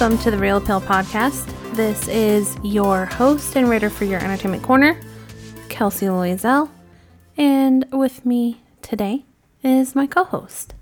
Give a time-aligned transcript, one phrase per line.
[0.00, 1.44] welcome to the Reel Appeal Podcast.
[1.74, 4.96] This is your host and writer for your entertainment corner,
[5.70, 6.70] Kelsey Loisel.
[7.36, 9.24] And with me today
[9.64, 10.74] is my co host.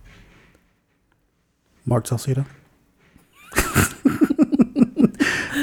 [1.87, 2.45] Mark Salcedo.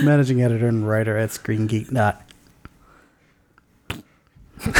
[0.03, 1.91] Managing editor and writer at Screen Geek.
[1.91, 2.27] Not.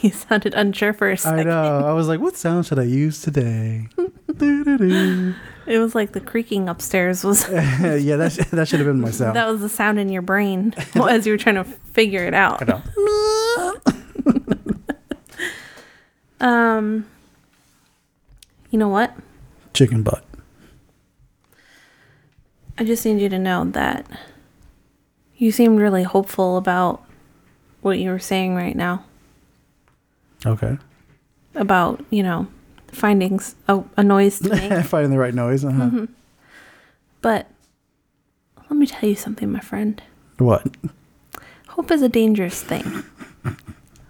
[0.00, 1.40] You sounded unsure for a second.
[1.40, 1.86] I know.
[1.86, 3.88] I was like, what sound should I use today?
[5.66, 9.10] It was like the creaking upstairs was yeah, that, sh- that should have been my
[9.10, 9.34] sound.
[9.36, 12.62] that was the sound in your brain as you were trying to figure it out.
[12.62, 12.82] I know.
[16.38, 17.06] Um
[18.70, 19.14] you know what?
[19.72, 20.22] Chicken butt.
[22.78, 24.06] I just need you to know that
[25.36, 27.02] you seemed really hopeful about
[27.80, 29.04] what you were saying right now.
[30.44, 30.76] Okay.
[31.54, 32.46] About, you know,
[32.96, 34.84] finding a noise to make.
[34.86, 35.64] Finding the right noise.
[35.64, 35.84] Uh-huh.
[35.84, 36.04] Mm-hmm.
[37.20, 37.46] but
[38.68, 40.02] let me tell you something, my friend.
[40.38, 40.66] What?
[41.68, 43.04] Hope is a dangerous thing.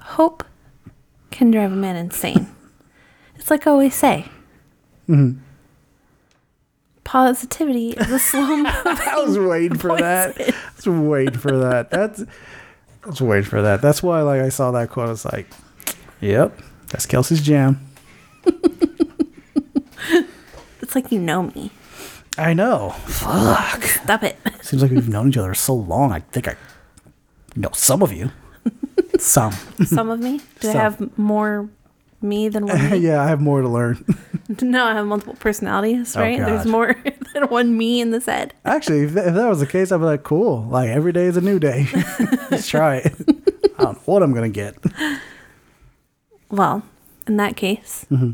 [0.00, 0.44] Hope
[1.30, 2.46] can drive a man insane.
[3.34, 4.26] It's like I always say.
[5.08, 5.38] Mhm.
[7.04, 8.66] Positivity is a slow moving.
[8.74, 10.40] I was waiting for that.
[10.40, 11.90] I was waiting for that.
[11.90, 12.22] That's.
[12.22, 13.80] I was waiting for that.
[13.80, 15.06] That's why, like, I saw that quote.
[15.06, 15.46] I was like,
[16.20, 17.78] "Yep, that's Kelsey's jam."
[20.82, 21.70] It's like you know me.
[22.38, 22.90] I know.
[23.06, 23.82] Fuck.
[23.82, 24.38] Stop it.
[24.62, 26.12] Seems like we've known each other so long.
[26.12, 26.54] I think I
[27.56, 28.30] know some of you.
[29.18, 29.52] some.
[29.84, 30.40] Some of me?
[30.60, 31.68] Do I have more
[32.22, 32.98] me than one me?
[32.98, 34.04] yeah, I have more to learn.
[34.62, 36.38] No, I have multiple personalities, Oh, right?
[36.38, 36.94] There's more
[37.34, 38.54] than one me in this head.
[38.64, 40.62] Actually, if that, if that was the case, I'd be like, cool.
[40.70, 41.88] Like every day is a new day.
[42.50, 43.12] Let's try it.
[43.78, 44.76] I don't know what I'm gonna get.
[46.48, 46.82] Well,
[47.26, 48.32] in that case, Mm-hmm.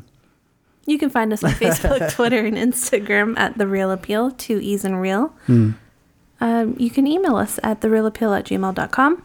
[0.85, 4.85] You can find us on Facebook, Twitter, and Instagram at The Reel Appeal, two E's
[4.85, 5.29] and Real.
[5.47, 5.73] Hmm.
[6.41, 9.23] Um, you can email us at thereelappeal at gmail.com.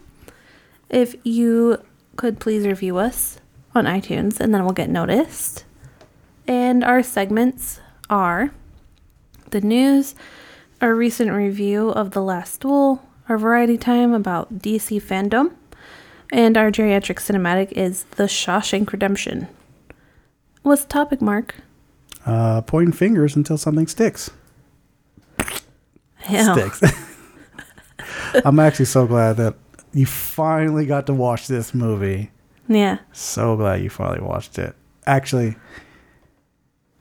[0.90, 1.84] If you
[2.16, 3.40] could please review us
[3.74, 5.66] on iTunes, and then we'll get noticed.
[6.48, 7.80] And our segments
[8.10, 8.52] are
[9.50, 10.16] the news,
[10.82, 15.54] our recent review of The Last Duel, our variety time about DC Fandome,
[16.32, 19.48] and our geriatric cinematic is The Shawshank Redemption.
[20.68, 21.56] What's the topic, Mark?
[22.26, 24.30] Uh, pointing fingers until something sticks.
[26.16, 26.58] Hell.
[26.58, 26.94] Sticks.
[28.46, 29.56] I'm actually so glad that
[29.94, 32.32] you finally got to watch this movie.
[32.68, 32.98] Yeah.
[33.14, 34.76] So glad you finally watched it.
[35.06, 35.56] Actually,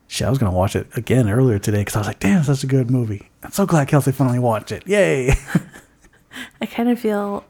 [0.07, 2.63] shit, I was gonna watch it again earlier today because I was like, "Damn, such
[2.63, 4.87] a good movie." I'm so glad Kelsey finally watched it.
[4.87, 5.35] Yay!
[6.61, 7.43] I kind of feel,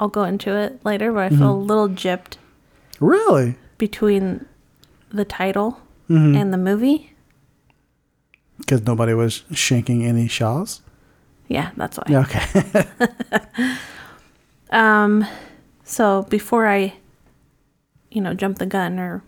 [0.00, 2.38] I'll go into it later, but I feel a little gypped
[2.98, 3.56] really?
[3.76, 4.46] between
[5.10, 7.12] the title and the movie.
[8.58, 10.80] Because nobody was shanking any shaws.
[11.48, 12.04] Yeah, that's why.
[12.08, 13.76] Yeah, okay.
[14.70, 15.26] Um,
[15.84, 16.94] so before I,
[18.10, 19.22] you know, jump the gun or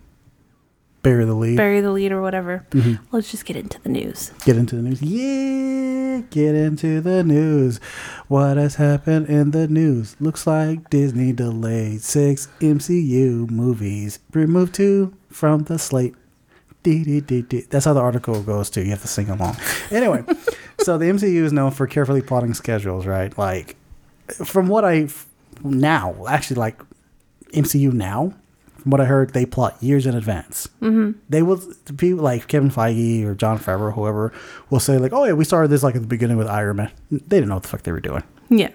[1.02, 1.56] Bury the lead.
[1.56, 3.02] bury the lead or whatever, mm-hmm.
[3.10, 4.32] let's just get into the news.
[4.44, 5.00] Get into the news.
[5.00, 7.78] Yeah, get into the news.
[8.28, 10.14] What has happened in the news?
[10.20, 14.18] Looks like Disney delayed six MCU movies.
[14.32, 16.14] Removed two from the slate.
[16.82, 17.20] Dee.
[17.20, 18.82] That's how the article goes too.
[18.82, 19.56] You have to sing along.
[19.90, 20.24] Anyway,
[20.80, 23.36] so the MCU is known for carefully plotting schedules, right?
[23.36, 23.76] Like,
[24.28, 25.08] from what I
[25.62, 26.80] now actually like
[27.52, 28.34] MCU now,
[28.80, 30.68] from what I heard, they plot years in advance.
[30.80, 31.18] Mm-hmm.
[31.28, 31.60] They will
[31.96, 34.32] people like Kevin Feige or Jon Favreau, whoever,
[34.70, 36.90] will say like, "Oh yeah, we started this like at the beginning with Iron Man."
[37.10, 38.22] They didn't know what the fuck they were doing.
[38.48, 38.70] Yeah.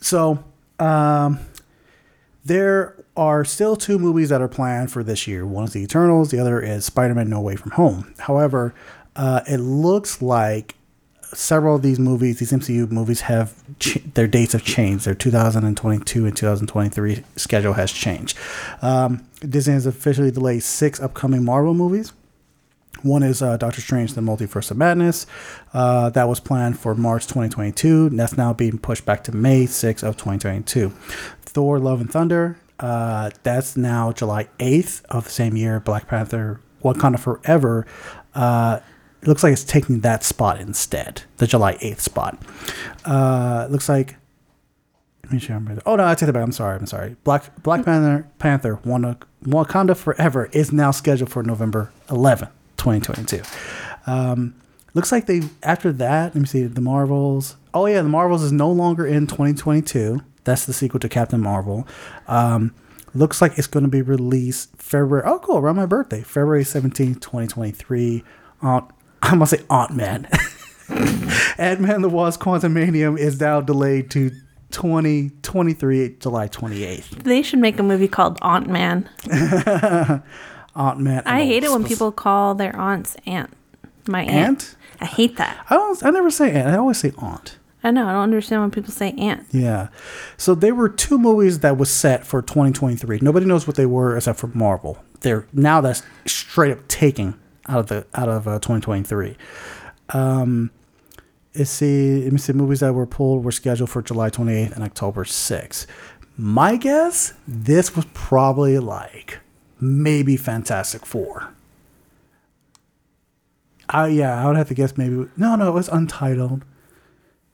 [0.00, 0.44] So,
[0.78, 1.38] um,
[2.44, 5.46] there are still two movies that are planned for this year.
[5.46, 8.14] One is The Eternals, the other is Spider Man No Way From Home.
[8.18, 8.74] However,
[9.16, 10.74] uh, it looks like
[11.32, 15.04] several of these movies, these MCU movies, have ch- their dates have changed.
[15.04, 18.36] Their 2022 and 2023 schedule has changed.
[18.82, 22.12] Um, Disney has officially delayed six upcoming Marvel movies.
[23.02, 25.26] One is uh, Doctor Strange: The Multiverse of Madness.
[25.72, 28.06] Uh, that was planned for March 2022.
[28.06, 30.90] And that's now being pushed back to May 6 of 2022.
[31.42, 32.58] Thor: Love and Thunder.
[32.78, 35.80] Uh, that's now July 8th of the same year.
[35.80, 37.86] Black Panther: Wakanda Forever.
[39.22, 42.38] It looks like it's taking that spot instead, the July 8th spot.
[43.04, 44.16] Uh, looks like
[45.30, 45.82] let me remember.
[45.84, 46.42] Oh no, I take it back.
[46.42, 46.76] I'm sorry.
[46.76, 47.16] I'm sorry.
[47.24, 53.42] Black Black Panther Panther Wakanda Forever is now scheduled for November 11th, 2022.
[54.06, 54.54] Um,
[54.94, 56.34] looks like they after that.
[56.34, 57.56] Let me see the Marvels.
[57.74, 60.22] Oh yeah, the Marvels is no longer in 2022.
[60.44, 61.88] That's the sequel to Captain Marvel.
[62.28, 62.72] Um,
[63.12, 65.24] looks like it's going to be released February.
[65.26, 68.22] Oh cool, around my birthday, February 17th, 2023.
[68.62, 68.90] On
[69.26, 70.28] I'm gonna say Ant Man.
[71.58, 74.30] Ant Man the Wasp Quantumania is now delayed to
[74.70, 77.24] 2023 July 28th.
[77.24, 79.08] They should make a movie called Aunt Man.
[80.76, 81.22] aunt Man.
[81.26, 83.50] I hate it when people call their aunts aunt.
[84.06, 84.32] My aunt.
[84.32, 84.76] Aunt?
[85.00, 85.58] I hate that.
[85.68, 86.04] I don't.
[86.04, 86.68] I never say aunt.
[86.68, 87.58] I always say aunt.
[87.82, 88.06] I know.
[88.06, 89.44] I don't understand when people say aunt.
[89.50, 89.88] Yeah.
[90.36, 93.18] So there were two movies that was set for 2023.
[93.22, 94.98] Nobody knows what they were except for Marvel.
[95.20, 97.34] They're now that's straight up taking
[97.68, 99.36] out of the out of uh, 2023.
[100.10, 100.70] Um,
[101.54, 102.22] let's see.
[102.24, 102.52] Let me see.
[102.52, 105.86] Movies that were pulled were scheduled for July 28th and October 6th.
[106.36, 109.40] My guess, this was probably like
[109.80, 111.52] maybe Fantastic Four.
[113.88, 115.28] Uh, yeah, I would have to guess maybe.
[115.36, 116.64] No, no, it was Untitled.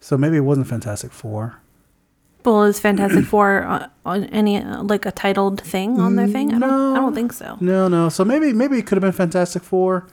[0.01, 1.62] So maybe it wasn't Fantastic Four.
[2.45, 6.53] Well, is Fantastic Four uh, on any uh, like a titled thing on their thing?
[6.53, 6.97] I don't.
[6.97, 7.57] I don't think so.
[7.61, 8.09] No, no.
[8.09, 10.09] So maybe maybe it could have been Fantastic Four.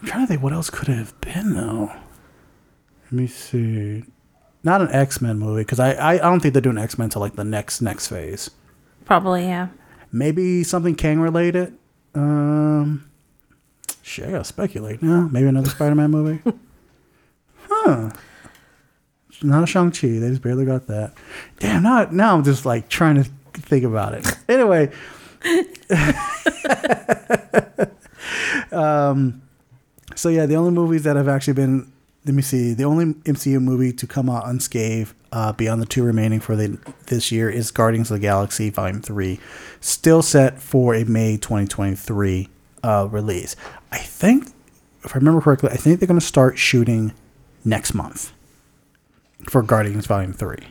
[0.00, 1.92] I'm trying to think what else could it have been though.
[3.04, 4.04] Let me see.
[4.62, 7.06] Not an X Men movie because I, I I don't think they're doing X Men
[7.06, 8.50] until like the next next phase.
[9.04, 9.68] Probably, yeah.
[10.12, 11.76] Maybe something Kang related.
[12.14, 13.10] Um,
[14.02, 15.28] shit, I gotta speculate now.
[15.30, 16.40] Maybe another Spider Man movie.
[17.68, 18.10] huh.
[19.44, 20.08] Not a Shang Chi.
[20.08, 21.12] They just barely got that.
[21.58, 21.82] Damn.
[21.82, 24.26] Now now I'm just like trying to think about it.
[24.48, 24.90] Anyway.
[28.72, 29.42] um.
[30.16, 31.92] So yeah, the only movies that have actually been
[32.24, 36.02] let me see, the only MCU movie to come out unscathed uh, beyond the two
[36.02, 39.40] remaining for the this year is Guardians of the Galaxy Volume Three,
[39.80, 42.48] still set for a May 2023
[42.82, 43.56] uh, release.
[43.92, 44.48] I think,
[45.02, 47.12] if I remember correctly, I think they're going to start shooting
[47.64, 48.33] next month
[49.48, 50.66] for Guardians Volume Three.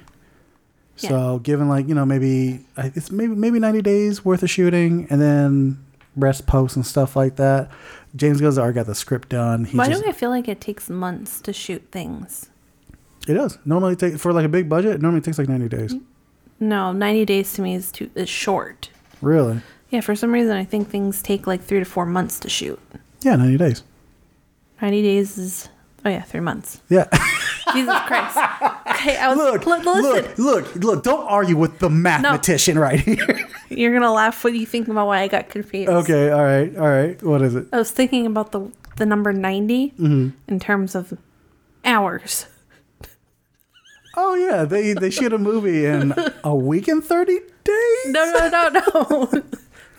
[0.95, 5.19] So, given like you know maybe it's maybe maybe 90 days worth of shooting, and
[5.21, 5.83] then
[6.15, 7.69] rest posts and stuff like that.
[8.15, 9.65] James Gunn's already got the script done.
[9.65, 12.49] He Why just, do I feel like it takes months to shoot things?
[13.27, 13.57] It does.
[13.65, 14.95] Normally take for like a big budget.
[14.95, 15.95] It normally takes like ninety days.
[16.59, 18.89] No, ninety days to me is too is short.
[19.21, 19.61] Really?
[19.89, 22.79] Yeah, for some reason I think things take like three to four months to shoot.
[23.21, 23.83] Yeah, ninety days.
[24.81, 25.69] Ninety days is
[26.05, 26.81] oh yeah, three months.
[26.89, 27.07] Yeah.
[27.73, 28.37] Jesus Christ.
[28.93, 30.01] Okay, I was look, listen.
[30.01, 31.03] look, look, look.
[31.03, 33.47] Don't argue with the mathematician right here.
[33.69, 35.89] You're gonna laugh when you think about why I got confused.
[35.89, 36.29] okay.
[36.31, 36.75] All right.
[36.77, 37.21] All right.
[37.23, 37.67] What is it?
[37.73, 40.29] I was thinking about the the number 90 Mm-hmm.
[40.47, 41.17] in terms of
[41.83, 42.45] hours.
[44.15, 48.05] Oh yeah, they they shoot a movie in a week and thirty days.
[48.07, 48.69] No, no, no,
[49.31, 49.43] no.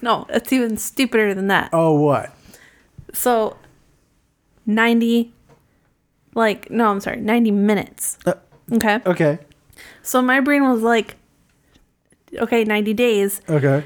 [0.00, 1.70] no, it's even stupider than that.
[1.72, 2.32] Oh what?
[3.12, 3.56] So
[4.66, 5.33] 90
[6.34, 8.19] like no, I'm sorry, 90 minutes.
[8.26, 8.34] Uh,
[8.72, 8.98] Okay.
[9.04, 9.38] okay.
[10.02, 11.16] So my brain was like
[12.38, 13.40] okay, 90 days.
[13.48, 13.84] Okay.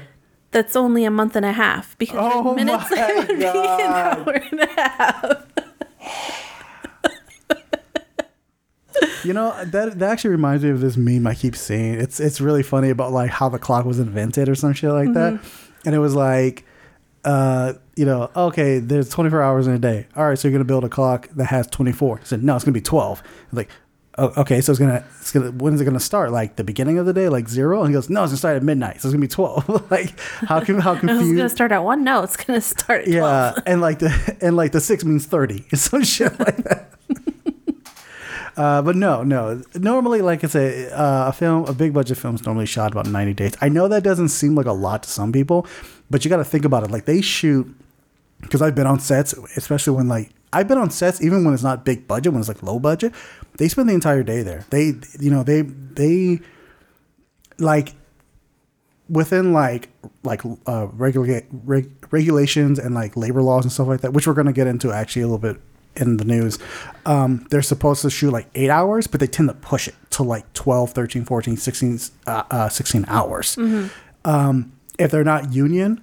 [0.51, 3.79] That's only a month and a half because Oh minutes my would be an God.
[4.27, 5.45] hour and a half.
[9.23, 11.93] You know that that actually reminds me of this meme I keep seeing.
[11.95, 15.13] It's it's really funny about like how the clock was invented or some shit like
[15.13, 15.39] that,
[15.85, 16.65] and it was like,
[17.23, 20.07] uh, you know, okay, there's 24 hours in a day.
[20.15, 22.19] All right, so you're gonna build a clock that has 24.
[22.21, 23.21] I said no, it's gonna be 12.
[23.51, 23.69] Like,
[24.17, 26.31] oh, okay, so it's gonna it's gonna when is it gonna start?
[26.31, 27.81] Like the beginning of the day, like zero?
[27.81, 29.91] And he goes, no, it's gonna start at midnight, so it's gonna be 12.
[29.91, 31.35] like how can how I was confused?
[31.37, 32.05] gonna start at one.
[32.05, 35.65] No, it's gonna start at Yeah, and like the and like the six means thirty,
[35.73, 36.85] some shit like that.
[38.57, 39.61] Uh, but no, no.
[39.75, 43.07] Normally, like I say, uh, a film, a big budget film is normally shot about
[43.07, 43.53] ninety days.
[43.61, 45.65] I know that doesn't seem like a lot to some people,
[46.09, 46.91] but you got to think about it.
[46.91, 47.73] Like they shoot,
[48.41, 51.63] because I've been on sets, especially when like I've been on sets, even when it's
[51.63, 53.13] not big budget, when it's like low budget,
[53.57, 54.65] they spend the entire day there.
[54.69, 56.39] They, you know, they they
[57.57, 57.93] like
[59.09, 59.89] within like
[60.23, 64.33] like uh regula- reg- regulations and like labor laws and stuff like that which we're
[64.35, 65.59] going to get into actually a little bit
[65.95, 66.59] in the news
[67.07, 70.21] um they're supposed to shoot like eight hours but they tend to push it to
[70.21, 73.57] like 12 13 14 16 uh, uh 16 hours
[74.25, 75.99] um if they're not union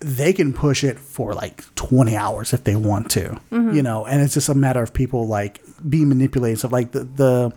[0.00, 4.22] they can push it for like 20 hours if they want to you know and
[4.22, 7.52] it's just a matter of people like being manipulated So like the the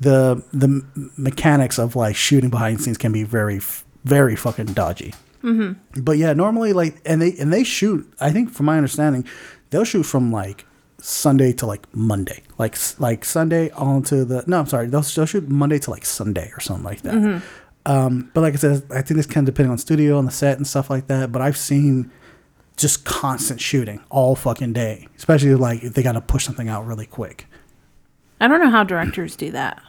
[0.00, 0.84] the the
[1.16, 3.60] mechanics of like shooting behind scenes can be very
[4.04, 5.14] very fucking dodgy.
[5.42, 6.02] Mm-hmm.
[6.02, 8.12] But yeah, normally like and they and they shoot.
[8.20, 9.26] I think from my understanding,
[9.70, 10.66] they'll shoot from like
[11.00, 14.60] Sunday to like Monday, like like Sunday on to the no.
[14.60, 17.42] I'm sorry, they'll, they'll shoot Monday to like Sunday or something like that.
[17.84, 20.32] Um, but like I said, I think it's kind of depending on studio and the
[20.32, 21.32] set and stuff like that.
[21.32, 22.10] But I've seen
[22.76, 26.86] just constant shooting all fucking day, especially like if they got to push something out
[26.86, 27.46] really quick.
[28.40, 29.80] I don't know how directors do that.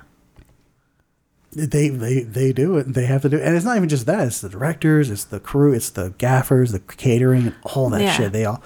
[1.52, 2.92] they they they do it.
[2.94, 4.26] They have to do it, and it's not even just that.
[4.28, 8.14] It's the directors, it's the crew, it's the gaffers, the catering, and all that Yeah.
[8.14, 8.32] shit.
[8.34, 8.62] They all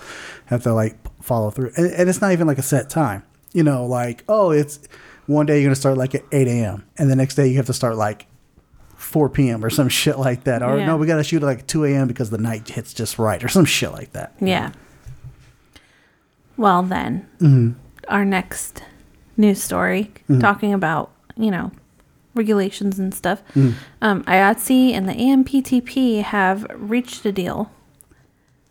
[0.46, 3.24] have to like follow through, and, and it's not even like a set time.
[3.54, 4.80] You know, like oh, it's
[5.26, 6.86] one day you're gonna start like at eight a.m.
[6.98, 8.26] and the next day you have to start like
[9.08, 9.64] four p.m.
[9.66, 10.62] or some shit like that.
[10.62, 10.86] Or Yeah.
[10.86, 12.08] no, we gotta shoot at like two a.m.
[12.08, 14.34] because the night hits just right, or some shit like that.
[14.40, 14.72] Yeah.
[16.58, 17.72] Well, then, Mm-hmm.
[18.08, 18.84] our next
[19.38, 21.72] news story talking about, you know,
[22.34, 23.42] regulations and stuff.
[23.56, 23.78] Mm-hmm.
[24.02, 27.72] Um, IATSE and the AMPTP have reached a deal.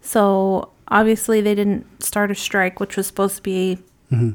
[0.00, 3.78] So obviously, they didn't start a strike, which was supposed to be,
[4.12, 4.32] Mm-hmm.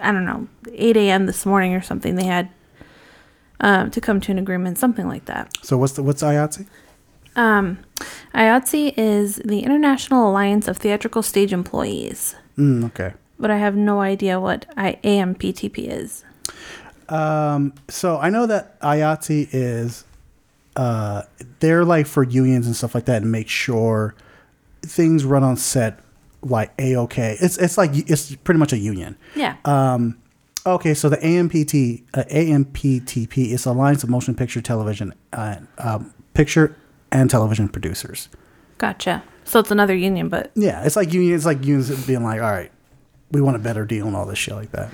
[0.00, 1.26] I don't know, 8 a.m.
[1.26, 2.14] this morning or something.
[2.14, 2.48] They had
[3.62, 5.56] um, to come to an agreement, something like that.
[5.62, 6.66] So what's the what's IATSE?
[7.36, 7.78] Um,
[8.34, 13.14] IATSE is the International Alliance of Theatrical Stage Employees, Mm, okay.
[13.38, 16.24] but I have no idea what I- AMPTP is.
[17.08, 20.04] Um, so I know that IATSE is,
[20.76, 21.22] uh,
[21.60, 24.14] they're like for unions and stuff like that, and make sure
[24.82, 26.00] things run on set
[26.42, 27.36] like a okay.
[27.40, 29.16] It's it's like it's pretty much a union.
[29.36, 29.56] Yeah.
[29.64, 30.16] Um,
[30.66, 36.76] okay, so the AMPT uh, AMPTP is Alliance of Motion Picture Television uh, um, Picture
[37.10, 38.28] and Television Producers.
[38.78, 39.22] gotcha.
[39.44, 41.34] So it's another union, but Yeah, it's like union.
[41.34, 42.70] It's like unions being like, all right,
[43.32, 44.90] we want a better deal and all this shit like that.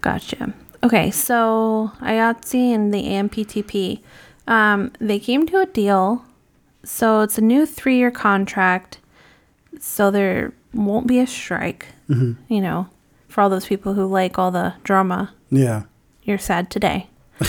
[0.00, 0.52] gotcha.
[0.82, 4.00] Okay, so IATSE and the AMPTP,
[4.46, 6.24] um, they came to a deal.
[6.84, 8.98] So it's a new three-year contract.
[9.80, 11.86] So there won't be a strike.
[12.08, 12.88] You know,
[13.36, 15.82] for all those people who like all the drama Yeah.
[16.22, 17.10] you're sad today.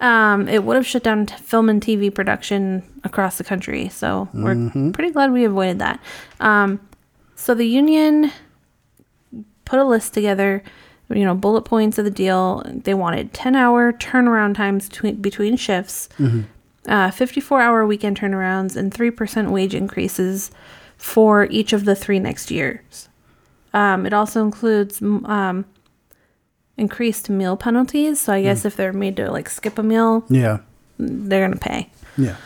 [0.00, 4.28] um, it would have shut down t- film and TV production across the country, so
[4.34, 5.98] we're pretty glad we avoided that.
[6.40, 6.78] Um,
[7.36, 8.30] so the union
[9.64, 10.62] put a list together,
[11.08, 12.62] you know, bullet points of the deal.
[12.66, 16.10] They wanted 10 hour turnaround times between, between shifts,
[16.86, 20.50] uh, 54 hour weekend turnarounds, and 3% wage increases
[20.98, 23.06] for each of the three next years.
[23.72, 25.64] Um, it also includes um,
[26.76, 28.20] increased meal penalties.
[28.20, 30.58] So I guess if they're made to like skip a meal, Yeah.
[30.98, 31.90] they're gonna pay.
[32.16, 32.36] Yeah.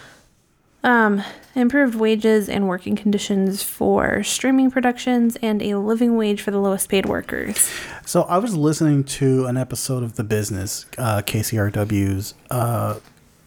[0.83, 1.23] Um,
[1.55, 6.91] improved wages and working conditions for streaming productions, and a living wage for the lowest
[6.91, 7.71] paid workers.
[8.05, 12.97] So I was listening to an episode of The Business, uh, KCRW's uh,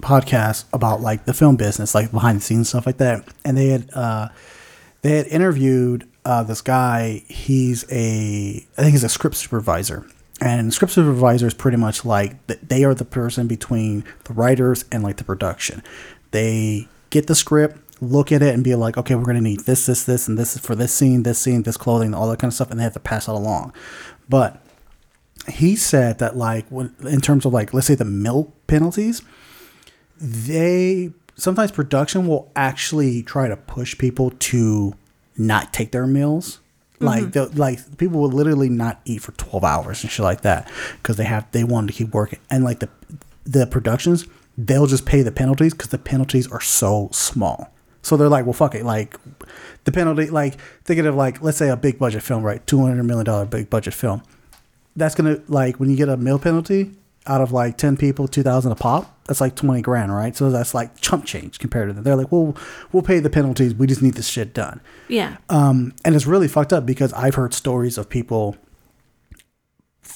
[0.02, 3.68] podcast about like the film business, like behind the scenes stuff like that, and they
[3.68, 4.30] had uh,
[5.04, 7.24] they had interviewed uh, this guy.
[7.30, 10.06] He's a I think he's a script supervisor,
[10.42, 15.04] and script supervisor is pretty much like they are the person between the writers and
[15.04, 15.82] like the production.
[16.32, 19.86] They get the script, look at it, and be like, okay, we're gonna need this,
[19.86, 22.52] this, this, and this is for this scene, this scene, this clothing, all that kind
[22.52, 23.72] of stuff, and they have to pass it along.
[24.28, 24.62] But
[25.48, 29.22] he said that like when in terms of like let's say the milk penalties,
[30.20, 34.94] they sometimes production will actually try to push people to
[35.38, 36.60] not take their meals.
[37.00, 37.54] Like mm-hmm.
[37.54, 41.18] the like people will literally not eat for twelve hours and shit like that because
[41.18, 42.90] they have they want to keep working and like the
[43.44, 44.26] the productions
[44.58, 47.72] they'll just pay the penalties because the penalties are so small.
[48.02, 48.84] So they're like, well, fuck it.
[48.84, 49.16] Like
[49.84, 52.66] the penalty, like thinking of like let's say a big budget film, right?
[52.66, 54.24] Two hundred million dollar big budget film
[54.98, 56.92] that's gonna like when you get a meal penalty
[57.28, 60.36] out of like 10 people 2000 a pop that's like 20 grand right?
[60.36, 62.04] So that's like chump change compared to them.
[62.04, 62.56] They're like well
[62.92, 63.74] we'll pay the penalties.
[63.76, 64.80] We just need this shit done.
[65.08, 65.38] Yeah.
[65.50, 68.56] um, and it's really fucked up because i've heard stories of people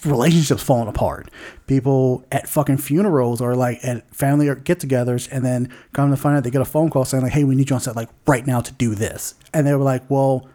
[0.05, 1.29] relationships falling apart.
[1.67, 6.37] People at fucking funerals or like at family or get-togethers and then come to find
[6.37, 8.09] out they get a phone call saying like hey we need you on set like
[8.25, 9.35] right now to do this.
[9.53, 10.47] And they were like well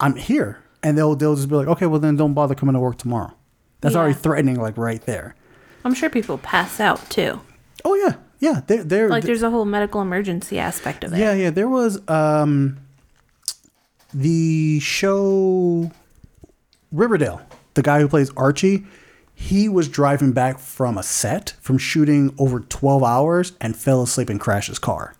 [0.00, 0.58] i'm here.
[0.82, 3.32] And they'll they'll just be like okay well then don't bother coming to work tomorrow.
[3.80, 4.00] That's Yeah.
[4.00, 5.34] already threatening like right there
[5.84, 7.40] I'm sure people pass out too.
[7.84, 11.18] oh yeah yeah they're, they're Like there's a whole medical emergency aspect of it.
[11.18, 11.50] Yeah, yeah.
[11.50, 12.78] There was um
[14.14, 15.90] the show
[16.92, 17.42] Riverdale.
[17.74, 18.86] The guy who plays Archie,
[19.34, 24.30] he was driving back from a set from shooting over 12 hours and fell asleep
[24.30, 25.14] and crashed his car.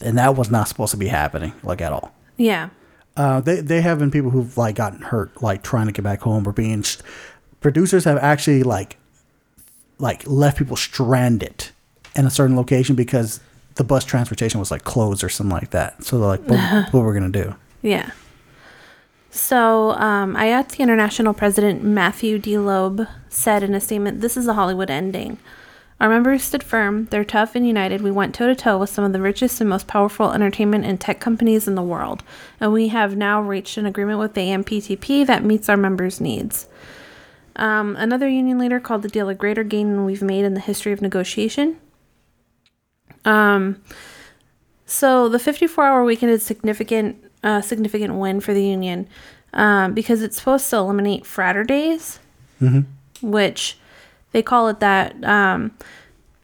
[0.00, 2.14] And that was not supposed to be happening like at all.
[2.36, 2.70] Yeah.
[3.16, 6.22] Uh, they they have been people who've like gotten hurt like trying to get back
[6.22, 6.82] home or being
[7.60, 8.96] producers have actually like
[10.02, 11.68] like left people stranded
[12.14, 13.40] in a certain location because
[13.76, 16.04] the bus transportation was like closed or something like that.
[16.04, 16.58] So they're like, what,
[16.92, 17.54] what we're gonna do?
[17.80, 18.10] Yeah.
[19.30, 22.58] So, um, IATSE International President Matthew D.
[22.58, 25.38] Loeb said in a statement, This is a Hollywood ending.
[25.98, 27.06] Our members stood firm.
[27.06, 28.02] They're tough and united.
[28.02, 31.00] We went toe to toe with some of the richest and most powerful entertainment and
[31.00, 32.22] tech companies in the world.
[32.60, 36.66] And we have now reached an agreement with the AMPTP that meets our members' needs.
[37.56, 40.60] Um, another union leader called the deal a greater gain than we've made in the
[40.60, 41.78] history of negotiation.
[43.24, 43.82] Um,
[44.86, 49.08] so the 54-hour weekend is significant, uh, significant win for the union
[49.52, 52.18] um, because it's supposed to eliminate Fraturdays,
[53.22, 53.78] which
[54.32, 55.72] they call it that, um,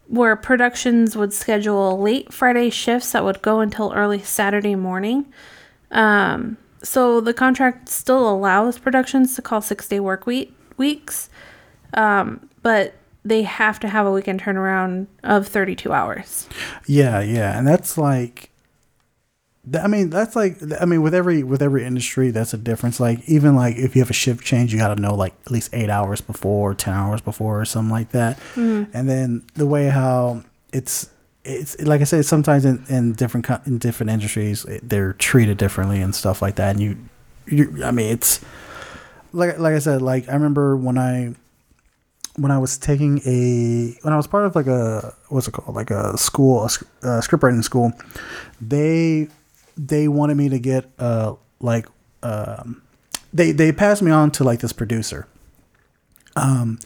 [0.09, 5.27] where productions would schedule late Friday shifts that would go until early Saturday morning.
[5.91, 11.29] Um, so the contract still allows productions to call six-day work week weeks,
[11.95, 12.95] um, but
[13.25, 16.49] they have to have a weekend turnaround of 32 hours.
[16.87, 18.51] Yeah, yeah, and that's like,
[19.79, 23.01] I mean, that's like, I mean, with every with every industry, that's a difference.
[23.01, 25.53] Like, even like if you have a shift change, you got to know like at
[25.53, 28.39] least eight hours before, ten hours before, or something like that.
[28.95, 31.11] And then the way how it's
[31.45, 36.01] it's like I said, sometimes in, in different in different industries, it, they're treated differently
[36.01, 36.77] and stuff like that.
[36.77, 36.97] And you,
[37.47, 38.45] you, I mean, it's
[39.33, 41.35] like like I said, like I remember when I
[42.37, 45.75] when I was taking a when I was part of like a what's it called
[45.75, 47.93] like a school a, uh script writing school,
[48.61, 49.29] they
[49.77, 51.87] they wanted me to get uh like
[52.23, 52.83] um
[53.33, 55.27] they they passed me on to like this producer.
[56.37, 56.79] Um,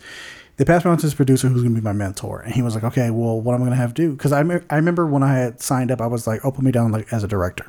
[0.57, 2.75] they passed me on to this producer who's gonna be my mentor, and he was
[2.75, 4.13] like, okay, well, what am I gonna have to do?
[4.13, 6.65] Because I me- I remember when I had signed up, I was like, oh, put
[6.65, 7.67] me down like as a director.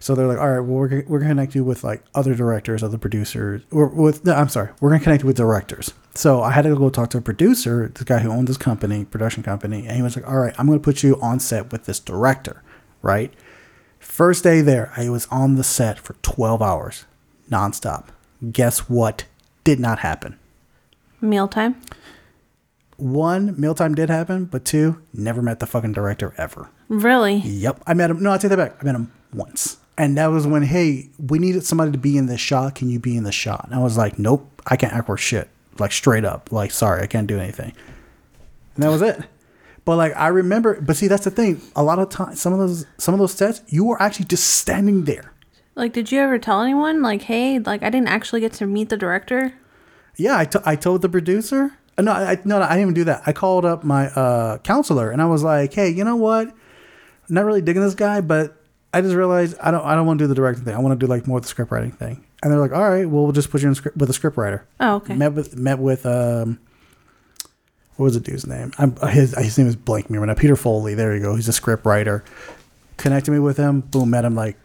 [0.00, 2.82] So they're like, all right, well, we're, we're gonna connect you with like other directors,
[2.82, 5.94] other producers, or with, no, I'm sorry, we're gonna connect you with directors.
[6.14, 9.04] So I had to go talk to a producer, the guy who owned this company,
[9.04, 11.84] production company, and he was like, all right, I'm gonna put you on set with
[11.84, 12.62] this director,
[13.02, 13.32] right?
[13.98, 17.06] First day there, I was on the set for 12 hours,
[17.50, 18.06] nonstop.
[18.52, 19.24] Guess what?
[19.64, 20.38] Did not happen.
[21.20, 21.80] Mealtime.
[22.96, 26.68] One, mealtime did happen, but two, never met the fucking director ever.
[26.88, 27.36] Really?
[27.36, 27.82] Yep.
[27.86, 28.22] I met him.
[28.22, 28.76] No, I take that back.
[28.80, 29.78] I met him once.
[29.96, 32.74] And that was when, hey, we needed somebody to be in this shot.
[32.74, 33.66] Can you be in the shot?
[33.66, 35.48] And I was like, nope, I can't act worth shit.
[35.78, 36.50] Like straight up.
[36.50, 37.72] Like, sorry, I can't do anything.
[38.74, 39.20] And that was it.
[39.84, 41.60] But like I remember, but see, that's the thing.
[41.76, 44.46] A lot of times, some of those, some of those sets, you were actually just
[44.48, 45.32] standing there.
[45.76, 48.88] Like, did you ever tell anyone, like, hey, like, I didn't actually get to meet
[48.88, 49.52] the director?
[50.16, 51.76] Yeah, I, t- I told the producer.
[51.98, 53.22] uh, No, I, no, no, I didn't even do that.
[53.26, 56.48] I called up my uh, counselor and I was like, "Hey, you know what?
[56.48, 56.54] I'm
[57.34, 58.56] not really digging this guy, but
[58.96, 60.74] I just realized I don't, I don't want to do the directing thing.
[60.74, 62.88] I want to do like more of the script writing thing." And they're like, "All
[62.88, 65.14] right, well, we'll just put you in script with a script writer." Oh, okay.
[65.14, 66.58] Met with met with um,
[67.96, 68.72] what was the dude's name?
[68.78, 70.34] I'm, his his name is blank me right now.
[70.34, 70.94] Peter Foley.
[70.94, 71.34] There you go.
[71.36, 72.24] He's a script writer.
[72.96, 73.80] Connected me with him.
[73.80, 74.56] Boom, met him like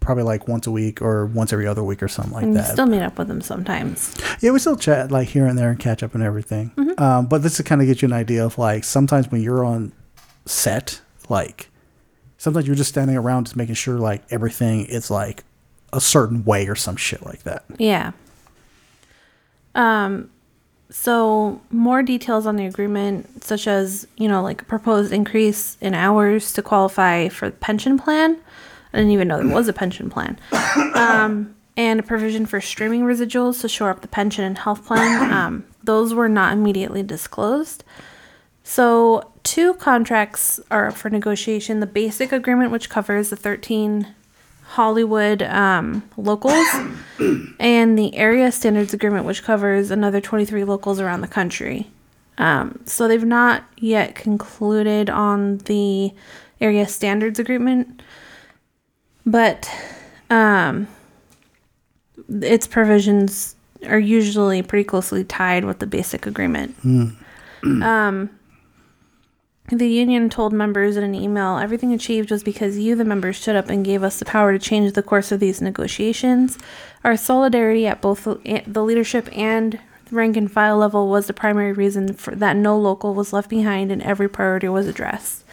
[0.00, 2.70] probably like once a week or once every other week or something like And that.
[2.72, 4.14] still meet up with them sometimes.
[4.40, 6.70] Yeah, we still chat like here and there and catch up and everything.
[6.98, 9.64] Um, but this to kind of get you an idea of like sometimes when you're
[9.64, 9.92] on
[10.46, 11.67] set, like
[12.38, 15.44] sometimes you're just standing around just making sure like everything is like
[15.92, 17.64] a certain way or some shit like that.
[17.78, 18.12] Yeah.
[19.74, 20.30] Um,
[20.90, 25.94] so more details on the agreement, such as you know, like a proposed increase in
[25.94, 28.38] hours to qualify for the pension plan.
[28.92, 30.38] I didn't even know there was a pension plan.
[30.94, 35.32] Um, and a provision for streaming residuals to shore up the pension and health plan.
[35.32, 37.84] Um, those were not immediately disclosed.
[38.64, 44.06] So, two contracts are up for negotiation the basic agreement, which covers the 13
[44.62, 46.66] Hollywood um, locals,
[47.58, 51.88] and the area standards agreement, which covers another 23 locals around the country.
[52.36, 56.12] Um, so, they've not yet concluded on the
[56.60, 58.02] area standards agreement,
[59.24, 59.70] but
[60.28, 60.88] um,
[62.28, 63.56] its provisions
[63.86, 66.76] are usually pretty closely tied with the basic agreement.
[67.82, 68.37] um,
[69.70, 73.56] the union told members in an email everything achieved was because you, the members, stood
[73.56, 76.58] up and gave us the power to change the course of these negotiations.
[77.04, 79.78] Our solidarity at both the the leadership and
[80.10, 83.92] rank and file level was the primary reason for that no local was left behind
[83.92, 85.44] and every priority was addressed.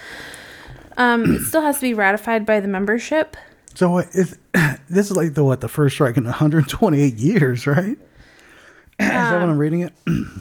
[0.97, 3.35] Um, it still has to be ratified by the membership.
[3.73, 4.37] So what is
[4.89, 7.97] this is like the what the first strike in 128 years, right?
[8.99, 9.93] is that what I'm reading it?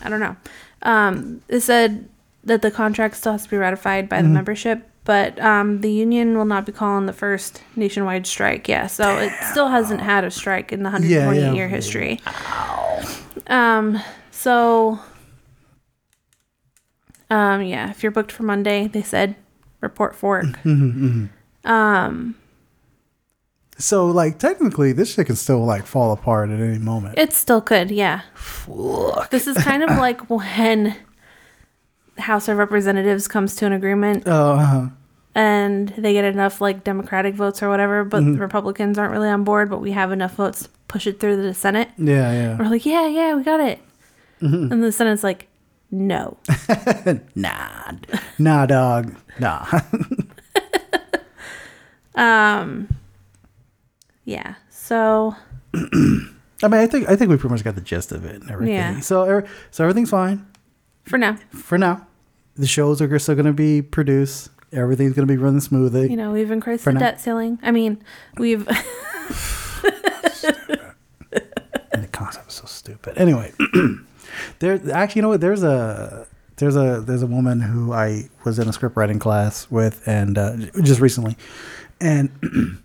[0.02, 0.36] I don't know.
[0.82, 2.08] Um, it said
[2.44, 6.36] that the contract still has to be ratified by the membership, but um, the union
[6.36, 8.68] will not be calling the first nationwide strike.
[8.68, 11.52] Yeah, so it still hasn't had a strike in the 120 yeah.
[11.52, 12.20] year history.
[13.46, 14.98] Um, so,
[17.30, 19.36] um, yeah, if you're booked for Monday, they said
[19.80, 20.66] report for work.
[21.64, 22.34] Um,
[23.78, 27.18] So like technically, this shit can still like fall apart at any moment.
[27.18, 28.20] It still could, yeah.
[28.34, 29.30] Fuck.
[29.30, 30.94] This is kind of like when
[32.18, 34.88] House of Representatives comes to an agreement Oh, uh-huh.
[35.34, 38.34] and they get enough like Democratic votes or whatever, but Mm-hmm.
[38.34, 41.42] the Republicans aren't really on board, but we have enough votes to push it through
[41.42, 41.88] the Senate.
[41.98, 42.58] yeah, yeah.
[42.58, 43.80] We're like, yeah, yeah, we got it.
[44.40, 45.48] And the Senate's like,
[45.90, 46.36] no.
[47.34, 47.92] Nah,
[48.38, 49.66] nah, dog, nah.
[52.14, 52.88] Um,
[54.24, 54.54] yeah.
[54.70, 55.34] So,
[55.74, 55.78] I
[56.68, 58.74] mean, I think I think we pretty much got the gist of it and everything.
[58.74, 59.00] Yeah.
[59.00, 60.46] So, er- so everything's fine
[61.04, 62.06] for now, for now.
[62.56, 64.50] The shows are still going to be produced.
[64.72, 66.10] Everything's going to be running smoothly.
[66.10, 67.00] you know, we've increased the now.
[67.00, 67.58] debt ceiling.
[67.62, 68.02] I mean,
[68.38, 68.66] we've.
[71.92, 73.16] and the concept is so stupid.
[73.16, 73.52] Anyway,
[74.58, 75.40] there actually, you know what?
[75.40, 79.70] There's a there's a there's a woman who I was in a script writing class
[79.70, 81.36] with, and uh, just recently,
[82.00, 82.30] and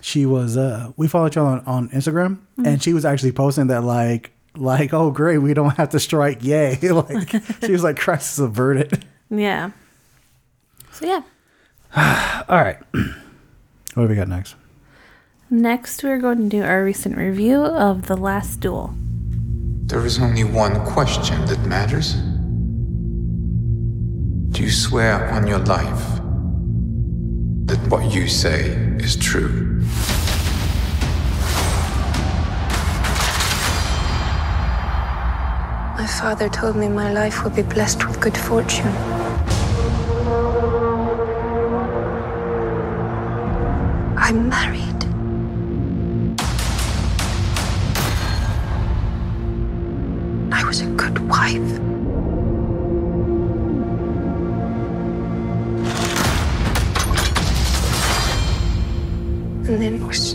[0.00, 3.68] she was uh, we follow each other on, on Instagram, and she was actually posting
[3.68, 7.30] that like like oh great we don't have to strike yay like
[7.64, 9.04] she was like crisis averted.
[9.30, 9.70] yeah.
[10.92, 11.22] So, yeah.
[12.48, 14.54] All right, what do we got next?
[15.50, 18.94] Next, we're going to do our recent review of The Last Duel.
[19.86, 22.14] There is only one question that matters.
[24.54, 26.20] Do you swear on your life
[27.66, 29.73] that what you say is true?
[36.04, 38.94] My father told me my life would be blessed with good fortune.
[44.18, 45.00] I'm married.
[50.52, 51.70] I was a good wife.
[59.66, 60.34] And then was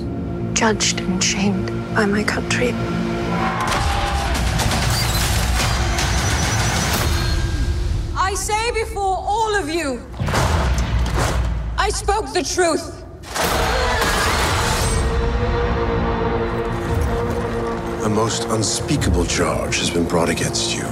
[0.53, 2.73] judged and shamed by my country.
[9.60, 10.02] Of you,
[11.78, 13.04] I spoke the truth.
[18.06, 20.84] A most unspeakable charge has been brought against you.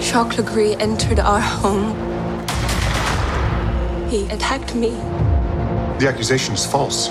[0.00, 1.94] Jacques Le Gris entered our home.
[4.08, 4.90] He attacked me.
[6.00, 7.10] The accusation is false.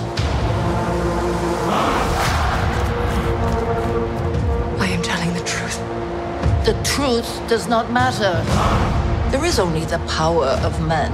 [4.81, 5.79] I am telling the truth.
[6.65, 8.43] The truth does not matter.
[9.35, 11.11] There is only the power of men.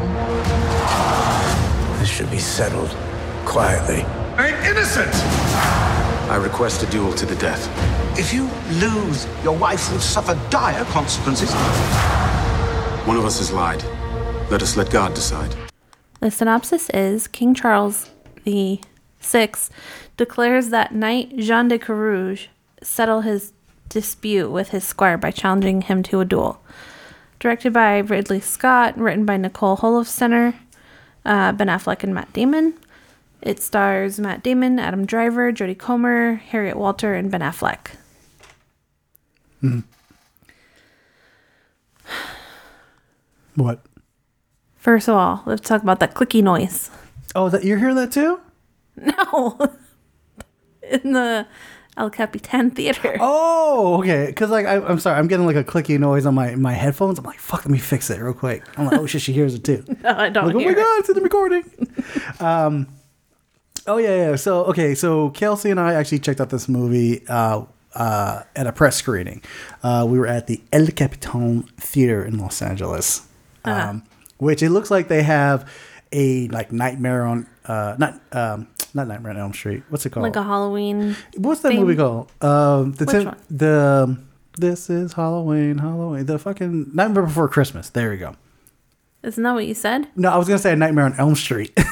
[1.98, 2.92] This should be settled
[3.46, 4.04] quietly.
[4.38, 5.10] I'm innocent!
[6.30, 7.68] I request a duel to the death.
[8.20, 11.52] If you lose, your wife will suffer dire consequences.
[13.08, 13.84] One of us has lied.
[14.52, 15.56] Let us let God decide.
[16.20, 18.12] The synopsis is King Charles
[18.44, 18.82] the
[19.20, 19.72] Sixth
[20.18, 22.50] declares that Knight Jean de Carrouges
[22.84, 23.52] settle his
[23.90, 26.62] dispute with his squire by challenging him to a duel.
[27.42, 30.54] Directed by Ridley Scott, written by Nicole Holofcener,
[31.26, 32.76] uh, Ben Affleck, and Matt Damon.
[33.42, 37.96] It stars Matt Damon, Adam Driver, Jodie Comer, Harriet Walter, and Ben Affleck.
[43.56, 43.84] What?
[44.76, 46.92] First of all, let's talk about that clicky noise.
[47.34, 48.40] Oh, that you're hearing that too?
[48.98, 49.58] No,
[50.84, 51.48] in the
[52.02, 53.18] El Capitan Theater.
[53.22, 54.26] Oh, okay.
[54.28, 57.18] Because like I, I'm sorry, I'm getting like a clicky noise on my my headphones.
[57.20, 58.64] I'm like, fuck, let me fix it real quick.
[58.78, 59.84] I'm like, oh shit, she hears it too.
[60.04, 60.76] No, I don't like, oh my it.
[60.76, 61.64] god, it's in the recording.
[62.40, 62.88] um,
[63.88, 64.36] oh yeah, yeah.
[64.36, 67.64] So okay, so Kelsey and I actually checked out this movie uh,
[67.96, 69.42] uh, at a press screening.
[69.84, 73.28] Uh, we were at the El Capitan Theater in Los Angeles,
[73.66, 73.90] Uh-huh.
[73.90, 74.04] um,
[74.38, 75.70] which it looks like they have
[76.12, 79.84] a like Nightmare on uh, not um, not Nightmare on Elm Street.
[79.90, 80.24] What's it called?
[80.24, 81.16] Like a Halloween.
[81.38, 81.82] What's that thing?
[81.82, 82.32] movie called?
[82.42, 83.38] Um, the Which Tim- one?
[83.50, 86.26] the um, this is Halloween, Halloween.
[86.26, 87.90] The fucking Nightmare Before Christmas.
[87.90, 88.36] There you go.
[89.24, 90.08] Isn't that what you said?
[90.16, 91.72] No, I was gonna say Nightmare on Elm Street.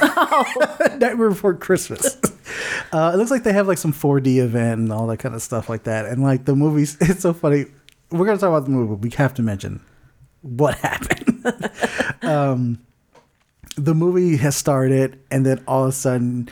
[0.98, 2.16] Nightmare Before Christmas.
[2.92, 5.42] uh, it looks like they have like some 4D event and all that kind of
[5.42, 6.06] stuff like that.
[6.06, 7.66] And like the movies, it's so funny.
[8.10, 9.80] We're gonna talk about the movie, but we have to mention
[10.42, 11.44] what happened.
[12.22, 12.80] um,
[13.76, 16.48] the movie has started, and then all of a sudden,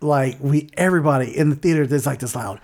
[0.00, 2.60] like we everybody in the theater, there's like this loud,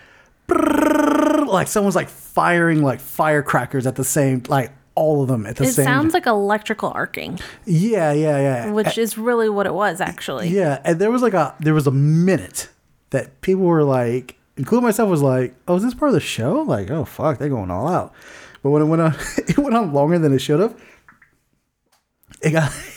[0.49, 5.65] like someone's like firing like firecrackers at the same, like all of them at the
[5.65, 5.83] It same.
[5.83, 8.71] It sounds like electrical arcing, yeah, yeah, yeah.
[8.71, 10.49] which is really what it was actually.
[10.49, 12.69] Yeah, and there was like a there was a minute
[13.11, 16.63] that people were like, including myself, was like, "Oh, is this part of the show?"
[16.63, 18.13] Like, "Oh fuck, they're going all out."
[18.63, 20.75] But when it went on, it went on longer than it should have.
[22.43, 22.73] It got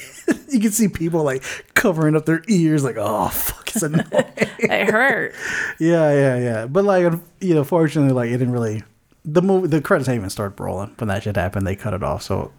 [0.53, 4.05] you can see people like covering up their ears, like, "Oh fuck, it's annoying."
[4.61, 5.33] It hurt.
[5.79, 6.65] yeah, yeah, yeah.
[6.67, 8.83] But like, you know, fortunately, like it didn't really.
[9.25, 11.65] The movie, the credits hadn't even started rolling when that shit happened.
[11.67, 12.51] They cut it off, so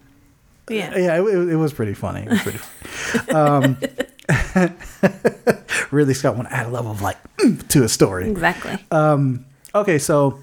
[0.69, 0.95] Yeah.
[0.97, 2.21] yeah, it, it, it was pretty funny.
[2.21, 3.31] It was pretty funny.
[3.31, 3.77] um,
[5.91, 7.17] really, Scott want to add a level of like
[7.69, 8.29] to a story.
[8.29, 8.77] Exactly.
[9.73, 10.39] Okay, so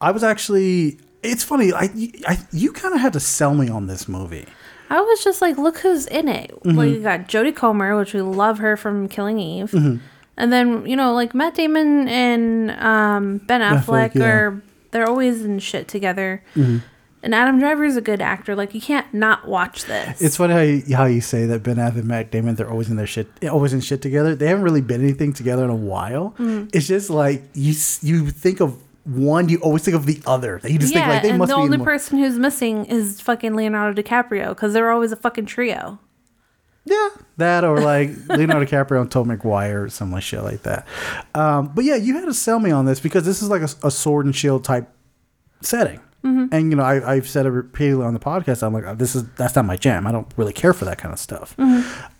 [0.00, 0.98] I was actually.
[1.22, 1.72] It's funny.
[1.72, 1.90] I,
[2.26, 4.46] I you kind of had to sell me on this movie.
[4.90, 6.50] I was just like, look who's in it.
[6.50, 6.78] Mm-hmm.
[6.78, 9.70] Like, you got Jodie Comer, which we love her from Killing Eve.
[9.70, 9.96] Mm-hmm.
[10.36, 14.20] And then, you know, like Matt Damon and um, Ben Affleck Affleck, yeah.
[14.20, 14.22] Mm-hmm.
[14.22, 16.42] are, they're always in shit together.
[17.20, 18.54] And Adam Driver is a good actor.
[18.54, 20.22] Like, you can't not watch this.
[20.22, 22.88] It's funny how you, how you say that Ben Affleck and Matt Damon they're always
[22.88, 24.36] in their shit, always in shit together.
[24.36, 26.36] They haven't really been anything together in a while.
[26.38, 26.70] Mm.
[26.72, 30.60] It's just like you you think of one, you always think of the other.
[30.64, 31.62] You just yeah, think like they and must the be.
[31.62, 35.98] only person who's missing is fucking Leonardo DiCaprio because they're always a fucking trio.
[36.84, 40.86] Yeah, that or like Leonardo DiCaprio and Tom Maguire or some like shit like that.
[41.34, 43.86] Um, but yeah, you had to sell me on this because this is like a,
[43.86, 44.88] a sword and shield type
[45.60, 46.00] setting.
[46.52, 48.62] And you know, I, I've said it repeatedly on the podcast.
[48.62, 50.06] I'm like, oh, this is that's not my jam.
[50.06, 51.56] I don't really care for that kind of stuff.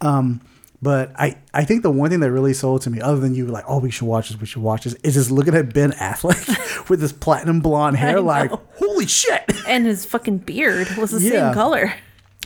[0.01, 0.41] Um,
[0.81, 3.47] but I, I think the one thing that really sold to me, other than you
[3.47, 5.91] like, oh, we should watch this, we should watch this, is just looking at Ben
[5.93, 9.43] Affleck with this platinum blonde hair, like, holy shit.
[9.69, 11.31] And his fucking beard was the Yeah.
[11.49, 11.93] same color.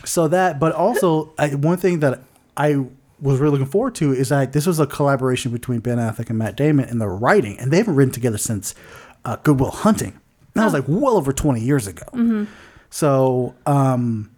[0.05, 2.21] So that, but also I, one thing that
[2.57, 2.85] I
[3.21, 6.39] was really looking forward to is that this was a collaboration between Ben Affleck and
[6.39, 8.75] Matt Damon in the writing, and they haven't written together since
[9.25, 10.19] uh, Good Will Hunting.
[10.55, 12.49] That was like well over twenty years ago.
[12.91, 14.32] So um,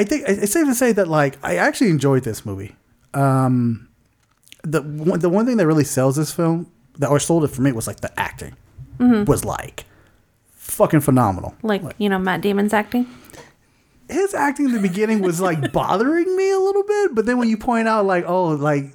[0.00, 2.74] I think it's safe to say that like I actually enjoyed this movie.
[3.12, 3.88] Um,
[4.62, 7.62] the one, the one thing that really sells this film that or sold it for
[7.62, 8.56] me was like the acting
[9.26, 9.84] was like
[10.52, 11.54] fucking phenomenal.
[11.62, 13.06] Like, you know, Matt Damon's acting.
[14.08, 17.48] his acting in the beginning was like bothering me a little bit, but then when
[17.48, 18.92] you point out like, oh, like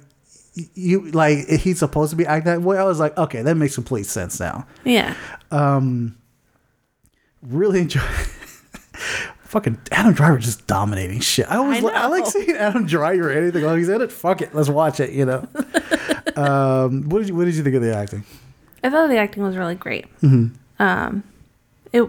[0.74, 3.74] you like he's supposed to be acting that way, I was like, okay, that makes
[3.74, 4.66] complete sense now.
[4.84, 5.14] Yeah.
[7.42, 8.00] Really enjoy.
[9.46, 11.50] Fucking Adam Driver just dominating shit.
[11.50, 13.64] I always I I like seeing Adam Driver or anything.
[13.64, 14.12] Oh, he's in it.
[14.12, 15.10] Fuck it, let's watch it.
[15.10, 15.48] You know.
[16.36, 18.24] um, what did you What did you think of the acting?
[18.82, 20.06] I thought the acting was really great.
[20.20, 20.82] Mm-hmm.
[20.82, 21.22] Um,
[21.92, 22.08] it.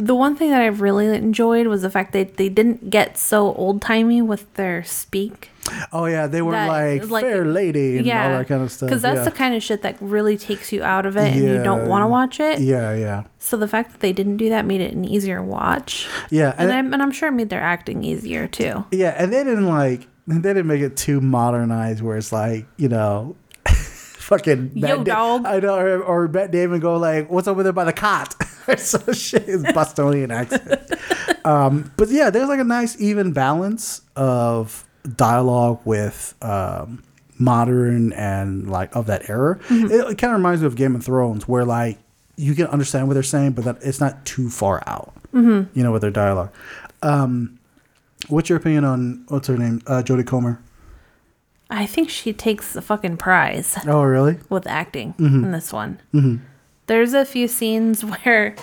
[0.00, 3.52] The one thing that I've really enjoyed was the fact that they didn't get so
[3.54, 5.50] old timey with their speak.
[5.92, 8.70] Oh yeah, they were That- like, like- fair lady and yeah, all that kind of
[8.70, 8.88] stuff.
[8.88, 9.24] Because that's yeah.
[9.24, 12.04] the kind of shit that really takes you out of it, and you don't want
[12.04, 12.60] to watch it.
[12.60, 16.08] yeah, yeah, So the fact that they didn't do that made it an easier watch,
[16.30, 16.54] yeah.
[16.56, 18.84] and, it- I'm and I'm sure it made their acting easier too.
[18.92, 22.88] Yeah, and they didn't like they didn't make it too modernized where it's like, you
[22.88, 23.34] know,
[24.28, 25.46] fucking Yo, Matt Da- dog.
[25.46, 28.34] I know or, or Matt Damon go like, What's over there by the cot?
[28.68, 30.92] or some shit his Bostonian accent.
[31.46, 34.84] um, but yeah, there's like a nice even balance of
[35.16, 37.02] dialogue with um
[37.38, 39.58] modern and like of that era.
[39.70, 41.98] It, it kind of reminds me of Game of Thrones where like
[42.36, 45.12] you can understand what they're saying, but that it's not too far out.
[45.32, 46.52] You know, with their dialogue.
[47.02, 47.58] Um,
[48.26, 50.60] What's your opinion on what's her name, uh, Jodie Comer?
[51.70, 54.38] I think she takes the fucking prize Oh, really?
[54.48, 55.44] with acting Mm-hmm.
[55.44, 56.00] in this one.
[56.86, 58.54] There's a few scenes where,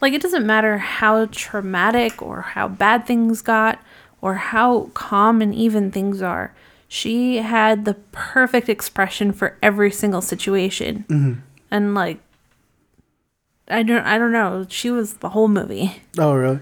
[0.00, 3.78] like, it doesn't matter how traumatic or how bad things got
[4.20, 6.54] or how calm and even things are.
[6.88, 11.40] She had the perfect expression for every single situation, Mm-hmm.
[11.70, 12.18] and like,
[13.68, 14.66] I don't, I don't know.
[14.68, 16.02] She was the whole movie.
[16.18, 16.58] Oh, really?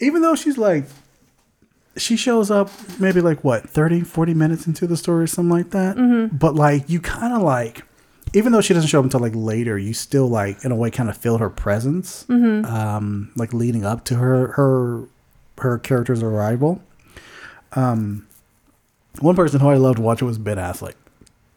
[0.00, 0.84] Even though she's like,
[1.96, 5.70] she shows up maybe like what 30, 40 minutes into the story or something like
[5.70, 5.96] that.
[6.38, 7.82] But like, you kind of like,
[8.32, 10.90] even though she doesn't show up until like later, you still like in a way
[10.90, 12.24] kind of feel her presence,
[12.64, 15.08] um, like leading up to her her
[15.58, 16.80] her character's arrival.
[17.72, 18.26] Um,
[19.18, 20.94] one person who I loved watching was Ben Affleck.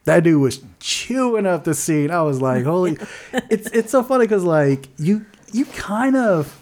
[0.06, 2.10] That dude was chewing up the scene.
[2.12, 2.98] I was like, holy!
[3.50, 6.60] it's it's so funny because like you you kind of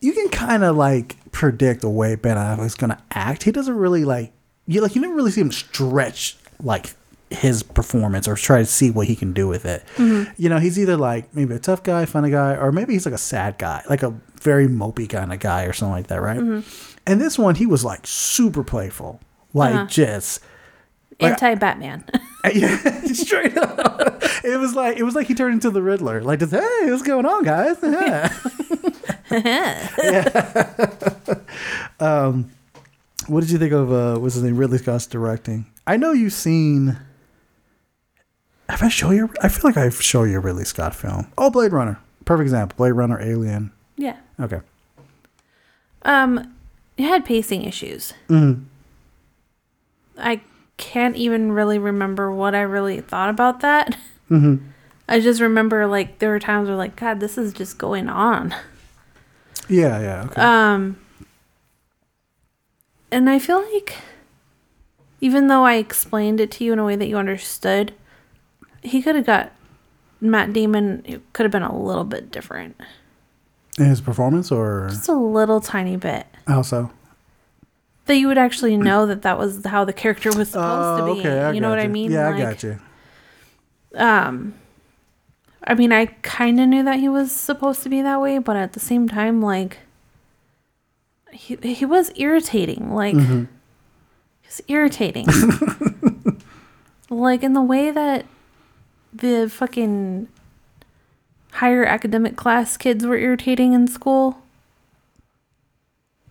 [0.00, 3.42] you can kind of like predict the way Ben Affleck's gonna act.
[3.42, 4.32] He doesn't really like
[4.66, 6.94] you like you never really see him stretch like
[7.30, 9.82] his performance or try to see what he can do with it.
[9.96, 10.32] Mm-hmm.
[10.36, 13.14] You know, he's either like maybe a tough guy, funny guy, or maybe he's like
[13.14, 16.38] a sad guy, like a very mopey kind of guy or something like that, right?
[16.38, 16.60] Mm-hmm.
[17.06, 19.20] And this one, he was like super playful,
[19.54, 19.86] like uh-huh.
[19.86, 20.40] just
[21.20, 22.04] Anti Batman.
[22.54, 24.22] yeah, straight up.
[24.44, 26.22] It was like it was like he turned into the Riddler.
[26.22, 27.76] Like, just, hey, what's going on, guys?
[27.82, 28.32] Yeah.
[29.32, 30.66] Yeah.
[32.00, 32.50] um,
[33.26, 34.56] what did you think of uh, what's his name?
[34.56, 35.66] Ridley Scott's directing.
[35.86, 36.98] I know you've seen.
[38.68, 39.30] Have I show you?
[39.42, 41.26] I feel like I've shown you a Ridley Scott film.
[41.36, 41.98] Oh, Blade Runner.
[42.24, 42.76] Perfect example.
[42.76, 43.72] Blade Runner, Alien.
[43.96, 44.16] yeah.
[44.40, 44.60] Okay.
[46.04, 46.54] Um,
[46.96, 48.12] it had pacing issues.
[50.18, 50.40] I
[50.76, 53.96] can't even really remember what I really thought about that.
[55.08, 58.54] I just remember like there were times where like God, this is just going on.
[59.68, 60.24] Yeah, yeah.
[60.30, 60.40] Okay.
[60.42, 60.98] Um,
[63.10, 63.94] and I feel like
[65.20, 67.92] even though I explained it to you in a way that you understood,
[68.82, 69.52] he could have got
[70.20, 71.02] Matt Damon.
[71.04, 72.76] It could have been a little bit different,
[73.78, 76.26] In his performance, or just a little tiny bit.
[76.46, 76.90] how so?
[78.06, 81.10] That you would actually know that that was how the character was supposed to be.
[81.10, 82.10] Oh, okay, I you know what I mean?
[82.10, 82.78] Yeah, Like, I got you.
[83.94, 84.54] Um,
[85.64, 88.56] I mean, I kind of knew that he was supposed to be that way, but
[88.56, 89.78] at the same time, like,
[91.32, 92.92] he he was irritating.
[92.92, 93.44] Like, Mm-hmm.
[94.42, 95.26] he's irritating.
[97.10, 98.26] like in the way that
[99.12, 100.28] the fucking
[101.52, 104.38] higher academic class kids were irritating in school.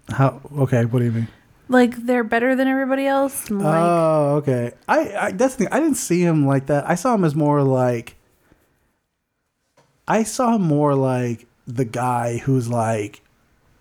[0.09, 0.41] How?
[0.57, 1.27] Okay, what do you mean?
[1.69, 3.49] Like they're better than everybody else.
[3.49, 4.73] like, oh, okay.
[4.89, 5.67] I, I that's the thing.
[5.73, 6.89] I didn't see him like that.
[6.89, 8.17] I saw him as more like.
[10.07, 13.21] I saw more like the guy who's like,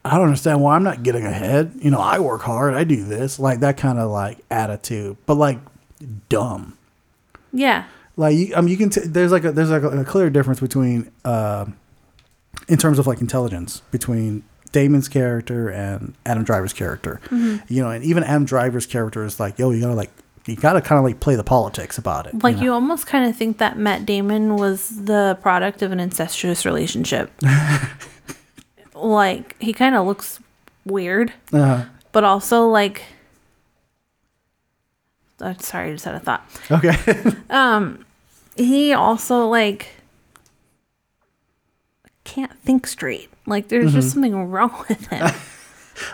[0.05, 1.73] I don't understand why I'm not getting ahead.
[1.83, 2.75] You know, I work hard.
[2.75, 5.59] I do this, like that kind of like attitude, but like
[6.29, 6.77] dumb.
[7.53, 7.85] yeah,
[8.17, 8.91] Like you, I mean, you can.
[8.91, 11.67] T- there's like a there's like a, a clear difference between, uh,
[12.69, 17.21] in terms of like intelligence between Damon's character and Adam Driver's character.
[17.31, 20.11] You know, and even Adam Driver's character is like, yo, you gotta like,
[20.46, 22.42] you gotta kind of like play the politics about it.
[22.42, 22.62] like know?
[22.62, 27.31] you almost kind of think that Matt Damon was the product of an incestuous relationship.
[28.94, 30.40] like he kind of looks
[30.85, 33.03] weird, Uh, but also like.
[35.42, 36.44] I'm sorry, I just had a thought.
[36.70, 36.96] okay.
[37.50, 38.05] um,
[38.57, 39.88] He also like
[42.24, 43.31] can't think straight.
[43.46, 43.94] Like there's Mm-hmm.
[44.00, 45.31] just something wrong with him.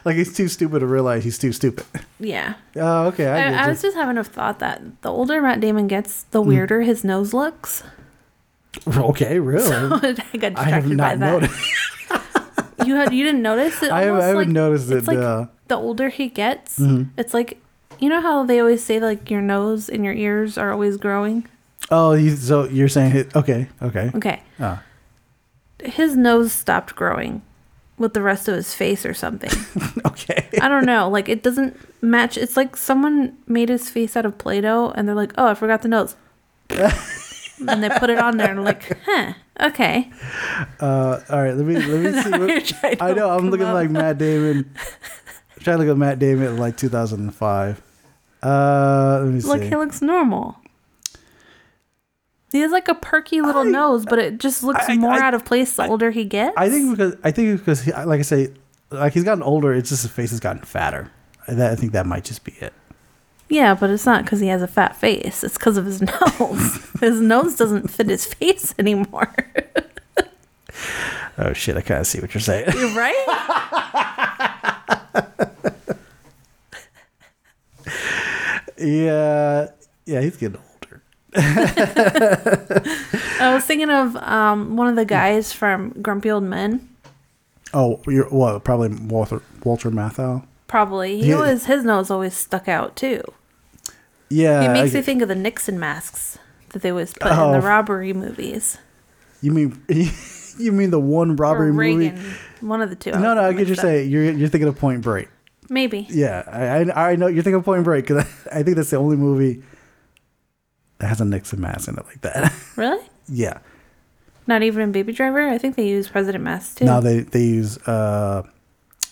[0.05, 1.85] like he's too stupid to realize he's too stupid.
[2.20, 2.55] yeah.
[2.77, 3.27] Oh, okay.
[3.29, 6.42] I, I, I was just having a thought that the older Matt Damon gets, the
[6.42, 6.46] Mm.
[6.46, 7.83] weirder his nose looks.
[8.87, 9.66] okay, really.
[9.72, 11.33] I got I have distracted by not that.
[11.42, 11.72] noticed.
[12.85, 13.90] You had you didn't notice it.
[13.90, 17.09] I haven't- I haven't noticed it's it, Like uh, the older he gets, Mhm.
[17.16, 17.59] it's like
[17.99, 21.49] you know how they always say like your nose and your ears are always growing.
[21.90, 23.35] Oh, you, so you're saying it?
[23.35, 24.11] Okay, okay.
[24.14, 24.83] Okay, Ah.
[25.83, 27.42] his nose stopped growing
[27.98, 29.50] with the rest of his face or something.
[30.06, 30.48] okay.
[30.61, 31.09] I don't know.
[31.09, 32.37] Like it doesn't match.
[32.37, 35.82] It's like someone made his face out of Play-Doh and they're like, "Oh, I forgot
[35.82, 36.16] the nose."
[36.70, 40.11] and they put it on there and like, "Huh, okay."
[40.80, 42.22] Uh, all right, let me let me
[42.62, 42.74] see.
[42.82, 43.90] What, I know I'm looking him like.
[43.90, 44.70] Matt Damon.
[45.56, 47.82] I'm trying to look at Matt Damon in like 2005.
[48.42, 49.48] Uh, let me see.
[49.48, 50.56] Look, he looks normal.
[52.52, 55.35] He has like a perky little nose, but it just looks I- more I- out
[55.35, 56.54] of place the older he gets.
[56.56, 58.48] I think because I think because he, like I say,
[58.90, 59.72] like he's gotten older.
[59.74, 61.11] It's just his face has gotten fatter.
[61.48, 62.72] That, I think that might just be it.
[63.48, 65.44] Yeah, but it's not because he has a fat face.
[65.44, 66.00] It's because of his
[66.40, 66.90] nose.
[67.00, 69.35] his nose doesn't fit his face anymore.
[71.38, 71.76] Oh shit!
[71.76, 72.70] I kind of see what you're saying.
[72.74, 73.14] You're right.
[78.78, 79.68] yeah,
[80.04, 80.75] yeah, he's getting older.
[83.40, 86.88] I was thinking of um, one of the guys from Grumpy Old Men.
[87.75, 88.64] Oh, you're what?
[88.64, 90.44] Probably Walter Walter Matthau.
[90.68, 91.37] Probably he Yeah.
[91.37, 93.22] always his nose always stuck out too.
[94.29, 96.38] Yeah, He I makes me think of the Nixon masks
[96.70, 97.53] that they always put in Oh.
[97.53, 98.79] the robbery movies.
[99.42, 99.81] You mean
[100.59, 102.09] you mean the one robbery or movie?
[102.11, 103.12] Reagan, one of the two.
[103.12, 105.29] No, no, I could just saying you're you're thinking of Point Break.
[105.68, 106.07] Maybe.
[106.11, 108.29] Yeah, I I, I know you're thinking of Point Break because I,
[108.61, 109.62] I think that's the only movie
[110.98, 112.52] that has a Nixon mask in it like that.
[112.76, 113.04] Really?
[113.28, 113.59] yeah.
[114.46, 115.48] Not even in Baby Driver.
[115.48, 116.85] I think they use President Mask too.
[116.85, 118.42] No, they they use uh,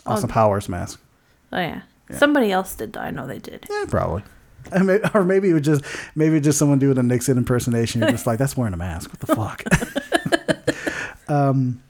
[0.06, 0.32] Austin Oh.
[0.32, 1.00] Powers mask.
[1.52, 1.82] oh yeah.
[2.12, 2.96] Somebody else did.
[2.96, 3.66] I know they did.
[3.68, 4.22] Yeah, probably.
[4.80, 8.00] May, or maybe it was just maybe just someone doing a Nixon impersonation.
[8.02, 9.10] You're just like, that's wearing a mask.
[9.10, 11.28] What the fuck?
[11.28, 11.82] um,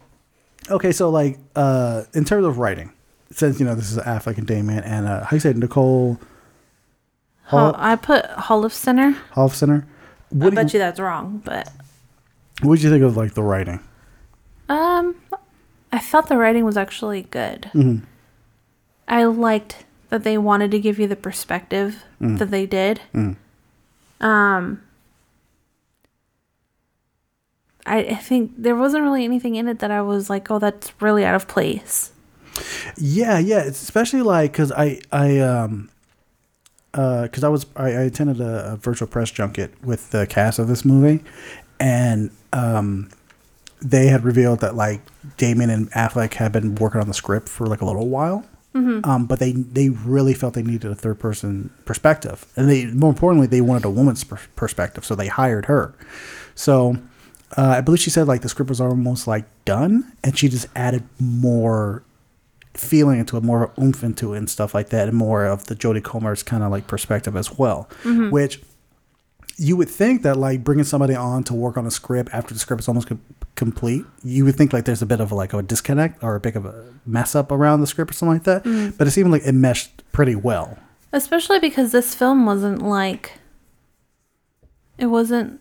[0.71, 2.93] okay, so like uh, in terms of writing,
[3.31, 5.57] since you know this is an Affleck and Damon and uh, how you say it,
[5.57, 6.19] Nicole
[7.47, 9.17] Hol- I put Holofcener.
[9.37, 9.85] I
[10.31, 11.69] What I bet you, you that's wrong, but
[12.63, 13.81] what did you think of like the writing?
[14.69, 15.15] um,
[15.93, 17.71] I thought the writing was actually good.
[17.75, 18.05] Mm-hmm.
[19.07, 22.39] I liked that they wanted to give you the perspective Mm.
[22.39, 23.01] that they did.
[24.21, 24.81] Um,
[27.87, 30.93] I, I think there wasn't really anything in it that I was like, oh, that's
[31.03, 32.13] really out of place.
[32.97, 33.59] Yeah, yeah.
[33.61, 35.91] It's especially like because I I um
[36.95, 40.69] because I was I, I attended a, a virtual press junket with the cast of
[40.69, 41.25] this movie,
[41.81, 43.11] and um
[43.83, 45.01] they had revealed that like
[45.37, 48.45] Damon and Affleck had been working on the script for like a little while.
[49.05, 53.11] Um, but they they really felt they needed a third person perspective, and they more
[53.11, 55.95] importantly they wanted a woman's per- perspective, so they hired her.
[56.57, 56.97] So
[57.57, 60.67] uh, I believe she said like the script was almost like done, and she just
[60.75, 62.03] added more
[62.75, 65.75] feeling into it, more oomph into it, and stuff like that, and more of the
[65.77, 67.89] Jodie Comer's kind of like perspective as well.
[68.05, 68.61] Which
[69.57, 72.59] you would think that like bringing somebody on to work on a script after the
[72.59, 73.21] script is almost com-
[73.55, 76.57] complete, you would think like there's a bit of like a disconnect or a bit
[76.57, 78.65] of a mess up around the script or something like that.
[78.65, 78.99] Mm.
[78.99, 80.77] But it seemed like it meshed pretty well.
[81.13, 83.35] Especially because this film wasn't like.
[84.99, 85.61] It wasn't.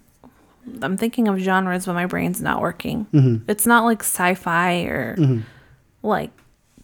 [0.82, 3.06] I'm thinking of genres, but my brain's not working.
[3.14, 3.42] Mhm.
[3.48, 5.44] It's not like sci fi or Mhm.
[6.02, 6.32] like.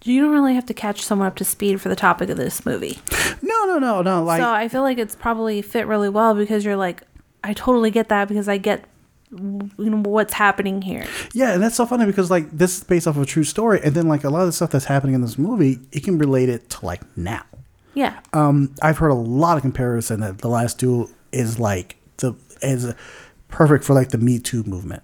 [0.04, 2.66] You don't really have to catch someone up to speed for the topic of this
[2.66, 3.00] movie.
[3.42, 4.24] No, no, no, no.
[4.24, 7.04] Like so I feel like it's probably fit really well because you're like,
[7.44, 8.86] I totally get that because I get
[9.32, 11.06] you know what's happening here.
[11.34, 13.80] Yeah, and that's so funny because like this is based off of a true story,
[13.84, 16.18] and then like a lot of the stuff that's happening in this movie, it can
[16.18, 17.44] relate it to like now.
[17.94, 18.20] Yeah.
[18.34, 22.94] Um, I've heard a lot of comparison that the last duel is like the is
[23.50, 25.04] perfect for like the Me Too movement,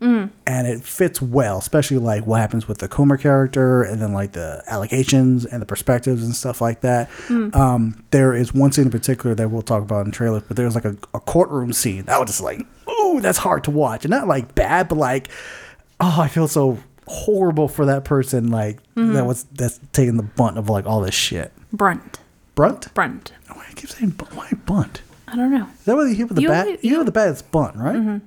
[0.00, 0.28] Mm.
[0.46, 4.32] and it fits well, especially like what happens with the Comer character, and then like
[4.32, 7.08] the allegations and the perspectives and stuff like that.
[7.28, 7.54] Mm.
[7.56, 10.74] Um, there is one scene in particular that we'll talk about in trailers, but there's
[10.74, 14.10] like a, a courtroom scene that was just like, ooh, that's hard to watch, and
[14.10, 15.28] not like bad, but like,
[15.98, 16.78] oh, I feel so
[17.08, 19.14] horrible for that person, like Mhm.
[19.14, 21.52] that was that's taking the bunt of like all this shit.
[21.72, 22.18] Brunt.
[22.54, 22.92] Brunt?
[22.94, 23.32] Brunt.
[23.50, 24.10] Oh, I keep saying.
[24.34, 25.00] Why bunt?
[25.28, 25.68] I don't know.
[25.78, 26.66] Is that what you hear with the You bat?
[26.66, 27.96] only- you hear with the bat, it's bunt, right?
[27.96, 28.20] Mhm.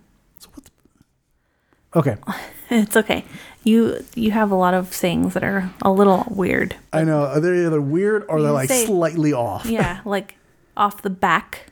[1.95, 2.17] Okay.
[2.71, 3.25] It's okay.
[3.63, 6.75] You you have a lot of things that are a little weird.
[6.93, 7.23] I know.
[7.25, 9.65] Are they either weird or they're like say- slightly off?
[9.65, 10.35] Yeah, like
[10.77, 11.71] off the back.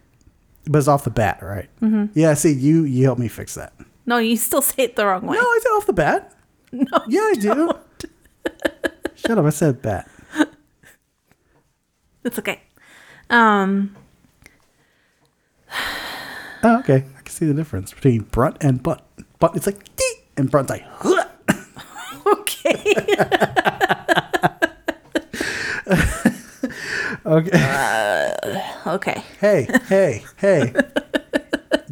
[0.65, 1.70] But it's off the bat, right?
[1.82, 2.05] Mm-hmm.
[2.20, 3.74] Yeah, see, you you help me fix that.
[4.07, 5.36] No, you still say it the wrong way.
[5.38, 6.34] No, I said off the bat.
[6.72, 6.86] No.
[7.07, 7.72] Yeah, I do.
[9.13, 10.09] Shut up, I said bat.
[12.24, 12.59] It's okay.
[13.30, 13.95] Um
[16.63, 17.05] Oh, okay.
[17.18, 19.07] I can see the difference between brunt and butt.
[19.40, 20.84] Butt, it's like, "Dee," and brunt's like,
[22.26, 22.96] Okay.
[27.26, 27.52] okay.
[27.54, 28.34] Uh,
[28.88, 29.24] okay.
[29.40, 30.74] hey, hey, hey.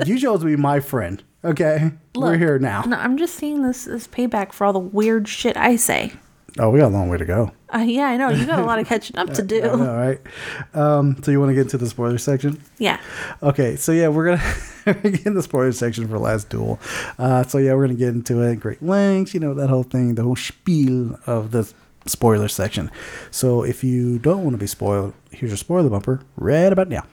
[0.06, 1.92] you chose to be my friend, okay?
[2.16, 2.82] We're here now.
[2.82, 6.14] No, I'm just seeing this as payback for all the weird shit I say.
[6.58, 7.52] Oh, we got a long way to go.
[7.74, 8.30] Uh, yeah, I know.
[8.30, 9.70] You got a lot of catching up to do.
[9.70, 10.22] All right.
[10.74, 12.62] Um, so you want to get into the spoiler section?
[12.78, 13.02] Yeah.
[13.44, 14.56] Okay, so yeah, we're gonna
[15.10, 16.80] get in the spoiler section for Last Duel.
[17.20, 18.62] Uh, so yeah, we're gonna get into it.
[18.62, 21.72] Great lengths, you know that whole thing, the whole spiel of the
[22.06, 22.90] spoiler section.
[23.32, 27.04] So if you don't want to be spoiled, here's your spoiler bumper right about now.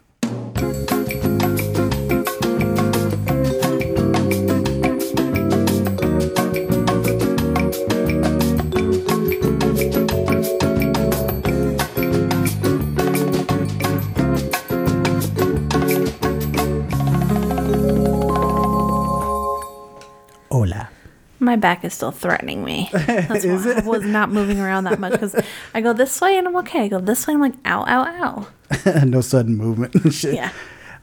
[21.53, 22.89] My back is still threatening me.
[22.95, 25.37] That's Is why I was not moving around that much because
[25.75, 26.85] I go this way and I'm okay.
[26.85, 28.47] I go this way and I'm like, ow, ow,
[28.87, 29.03] ow.
[29.05, 30.35] no sudden movement and shit.
[30.35, 30.51] Yeah.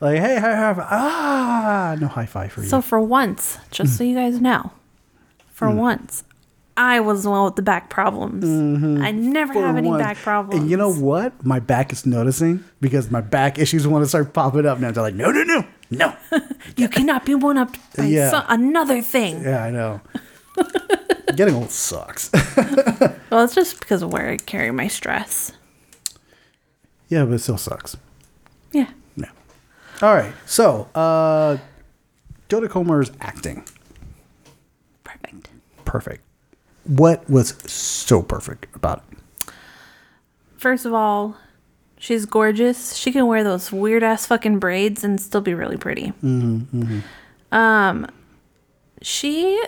[0.02, 0.80] Like, hey, high five.
[0.80, 2.68] Ah, no high five for you.
[2.68, 4.72] So for once, just so you guys know,
[5.52, 5.76] for Mm.
[5.76, 6.24] once,
[6.76, 8.44] I was the one with the back problems.
[8.44, 9.60] I never Mm-hmm.
[9.62, 10.60] For have any back problems.
[10.62, 11.46] And you know what?
[11.46, 14.90] My back is noticing because my back issues want to start popping up now.
[14.90, 16.16] They're like, no, no, no, no.
[16.76, 18.46] you cannot be one up by Yeah.
[18.50, 19.44] another thing.
[19.44, 20.02] Yeah, I know.
[21.36, 22.30] Getting old sucks.
[23.32, 25.52] Well, it's just because of where I carry my stress.
[27.10, 27.96] yeah, but it still sucks.
[28.72, 28.90] Yeah.
[29.16, 29.30] Yeah.
[30.02, 30.34] All right.
[30.48, 31.58] So, uh,
[32.50, 33.64] Jodie Comer's acting.
[35.04, 35.50] Perfect.
[35.86, 36.24] Perfect.
[36.86, 39.52] What was so perfect about it?
[40.58, 41.38] First of all,
[42.00, 42.96] she's gorgeous.
[42.96, 46.14] She can wear those weird ass fucking braids and still be really pretty.
[46.24, 47.00] Mm-hmm,
[47.52, 48.08] Um,
[49.04, 49.62] she,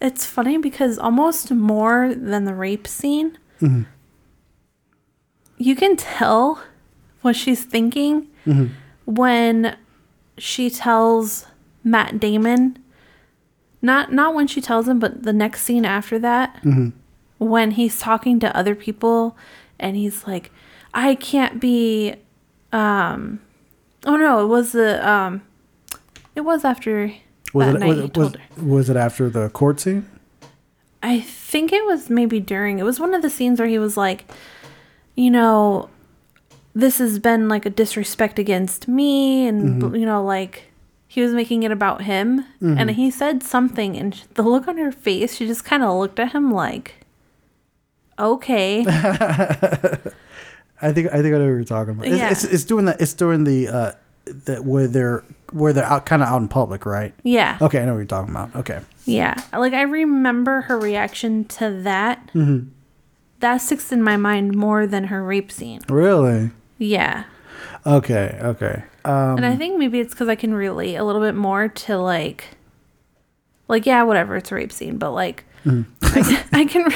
[0.00, 3.86] it's funny because almost more than the rape scene, Mhm.
[5.58, 6.62] you can tell
[7.22, 8.70] what she's thinking Mhm.
[9.04, 9.76] when
[10.38, 11.46] she tells
[11.82, 12.78] Matt Damon.
[13.82, 16.92] Not not when she tells him, but the next scene after that, Mhm.
[17.38, 19.36] when he's talking to other people,
[19.78, 20.50] and he's like,
[20.94, 22.14] "I can't be."
[22.72, 23.40] Um,
[24.04, 25.42] oh no, it was the um,
[26.34, 27.12] it was after
[27.54, 30.08] Was it, was, he it, told was, was it after the court scene?
[31.02, 32.78] I think it was maybe during.
[32.78, 34.24] It was one of the scenes where he was like,
[35.14, 35.88] you know,
[36.74, 39.98] this has been like a disrespect against me, and Mhm.
[40.00, 40.64] you know, like
[41.08, 42.94] he was making it about him, and Mhm.
[42.94, 46.32] he said something, and the look on her face, she just kind of looked at
[46.32, 47.06] him like,
[48.18, 48.84] okay,
[50.82, 52.06] I think I think I know what you're talking about.
[52.06, 52.30] It's, Yeah.
[52.30, 53.00] it's, it's doing that.
[53.00, 53.92] It's during the uh,
[54.26, 57.14] that where they're where they're out kind of out in public, right?
[57.22, 57.58] Yeah.
[57.60, 58.54] Okay, I know what you're talking about.
[58.56, 58.80] Okay.
[59.04, 62.26] yeah, like I remember her reaction to that.
[62.34, 62.68] Mm-hmm.
[63.40, 65.80] That sticks in my mind more than her rape scene.
[65.88, 66.50] Really?
[66.78, 67.24] Yeah.
[67.84, 68.38] Okay.
[68.42, 68.82] Okay.
[69.04, 71.98] Um, and I think maybe it's because I can relate a little bit more to
[71.98, 72.56] like,
[73.68, 75.44] like yeah, whatever, it's a rape scene, but like,
[76.02, 76.86] I, I can.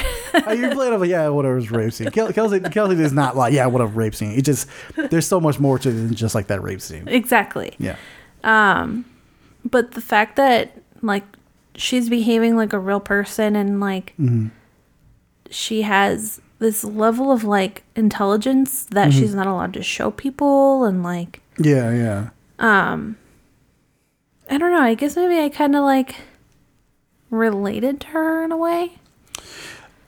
[0.46, 2.10] Oh, you're playing off like, yeah, whatever, it's a rape scene.
[2.10, 4.32] Kelsey, Kelsey is not like, yeah, whatever, rape scene.
[4.38, 7.08] It just, there's so much more to it than just like that rape scene.
[7.08, 7.74] exactly.
[7.78, 7.96] Yeah.
[8.44, 9.04] Um,
[9.64, 11.24] but the fact that like
[11.74, 14.14] she's behaving like a real person and like
[15.50, 21.02] she has this level of like intelligence that she's not allowed to show people and
[21.02, 22.30] like Yeah, yeah.
[22.58, 23.16] Um
[24.50, 26.16] i don't know, I guess maybe I kind of like
[27.30, 28.98] related to her in a way.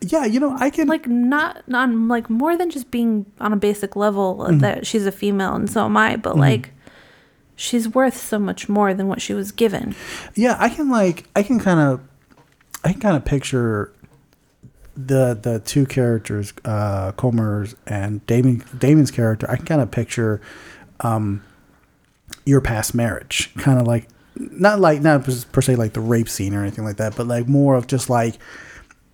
[0.01, 3.57] Yeah, you know, I can Like not on like more than just being on a
[3.57, 6.71] basic level that she's a female and so am I, but like
[7.55, 9.95] she's worth so much more than what she was given.
[10.35, 12.01] Yeah, I can like I can kind of
[12.85, 13.93] I can kind of picture
[14.97, 19.49] the the two characters, uh Comer's and Damon Damon's character.
[19.49, 20.41] I can kind of picture
[21.01, 21.45] um
[22.45, 26.55] your past marriage, kind of like not like not per se like the rape scene
[26.55, 28.37] or anything like that, but like more of just like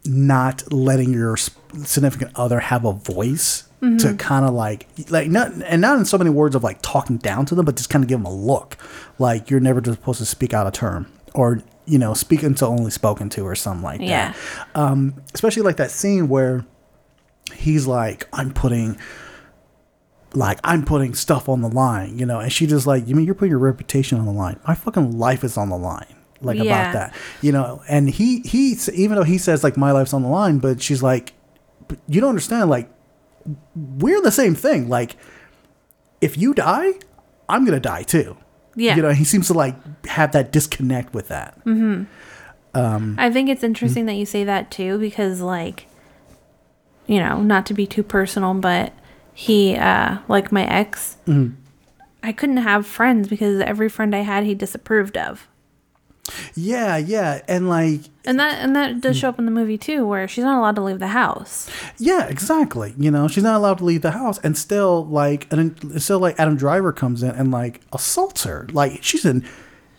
[0.05, 3.65] not letting your significant other have a voice
[3.99, 7.17] to kind of like like not and not in so many words of like talking
[7.17, 8.77] down to them, but just kind of give them a look,
[9.21, 12.69] like you're never just supposed to speak out a term or you know speak until
[12.69, 14.33] only spoken to or something like Yeah.
[14.33, 14.67] that.
[14.81, 16.65] Um, especially like that scene where
[17.55, 18.99] he's like, I'm putting
[20.35, 23.25] like I'm putting stuff on the line, you know, and she just like, you mean
[23.27, 24.61] you're putting your reputation on the line?
[24.67, 26.63] My fucking life is on the line, like Yeah.
[26.65, 27.83] about that, you know.
[27.89, 31.03] And he he even though he says like my life's on the line, but she's
[31.03, 31.33] like,
[31.89, 32.91] but you don't understand, like
[33.75, 34.89] we're the same thing.
[34.89, 35.17] Like
[36.21, 36.93] if you die,
[37.49, 38.37] I'm gonna die too.
[38.77, 38.95] Yeah.
[38.97, 39.11] you know.
[39.13, 39.75] He seems to like
[40.07, 41.65] have that disconnect with that.
[41.65, 42.07] Mhm.
[42.75, 45.87] Um I think it's interesting that you say that too because like
[47.07, 48.93] you know, not to be too personal, but
[49.39, 51.17] he uh like my ex
[52.25, 55.47] I couldn't have friends because every friend I had he disapproved of.
[56.57, 60.05] Yeah, yeah, and like And that and that does show up in the movie too
[60.05, 61.71] where she's not allowed to leave the house.
[61.99, 62.95] Yeah, exactly.
[62.99, 66.39] You know, she's not allowed to leave the house, and still, like, and still, like,
[66.39, 68.67] Adam Driver comes in and like assaults her.
[68.73, 69.45] Like, she's in.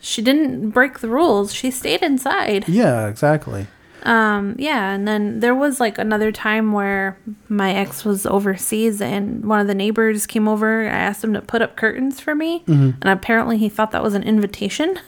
[0.00, 1.52] She didn't break the rules.
[1.54, 2.68] She stayed inside.
[2.68, 3.66] Yeah, exactly.
[4.02, 9.44] Um, yeah, and then there was like another time where my ex was overseas and
[9.44, 10.84] one of the neighbors came over.
[10.86, 14.14] I asked him to put up curtains for me, and apparently he thought that was
[14.14, 14.98] an invitation.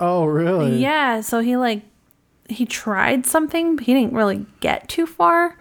[0.00, 0.78] Oh, really?
[0.78, 1.82] Yeah, so he like
[2.48, 5.56] he tried something, but he didn't really get too far.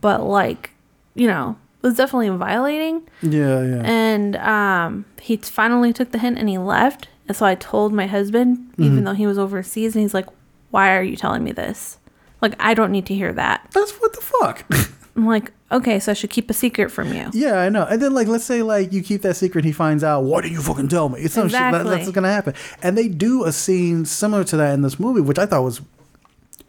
[0.00, 0.70] But like,
[1.14, 3.08] you know, was definitely violating.
[3.22, 3.82] Yeah, yeah.
[3.84, 7.08] And um, he finally took the hint and he left.
[7.28, 10.26] And so I told my husband, even though he was overseas, and he's like,
[10.70, 11.98] "Why are you telling me this?
[12.40, 14.64] Like, I don't need to hear that." That's what the fuck.
[15.16, 17.84] I'm like, "Okay, so I should keep a secret from you." yeah, I know.
[17.84, 20.24] And then, like, let's say, like, you keep that secret, he finds out.
[20.24, 21.20] Why did you fucking tell me?
[21.20, 22.54] It's some shit that, that's gonna happen.
[22.82, 25.80] And they do a scene similar to that in this movie, which I thought was,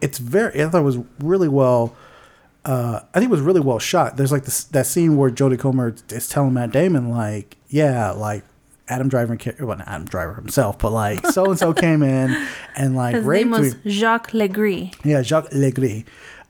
[0.01, 1.95] it's very, I thought it was really well.
[2.63, 4.17] Uh, I think it was really well shot.
[4.17, 8.43] There's like this that scene where Jodie Comer is telling Matt Damon, like, yeah, like
[8.89, 12.95] Adam Driver, well, not Adam Driver himself, but like so and so came in and
[12.95, 13.91] like His raped name was me.
[13.91, 14.91] Jacques Le Gris.
[15.03, 16.03] Yeah, Jacques Le Gris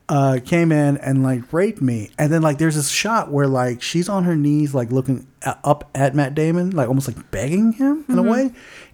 [0.09, 3.81] uh, came in and like raped me, and then like there's this shot where like
[3.81, 7.73] she's on her knees, like looking a- up at Matt Damon, like almost like begging
[7.73, 8.51] him in a way.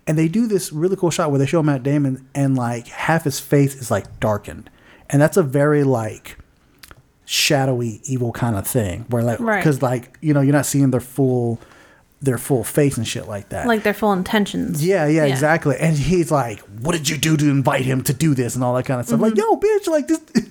[0.07, 3.23] And they do this really cool shot where they show Matt Damon and like half
[3.25, 4.69] his face is like darkened,
[5.09, 6.37] and that's a very like
[7.25, 9.59] shadowy evil kind of thing where like Right.
[9.59, 11.59] because like you know you're not seeing their full
[12.23, 14.83] their full face and shit like that Like their full intentions.
[14.83, 15.75] yeah, yeah, exactly.
[15.77, 18.73] And he's like, "What did you do to invite him to do this and all
[18.75, 19.39] that kind of stuff?" Like, mm-hmm.
[19.39, 20.21] yo, bitch, like this.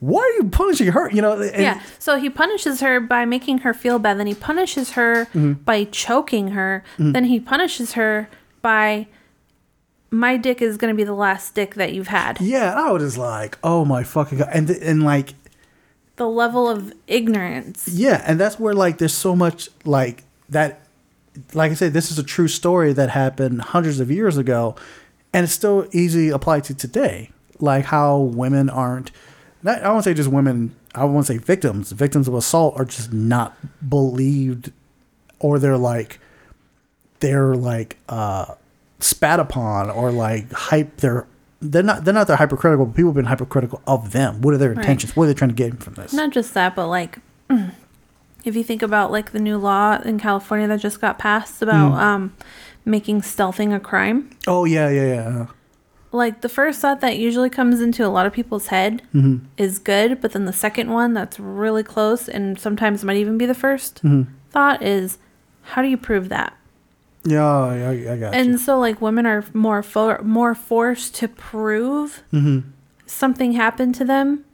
[0.00, 1.10] Why are you punishing her?
[1.10, 1.40] You know?
[1.40, 1.82] And, yeah.
[1.98, 4.18] So he punishes her by making her feel bad.
[4.20, 5.54] Then he punishes her mm-hmm.
[5.54, 6.84] by choking her.
[6.94, 7.12] Mm-hmm.
[7.12, 8.28] Then he punishes her
[8.62, 9.08] by
[10.10, 12.40] my dick is going to be the last dick that you've had.
[12.40, 15.34] Yeah, I was just like, "Oh my fucking god!" And and like,
[16.16, 17.88] The level of ignorance.
[17.88, 20.80] yeah, and that's where like there's so much like that.
[21.54, 24.74] Like I said, this is a true story that happened hundreds of years ago,
[25.32, 27.30] and it's still easy applied to today.
[27.60, 29.10] Like how women aren't.
[29.62, 30.74] Not, I won't say just women.
[30.94, 31.92] I won't say victims.
[31.92, 33.56] Victims of assault are just not
[33.88, 34.72] believed,
[35.38, 36.18] or they're like,
[37.20, 38.54] they're like uh,
[38.98, 40.96] spat upon, or like hype.
[40.96, 41.26] They're
[41.60, 44.40] they're not they're not they're hypercritical, but people have been hypercritical of them.
[44.42, 45.16] What are their intentions?
[45.16, 46.12] What are they trying to get from this?
[46.12, 47.18] Not just that, but like
[48.48, 51.92] if you think about like the new law in California that just got passed about
[51.92, 51.98] mm.
[51.98, 52.34] um
[52.84, 54.30] making stealthing a crime.
[54.46, 55.28] Oh yeah, yeah, yeah.
[55.28, 55.46] Uh-huh.
[56.10, 59.44] Like the first thought that usually comes into a lot of people's head mm-hmm.
[59.58, 63.44] is good, but then the second one that's really close and sometimes might even be
[63.44, 64.22] the 1st mm-hmm.
[64.50, 65.18] thought is
[65.62, 66.56] how do you prove that?
[67.24, 68.40] Yeah, I, I got you.
[68.40, 72.70] And so like women are more for, more forced to prove Mm-hmm.
[73.04, 74.46] something happened to them.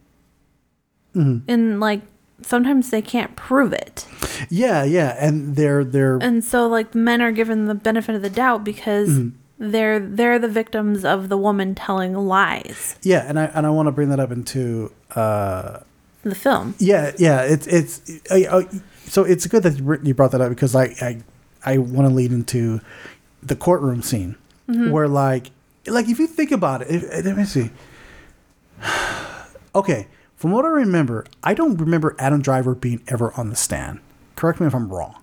[1.15, 1.49] Mm-hmm.
[1.49, 2.01] And like
[2.47, 4.07] sometimes they can't prove it.
[4.51, 8.31] Yeah, yeah, and they're they're And so like men are given the benefit of the
[8.31, 9.71] doubt because Mm-hmm.
[9.71, 12.97] they're they're the victims of the woman telling lies.
[13.03, 15.81] yeah, and I and I want to bring that up into uh
[16.23, 16.75] The film.
[16.79, 18.67] yeah yeah it's it's I,
[19.07, 21.23] so it's good that you brought that up because I I
[21.65, 22.81] I want to lead into
[23.43, 24.37] the courtroom scene
[24.67, 25.51] where like
[25.87, 27.71] like if you think about it, if, let me see.
[29.75, 30.07] Okay,
[30.37, 34.01] from what I remember, I don't remember Adam Driver being ever on the stand.
[34.37, 35.23] Correct me if I'm wrong.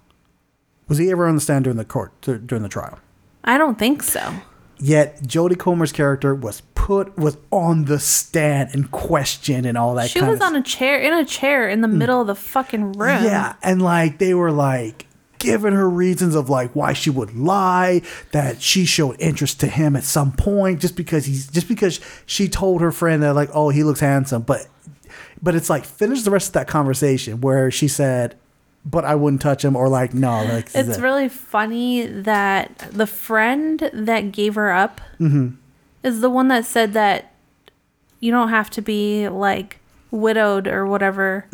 [0.88, 3.00] Was he ever on the stand during the court during the trial?
[3.44, 4.34] I don't think so.
[4.80, 10.10] Yet Jodie Comer's character was put was on the stand and questioned and all that.
[10.10, 11.94] She was on a chair in a chair in the mm.
[11.94, 13.24] middle of the fucking room.
[13.24, 15.06] Yeah, and like they were like
[15.38, 18.02] giving her reasons of like why she would lie,
[18.32, 22.50] that she showed interest to him at some point just because he's just because she
[22.50, 24.68] told her friend that like oh he looks handsome, but
[25.42, 28.36] but it's like finish the rest of that conversation where she said,
[28.86, 33.90] "But I wouldn't touch him," or like no, like It's really funny that the friend
[33.94, 35.56] that gave her up Mm-hmm.
[36.04, 37.32] is the one that said that
[38.20, 39.80] you don't have to be like
[40.12, 41.46] widowed or whatever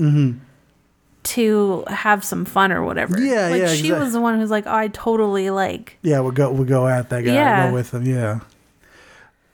[1.23, 3.15] to have some fun or whatever.
[3.15, 3.25] Mm-hmm.
[3.25, 6.19] Yeah, like yeah, she exact- was the one who's like, oh, I totally like, yeah,
[6.21, 7.67] we'll go we'll go at that guy, Yeah.
[7.69, 8.39] go with him, yeah.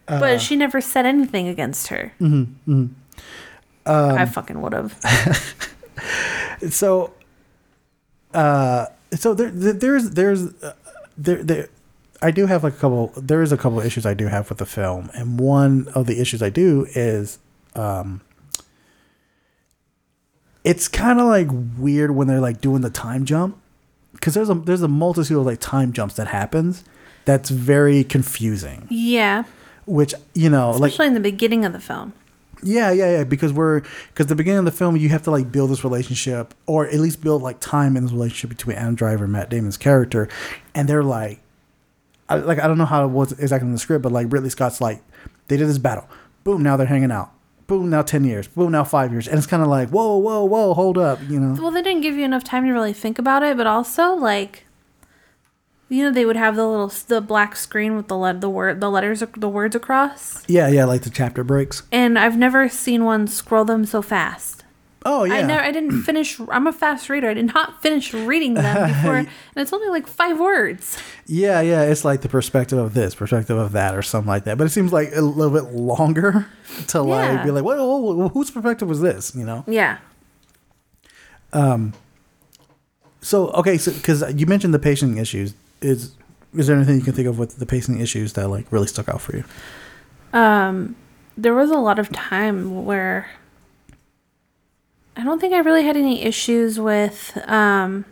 [0.07, 0.19] Uh.
[0.19, 2.13] but she never said anything against her.
[2.21, 2.87] Mm-hmm,
[3.85, 4.93] Um, I fucking would have.
[6.69, 7.13] so
[8.33, 10.73] uh so there, there there's there's uh,
[11.17, 11.67] there there
[12.21, 14.49] I do have like a couple there is a couple of issues I do have
[14.49, 17.37] with the film and one of the issues I do is
[17.75, 18.21] um
[20.63, 23.59] it's kind of like weird when they're like doing the time jump
[24.21, 26.83] cuz there's a there's a multitude of like time jumps that happens
[27.25, 29.43] that's very confusing yeah,
[29.85, 32.13] which you know like especially in the beginning of the film.
[32.63, 33.23] Yeah, yeah, yeah.
[33.23, 36.53] Because we're because the beginning of the film, you have to like build this relationship,
[36.65, 39.77] or at least build like time in this relationship between Adam Driver and Matt Damon's
[39.77, 40.27] character,
[40.73, 41.39] and they're like,
[42.29, 44.49] I, like I don't know how it was exactly in the script, but like Ridley
[44.49, 45.01] Scott's like,
[45.47, 46.07] they did this battle,
[46.43, 47.31] boom, now they're hanging out,
[47.67, 50.43] boom, now ten years, boom, now five years, and it's kind of like, whoa, whoa,
[50.43, 51.61] whoa, hold up, you know?
[51.61, 54.65] Well, they didn't give you enough time to really think about it, but also like,
[55.93, 58.81] you know, they would have the little the black screen with the let the word
[58.81, 61.83] the letters the words across, Yeah, yeah, like the chapter breaks.
[61.91, 64.61] and I've never seen one scroll them so fast.
[65.05, 66.39] Oh yeah, I never I didn't finish.
[66.49, 67.29] I'm a fast reader.
[67.29, 69.27] I did not finish reading them before, and
[69.57, 70.97] it's only like five words.
[71.27, 71.83] yeah, yeah.
[71.83, 74.57] It's like the perspective of this, perspective of that, or something like that.
[74.57, 76.47] But it seems like a little bit longer
[76.87, 77.43] to like Yeah.
[77.43, 79.35] be like, whoa, whoa, whose perspective was this?
[79.35, 79.63] You know?
[79.67, 79.97] Yeah.
[81.51, 81.93] Um
[83.21, 85.53] So okay, so because you mentioned the pacing issues,
[85.83, 86.15] is
[86.55, 89.09] is there anything you can think of with the pacing issues that like really stuck
[89.09, 89.43] out for you?
[90.33, 90.95] Um,
[91.37, 93.29] there was a lot of time where
[95.15, 98.05] I don't think I really had any issues with um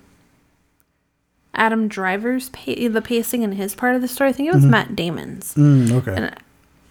[1.53, 4.29] Adam Driver's pa- the pacing in his part of the story.
[4.29, 5.53] I think it was Matt Damon's.
[5.55, 6.13] Mm, okay.
[6.15, 6.35] And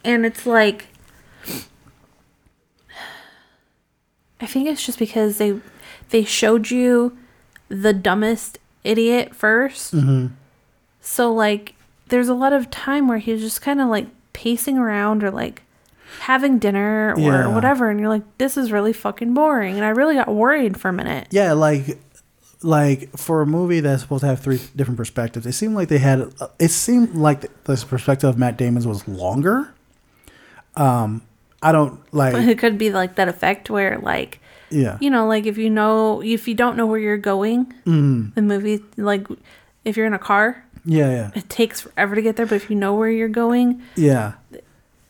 [0.05, 0.87] and it's like
[4.41, 5.61] I think it's just because they
[6.11, 7.16] they showed you
[7.68, 10.26] the dumbest idiot 1st Mm-hmm.
[11.01, 11.75] So like
[12.09, 15.63] there's a lot of time where he's just kind of like pacing around or like
[16.21, 17.55] having dinner or Yeah.
[17.55, 20.89] whatever and you're like this is really fucking boring and I really got worried for
[20.89, 21.29] a minute.
[21.31, 21.99] yeah, like
[22.63, 25.97] like for a movie that's supposed to have three different perspectives, it seemed like they
[25.99, 26.31] had.
[26.59, 29.73] It seemed like the, the perspective of Matt Damon's was longer.
[30.77, 31.23] Um,
[31.63, 32.35] I don't like.
[32.49, 34.41] It could be like that effect where like
[34.71, 34.99] Yeah.
[35.01, 38.35] you know like if you know if you don't know where you're going Mm.
[38.35, 39.27] the movie like
[39.85, 42.70] if you're in a car Yeah, yeah, it takes forever to get there but if
[42.70, 44.35] you know where you're going yeah.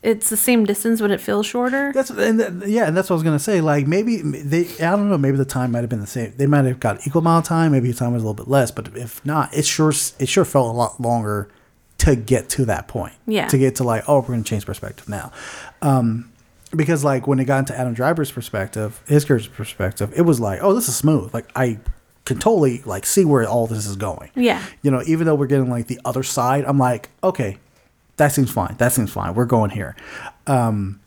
[0.03, 3.15] it's the same distance but it feels shorter That's and th- yeah, and that's what
[3.15, 3.61] I was gonna say.
[3.61, 6.33] Like maybe they, I don't know, maybe the time might have been the same.
[6.37, 7.71] They might have got equal amount of time.
[7.71, 10.45] Maybe the time was a little bit less, but if not, it sure it sure
[10.45, 11.49] felt a lot longer
[11.99, 13.13] to get to that point.
[13.27, 13.47] Yeah.
[13.47, 15.31] To get to like, oh, we're gonna change perspective now,
[15.81, 16.31] um,
[16.75, 20.59] because like when it got into Adam Driver's perspective, his character's perspective, it was like,
[20.61, 21.33] oh, this is smooth.
[21.33, 21.79] Like I
[22.25, 24.29] can totally like see where all this is going.
[24.35, 27.57] yeah You know, even though we're getting like the other side, I'm like, okay,
[28.17, 28.75] that seems fine.
[28.77, 29.33] That seems fine.
[29.33, 29.95] We're going here.
[30.45, 30.99] Um,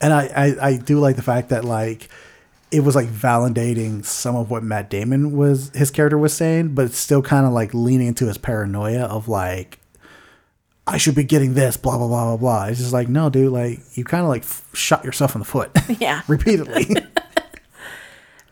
[0.00, 2.08] and I, I, I do like the fact that like
[2.72, 6.86] it was like validating some of what Matt Damon was his character was saying, but
[6.86, 9.78] it's still kind of like leaning into his paranoia of like
[10.88, 12.64] I should be getting this, blah blah blah blah blah.
[12.66, 15.70] It's just like no, dude, like you kind of like shot yourself in the foot
[16.00, 16.88] yeah repeatedly.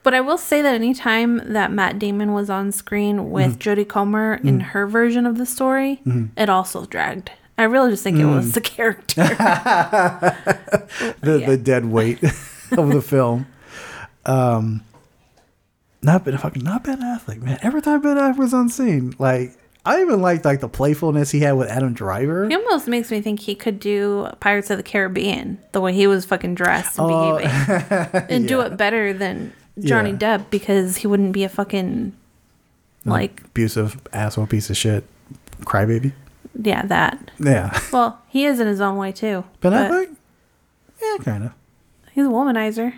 [0.05, 3.71] But I will say that anytime that Matt Damon was on screen with mm-hmm.
[3.71, 4.63] Jodie Comer in mm.
[4.63, 6.27] her version of the story, mm-hmm.
[6.39, 7.33] it also dragged.
[7.57, 8.55] I really just think it was mm.
[8.55, 9.25] the character.
[11.21, 12.23] the the dead weight
[12.73, 13.47] of the film.
[14.27, 14.83] Um,
[16.03, 17.59] not been fucking not Ben Affleck, man.
[17.63, 21.41] Every time Ben Affleck was on scene, like I even liked like the playfulness he
[21.41, 22.47] had with Adam Driver.
[22.49, 26.07] He almost makes me think he could do Pirates of the Caribbean, the way he
[26.07, 27.39] was fucking dressed and Oh.
[27.39, 30.16] behaving, and do it better than Johnny Yeah.
[30.39, 32.12] Depp because he wouldn't be a fucking
[33.05, 35.05] like Abusive asshole piece of shit,
[35.62, 36.12] crybaby.
[36.61, 37.31] yeah that.
[37.39, 39.45] Yeah, Well, he is in his own way too.
[39.61, 40.16] Ben but Affleck.
[41.03, 41.53] Yeah, kind of.
[42.12, 42.95] He's a womanizer.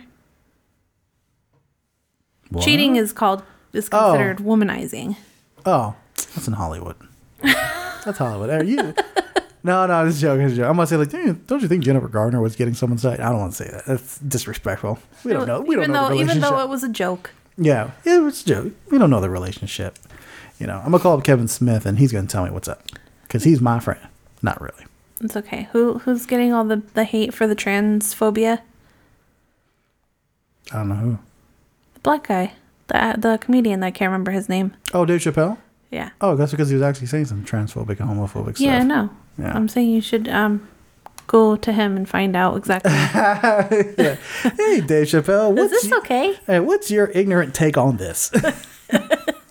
[2.61, 4.11] Cheating is called is Oh.
[4.11, 5.17] considered womanizing.
[5.65, 6.95] Oh, that's in Hollywood.
[7.41, 8.49] that's Hollywood.
[8.49, 8.93] Are you?
[9.63, 10.43] No, no, this is joking.
[10.43, 10.69] This is joking.
[10.69, 13.19] I'm gonna say like, "Damn, don't you think Jennifer Gardner was getting someone's side?
[13.19, 13.85] I don't want to say that.
[13.85, 14.99] That's disrespectful.
[15.23, 15.61] We don't know.
[15.61, 17.31] We even don't know though the even though it was a joke.
[17.57, 18.73] Yeah, it was a joke.
[18.91, 19.97] We don't know the relationship.
[20.59, 22.83] You know, I'm gonna call up Kevin Smith and he's gonna tell me what's up
[23.23, 23.99] because he's my friend.
[24.41, 24.85] Not really.
[25.21, 25.67] It's okay.
[25.71, 28.61] Who who's getting all the, the hate for the transphobia?
[30.71, 31.19] I don't know who.
[31.95, 32.53] The black guy.
[32.87, 34.75] The the comedian I can't remember his name.
[34.93, 35.57] Oh, Dave Chappelle.
[35.91, 36.11] Yeah.
[36.21, 38.59] Oh, that's because he was actually saying some transphobic and homophobic stuff.
[38.59, 39.09] Yeah, I know.
[39.37, 39.53] Yeah.
[39.55, 40.67] I'm saying you should um
[41.27, 42.91] go to him and find out exactly.
[42.91, 45.51] Hey, Dave Chappelle.
[45.51, 46.39] Is What's this y- okay?
[46.47, 48.31] Hey, what's your ignorant take on this?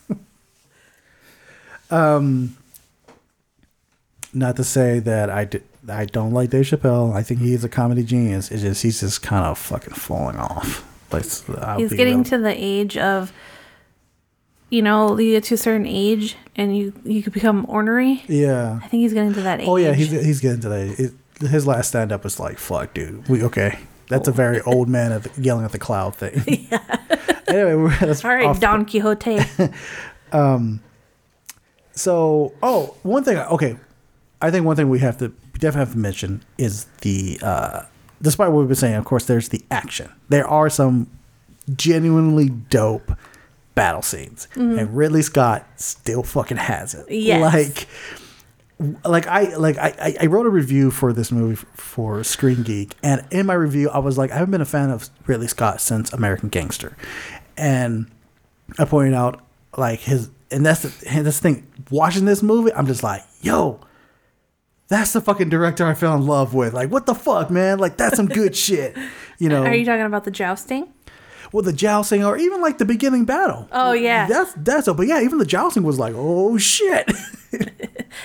[1.91, 2.57] um,
[4.33, 7.15] not to say that I d- I don't like Dave Chappelle.
[7.15, 8.51] I think he is a comedy genius.
[8.51, 10.85] It's just he's just kind of fucking falling off.
[11.13, 11.23] Like
[11.79, 12.25] He's getting real.
[12.25, 13.33] to the age of
[14.71, 18.23] you know, you get to a certain age and you you could become ornery.
[18.27, 18.81] yeah.
[18.83, 19.69] I think he's getting to that age.
[19.69, 21.01] Oh yeah, he's he's getting to that.
[21.01, 21.13] It,
[21.49, 23.29] his last stand up was like, "Fuck, dude.
[23.29, 26.43] We okay." That's a very old man at the, yelling at the cloud thing.
[26.71, 26.79] yeah.
[27.49, 29.41] anyway, we're, that's All right, Don Quixote.
[30.33, 30.81] um.
[31.93, 33.39] So, oh, one thing.
[33.39, 33.77] Okay,
[34.43, 37.39] I think one thing we have to definitely have to mention is the.
[37.43, 37.83] uh
[38.23, 40.11] Despite what we've been saying, of course, there's the action.
[40.31, 41.11] There are some
[41.77, 43.13] genuinely dope
[43.77, 44.81] battle scenes, mm-hmm.
[44.81, 47.09] and Ridley Scott still fucking has it.
[47.09, 47.41] Yes.
[47.41, 47.87] Like,
[49.05, 52.97] like I like I, I- I wrote a review for this movie for Screen Geek,
[53.05, 55.81] and in my review, I was like, I haven't been a fan of Ridley Scott
[55.81, 56.97] since American Gangster,
[57.57, 58.11] and
[58.81, 59.41] I pointed out
[59.77, 61.67] like his, and that's the and that's the thing.
[61.91, 63.81] Watching this movie, I'm just like, yo,
[64.89, 66.73] that's the fucking director I fell in love with.
[66.73, 67.79] Like, what the fuck, man?
[67.79, 68.97] Like, that's some good shit.
[69.39, 70.89] You know, Are you talking about the jousting?
[71.53, 73.69] Well, the jousting, or even like the beginning battle.
[73.73, 74.27] Oh, yeah.
[74.27, 74.89] that's that's.
[74.93, 77.11] But yeah, even the jousting was like, oh shit.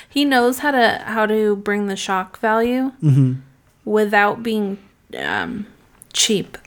[0.07, 3.34] He knows how to how to bring the shock value Mm-hmm.
[3.86, 4.78] without being
[5.17, 5.67] um,
[6.13, 6.57] cheap.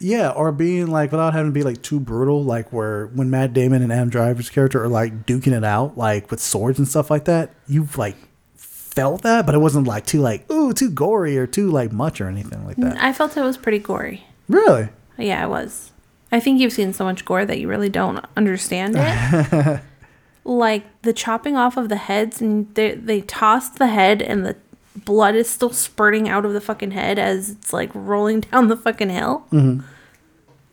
[0.00, 3.52] Yeah, or being like without having to be like too brutal, like where when Matt
[3.52, 7.10] Damon and Adam Driver's character are like duking it out, like with swords and stuff
[7.10, 8.16] like that, you've like
[8.56, 12.20] felt that, but it wasn't like too like ooh too gory or too like much
[12.20, 12.96] or anything like that.
[13.02, 14.24] I felt it was pretty gory.
[14.48, 14.88] Really?
[15.20, 15.92] Yeah, it was.
[16.32, 19.80] I think you've seen so much gore that you really don't understand it.
[20.44, 24.56] like the chopping off of the heads, and they they tossed the head, and the
[24.96, 28.76] blood is still spurting out of the fucking head as it's like rolling down the
[28.76, 29.46] fucking hill.
[29.52, 29.86] Mm-hmm.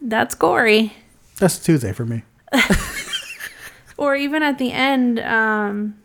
[0.02, 0.94] That's gory.
[1.40, 2.24] That's Tuesday for me.
[3.98, 5.98] Or even at the end, um,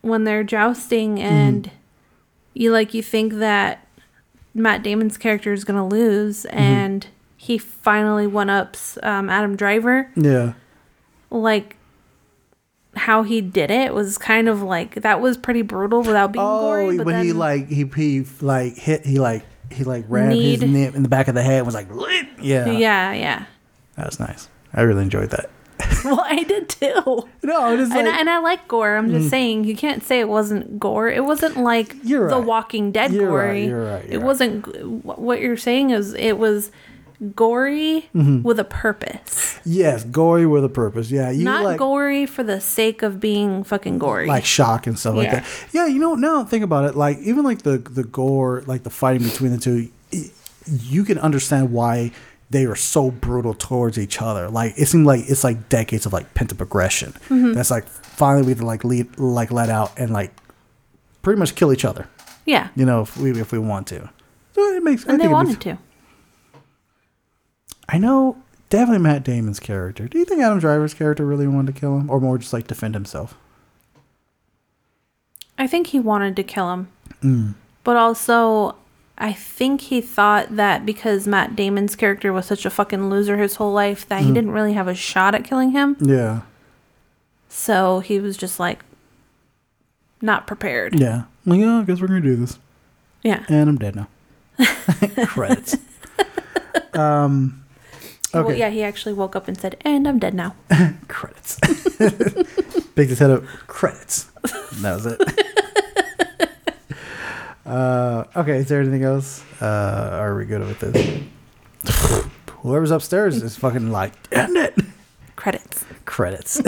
[0.00, 1.70] when they're jousting and
[2.54, 3.86] you like you think that
[4.54, 7.06] Matt Damon's character is gonna lose, and
[7.44, 10.10] he finally one ups um, Adam Driver.
[10.16, 10.54] Yeah.
[11.30, 11.76] Like
[12.96, 16.60] how he did it was kind of like that was pretty brutal without being Oh,
[16.60, 16.96] gory.
[16.96, 20.62] But when then, he like he he like hit he like he like rammed his
[20.62, 23.44] nip in the back of the head and was like "Lit." yeah yeah, yeah.
[23.96, 24.48] that was nice.
[24.72, 25.50] I really enjoyed that.
[26.04, 27.28] Well, I did too.
[27.42, 28.94] No, just And, I, and I like gore.
[28.96, 31.08] I'm just saying you can't say it wasn't gore.
[31.08, 32.46] It wasn't like You're The right.
[32.46, 34.22] Walking Dead You're right, you're right, you're it right.
[34.26, 35.04] wasn't.
[35.04, 36.70] What you're saying is it was
[37.34, 38.42] gory Mm-hmm.
[38.42, 41.10] with a purpose, yes, gory with a purpose.
[41.10, 44.26] Yeah, you not like gory for the sake of being fucking gory.
[44.26, 45.40] like shock and stuff like Yeah.
[45.40, 45.46] that.
[45.72, 48.90] Yeah, you know, now think about it, like even like the the gore, like the
[48.90, 49.88] fighting between the two,
[50.82, 52.10] you can understand why
[52.50, 54.48] they are so brutal towards each other.
[54.48, 57.12] Like it seemed like it's like decades of like pent up aggression.
[57.28, 57.52] Mm-hmm.
[57.54, 60.32] That's like finally we to like lead like let out and like
[61.22, 62.06] pretty much kill each other.
[62.44, 64.10] yeah, You know, if we if we want to.
[64.54, 65.06] So it makes.
[65.06, 65.78] I and they think wanted makes- to.
[67.88, 68.36] I know
[68.70, 70.08] definitely Matt Damon's character.
[70.08, 72.66] Do you think Adam Driver's character really wanted to kill him, or more just like
[72.66, 73.36] defend himself?
[75.58, 76.88] I think he wanted to kill him,
[77.22, 77.54] Mm.
[77.84, 78.76] but also
[79.16, 83.54] I think he thought that because Matt Damon's character was such a fucking loser his
[83.56, 85.96] whole life that he didn't really have a shot at killing him.
[86.00, 86.40] Yeah.
[87.48, 88.80] So he was just like
[90.20, 90.98] not prepared.
[90.98, 91.24] Yeah.
[91.46, 92.58] Well, yeah, I guess we're gonna do this.
[93.22, 93.44] Yeah.
[93.48, 94.08] And I'm dead now.
[95.26, 95.76] Credits.
[96.94, 97.63] um
[98.34, 98.58] Well, okay.
[98.58, 100.54] yeah, he actually woke up and said, "And I'm dead now."
[101.08, 101.58] Credits.
[102.94, 103.44] Big his head up.
[103.66, 104.24] Credits.
[104.80, 105.20] That was it.
[107.66, 109.44] uh, okay, is there anything else?
[109.60, 111.22] Uh, are we good with this?
[112.62, 114.74] Whoever's upstairs is fucking like, end it.
[115.36, 115.84] Credits.
[116.04, 116.60] Credits.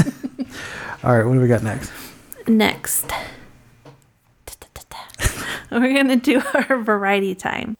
[1.03, 1.93] All right, what do we got next?
[2.47, 3.11] Next.
[5.71, 7.77] We're going to do our variety time.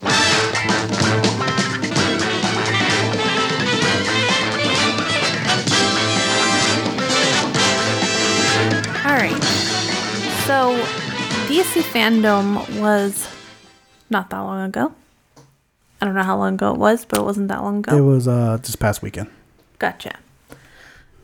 [10.47, 10.77] So,
[11.49, 13.27] DC Fandome was
[14.09, 14.93] not that long ago.
[15.99, 17.97] I don't know how long ago it was, but it wasn't that long ago.
[17.97, 19.29] It was uh this past weekend.
[19.77, 20.15] Gotcha.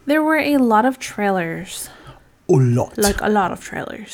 [0.06, 1.90] There were a lot of trailers,
[2.50, 2.98] A lot.
[2.98, 4.12] like a lot of trailers.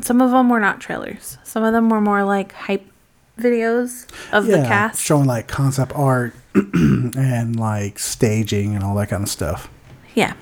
[0.00, 1.38] Some of them were not trailers.
[1.44, 2.84] Some of them were more like hype
[3.38, 5.00] videos of the cast.
[5.00, 9.70] showing like concept art and like staging and all that kind of stuff.
[10.16, 10.32] Yeah.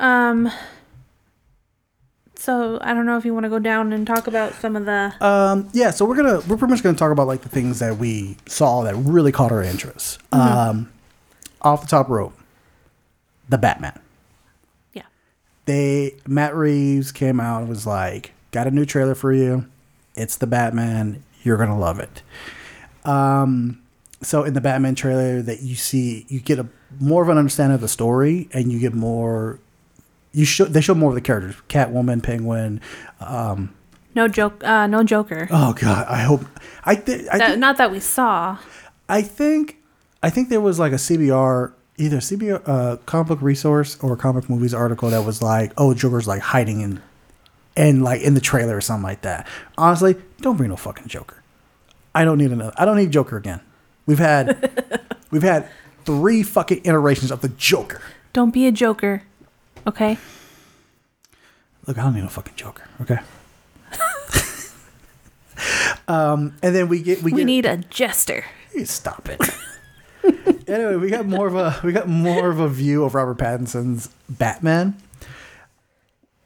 [0.00, 0.50] Um.
[2.40, 4.84] So I don't know if you want to go down and talk about some of
[4.84, 5.12] the.
[5.20, 7.98] Um, yeah, so we're gonna we're pretty much gonna talk about like the things that
[7.98, 10.20] we saw that really caught our interest.
[10.30, 10.92] Um,
[11.60, 12.38] off the top rope,
[13.48, 13.98] the Batman.
[14.94, 15.02] yeah.
[15.64, 19.66] They Matt Reeves came out and was like, "Got a new trailer for you.
[20.14, 21.24] It's the Batman.
[21.42, 22.22] You're gonna love it."
[23.04, 23.82] Um,
[24.22, 26.68] so in the Batman trailer, that you see, you get a
[27.00, 29.58] more of an understanding of the story, and you get more.
[30.32, 32.80] You show they show more of the characters: Catwoman, Penguin.
[33.20, 33.74] Um,
[34.14, 34.62] No joke.
[34.64, 35.48] Uh, no Joker.
[35.50, 36.44] oh God, I hope
[36.84, 38.58] I think I That- not that we saw.
[39.08, 39.76] I think
[40.22, 44.48] I think there was like a CBR either CBR uh, comic book resource or comic
[44.48, 47.02] movies article that was like, oh, Joker's like hiding in
[47.76, 49.46] and like in the trailer or something like that.
[49.76, 51.42] Honestly, don't bring no fucking Joker.
[52.14, 52.72] I don't need another.
[52.76, 53.60] I don't need Joker again.
[54.06, 55.68] We've had we've had
[56.04, 58.02] three fucking iterations of the Joker.
[58.32, 59.22] Don't be a Joker.
[59.88, 60.18] Okay.
[61.86, 62.84] Look, I don't need no fucking Joker.
[63.00, 63.16] Okay.
[66.08, 68.44] um, and then we get we, We get need a jester.
[68.84, 69.40] Stop it.
[70.68, 74.10] anyway, we got more of a we got more of a view of Robert Pattinson's
[74.28, 74.94] Batman.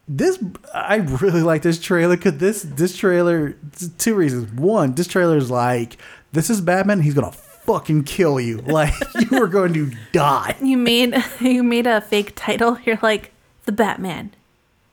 [0.07, 0.41] This
[0.73, 3.57] I really like this trailer because this this trailer
[3.97, 4.53] two reasons.
[4.53, 5.97] One, this trailer is like
[6.31, 7.01] this is Batman.
[7.01, 7.33] He's gonna
[7.65, 8.57] fucking kill you.
[8.59, 8.93] Like
[9.31, 10.55] you are going to die.
[10.61, 12.77] You made you made a fake title.
[12.85, 13.32] You're like
[13.65, 14.33] the Batman.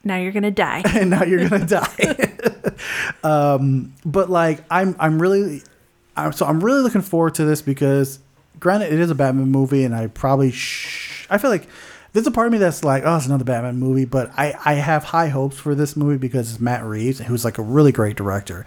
[0.03, 0.83] Now you're gonna die.
[0.87, 2.33] and now you're gonna die.
[3.25, 5.63] um, but like, I'm I'm really,
[6.17, 8.19] I'm, so I'm really looking forward to this because,
[8.59, 11.69] granted, it is a Batman movie, and I probably, sh- I feel like
[12.13, 14.75] there's a part of me that's like, oh, it's another Batman movie, but I I
[14.75, 18.17] have high hopes for this movie because it's Matt Reeves, who's like a really great
[18.17, 18.65] director.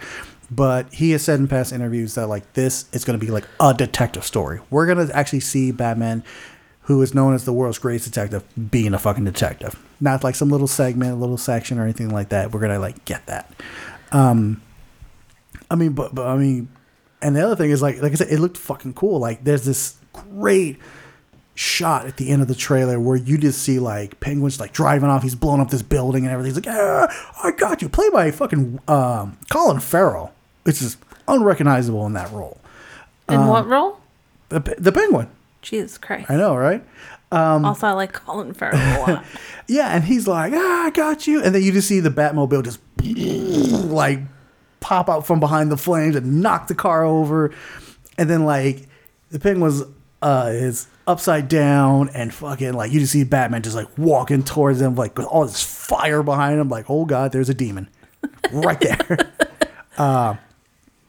[0.50, 3.46] But he has said in past interviews that like this is going to be like
[3.58, 4.60] a detective story.
[4.70, 6.22] We're going to actually see Batman
[6.84, 9.76] who is known as the world's greatest detective, being a fucking detective.
[10.00, 12.52] Not like some little segment, a little section, or anything like that.
[12.52, 13.50] We're gonna like get that.
[14.12, 14.62] Um,
[15.70, 16.68] I mean, but, but I mean,
[17.22, 19.18] and the other thing is like, like I said, it looked fucking cool.
[19.18, 20.78] Like there's this great
[21.56, 25.08] shot at the end of the trailer where you just see like penguins like driving
[25.08, 25.22] off.
[25.22, 27.06] He's blowing up this building and everything's like, yeah,
[27.42, 27.88] I got you.
[27.88, 30.32] Played by fucking um, Colin Farrell,
[30.64, 30.96] which is
[31.28, 32.60] unrecognizable in that role.
[33.28, 34.00] In Um, what role?
[34.50, 35.28] The, the penguin.
[35.64, 36.30] Jesus Christ.
[36.30, 36.84] I know, right?
[37.32, 39.24] also, I like Colin Farrell a lot.
[39.66, 41.42] Yeah, and he's like, ah, I got you.
[41.42, 42.80] And then you just see the Batmobile just
[43.90, 44.20] like
[44.80, 47.50] pop out from behind the flames and knock the car over.
[48.18, 48.86] And then like
[49.30, 49.82] the penguin's
[50.20, 54.80] uh is upside down and fucking like you just see Batman just like walking towards
[54.80, 57.88] them like with all this fire behind him, like, oh god, there's a demon.
[58.52, 59.32] right there.
[59.96, 60.34] uh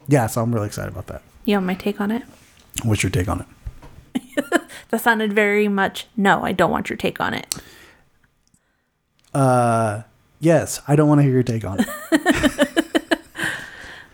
[0.07, 1.21] yeah, so I'm really excited about that.
[1.43, 2.23] you want my take on it?
[2.83, 3.47] What's your take on it?
[4.89, 6.05] That sounded very much.
[6.15, 7.55] No, I don't want your take on it.
[9.33, 10.03] Uh
[10.39, 11.87] yes, I don't want to hear your take on it.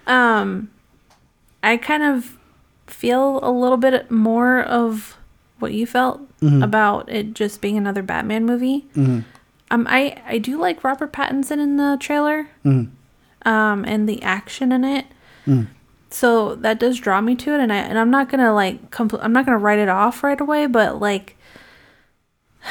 [0.07, 0.69] Um
[1.63, 2.37] I kind of
[2.87, 5.15] feel a little bit more of
[5.59, 6.21] what you felt
[6.63, 8.85] about it just being another Batman movie.
[9.69, 12.47] Um, I I do like Robert Pattinson in the trailer,
[13.45, 15.05] um, and the action in it.
[16.13, 19.19] So that does draw me to it, and I and I'm not gonna like compl-
[19.23, 21.35] I'm not gonna write it off right away, but like.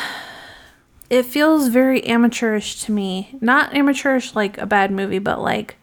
[1.09, 3.36] It feels very amateurish to me.
[3.41, 5.76] Not amateurish like a bad movie, but like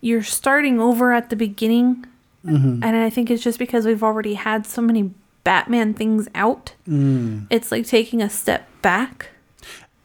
[0.00, 2.06] you're starting over at the beginning.
[2.46, 2.84] Mm-hmm.
[2.84, 5.10] And I think it's just because we've already had so many
[5.42, 6.74] Batman things out.
[6.88, 7.48] Mm.
[7.50, 9.30] It's like taking a step back,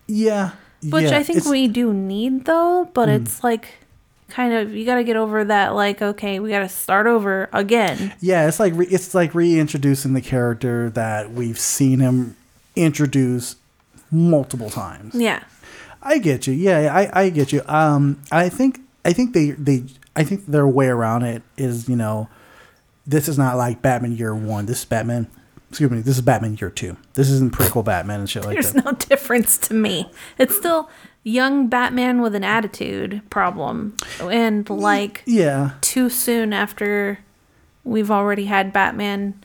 [0.08, 0.54] Yeah.
[0.90, 1.52] which yeah, I think Mm.
[1.52, 3.76] we do need though, but it's like
[4.30, 7.50] kind of you got to get over that like okay, we got to start over
[7.54, 8.14] again.
[8.22, 12.36] Yeah, it's like re- it's like reintroducing the character that we've seen him
[12.76, 13.56] introduce
[14.12, 15.16] multiple times.
[15.16, 15.44] Yeah.
[16.02, 16.54] I get you.
[16.54, 17.62] Yeah, I, I get you.
[17.66, 19.84] Um, I think I think they they
[20.16, 22.30] I think their way around it is you know,
[23.08, 24.66] this is not like Batman Year One.
[24.68, 25.28] This is Batman.
[25.72, 26.02] Excuse me.
[26.02, 26.96] This is Batman Year Two.
[27.16, 28.86] This isn't prequel Batman and shit like There's that.
[28.86, 30.10] no difference to me.
[30.38, 30.90] It's still
[31.26, 37.20] young Batman with an attitude problem and like yeah, too soon after
[37.84, 39.44] we've already had Batman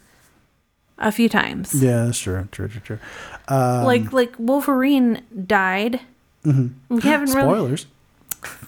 [0.99, 1.75] a few times.
[1.75, 2.47] yeah, that's true.
[2.53, 2.99] True, true, true.
[3.49, 6.01] Um, like like Wolverine died.
[6.45, 7.87] We haven't really spoilers.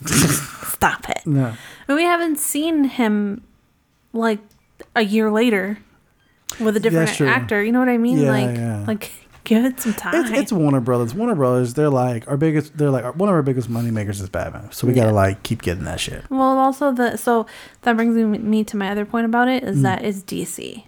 [0.72, 1.22] stop it.
[1.26, 1.54] No.
[1.88, 3.42] And we haven't seen him
[4.12, 4.40] like
[4.96, 5.78] a year later
[6.58, 7.62] with a different actor.
[7.62, 8.18] You know what I mean?
[8.18, 8.84] Yeah, like yeah.
[8.86, 9.10] like
[9.44, 10.14] give it some time.
[10.14, 11.14] It's, it's Warner Brothers.
[11.14, 11.74] Warner Brothers.
[11.74, 12.76] They're like our biggest.
[12.76, 14.72] They're like one of our biggest money makers is Batman.
[14.72, 16.28] So we gotta like keep getting that shit.
[16.30, 17.46] Well, also the so
[17.82, 19.82] that brings me, me to my other point about it is mm.
[19.82, 20.84] that it's DC.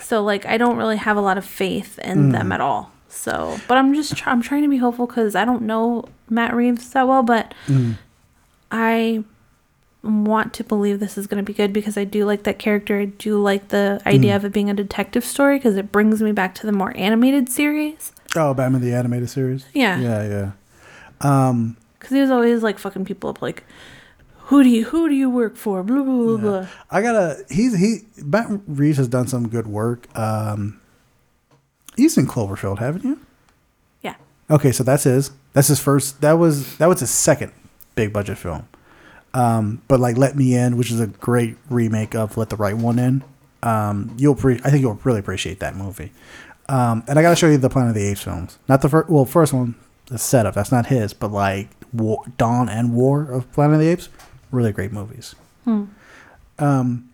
[0.00, 2.32] So like I don't really have a lot of faith in mm.
[2.32, 2.92] them at all.
[3.08, 6.54] So, but I'm just try- I'm trying to be hopeful because I don't know Matt
[6.54, 7.96] Reeves that well, but mm.
[8.70, 9.24] I
[10.02, 13.00] want to believe this is going to be good because I do like that character.
[13.00, 16.32] I do like the idea of it being a detective story because it brings me
[16.32, 18.12] back to the more animated series.
[18.36, 19.66] Oh, Batman the animated series.
[19.74, 19.98] Yeah.
[19.98, 20.52] Yeah,
[21.22, 21.48] yeah.
[21.48, 23.64] Um, Because he was always like fucking people up, like,
[24.44, 25.82] who do you who do you work for?
[25.84, 26.36] Blah blah blah.
[26.36, 26.66] blah.
[26.90, 27.44] I gotta.
[27.50, 28.00] He's he.
[28.16, 30.08] Matt Reeves has done some good work.
[30.18, 30.80] Um,
[31.96, 33.20] you've seen Cloverfield, haven't you?
[34.02, 34.16] Yeah.
[34.50, 35.30] Okay, so that's his.
[35.52, 36.20] That's his first.
[36.20, 37.52] That was that was his second
[37.94, 38.66] big budget film.
[39.32, 42.76] Um, but like Let Me In, which is a great remake of Let the Right
[42.76, 43.22] One In.
[43.62, 46.12] Um, you'll pre- I think you'll really appreciate that movie.
[46.68, 48.58] Um, and I gotta show you the Planet of the Apes films.
[48.68, 49.08] Not the first.
[49.10, 49.74] Well, first one,
[50.06, 50.54] the setup.
[50.54, 54.08] That's not his, but like War, Dawn and War of Planet of the Apes,
[54.50, 55.34] really great movies.
[56.58, 57.10] Um,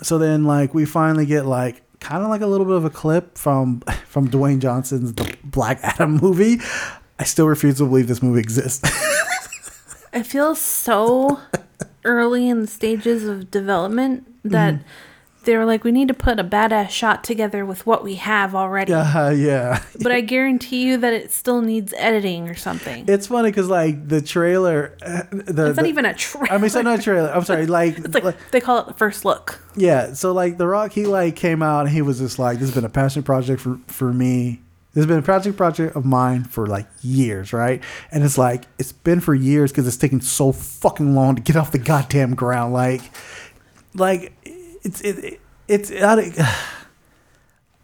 [0.00, 2.90] so then like we finally get like kind of like a little bit of a
[2.90, 6.60] clip from from Dwayne Johnson's the Black Adam movie.
[7.18, 8.82] I still refuse to believe this movie exists.
[10.12, 11.40] It feels so
[12.04, 15.44] early in the stages of development that Mm-hmm.
[15.44, 18.54] they were like, we need to put a badass shot together with what we have
[18.54, 18.92] already.
[18.92, 19.82] uh, yeah.
[20.00, 23.04] But I guarantee you that it still needs editing or something.
[23.08, 25.38] It's funny because like the trailer, uh, the,
[25.68, 26.52] it's not the- even a trailer.
[26.52, 27.28] I mean, it's not a trailer.
[27.30, 27.66] I'm sorry.
[27.66, 29.60] Like, it's like, like- they call it the first look.
[29.76, 30.12] yeah.
[30.14, 32.74] So like, The Rock, he like came out and he was just like, "This has
[32.74, 34.61] been a passion project for for me.
[34.94, 38.64] This has been a project project of mine for like years, right?" And it's like
[38.78, 42.34] it's been for years because it's taking so fucking long to get off the goddamn
[42.34, 42.74] ground.
[42.74, 43.02] Like,
[43.94, 46.32] like it's it, it's I,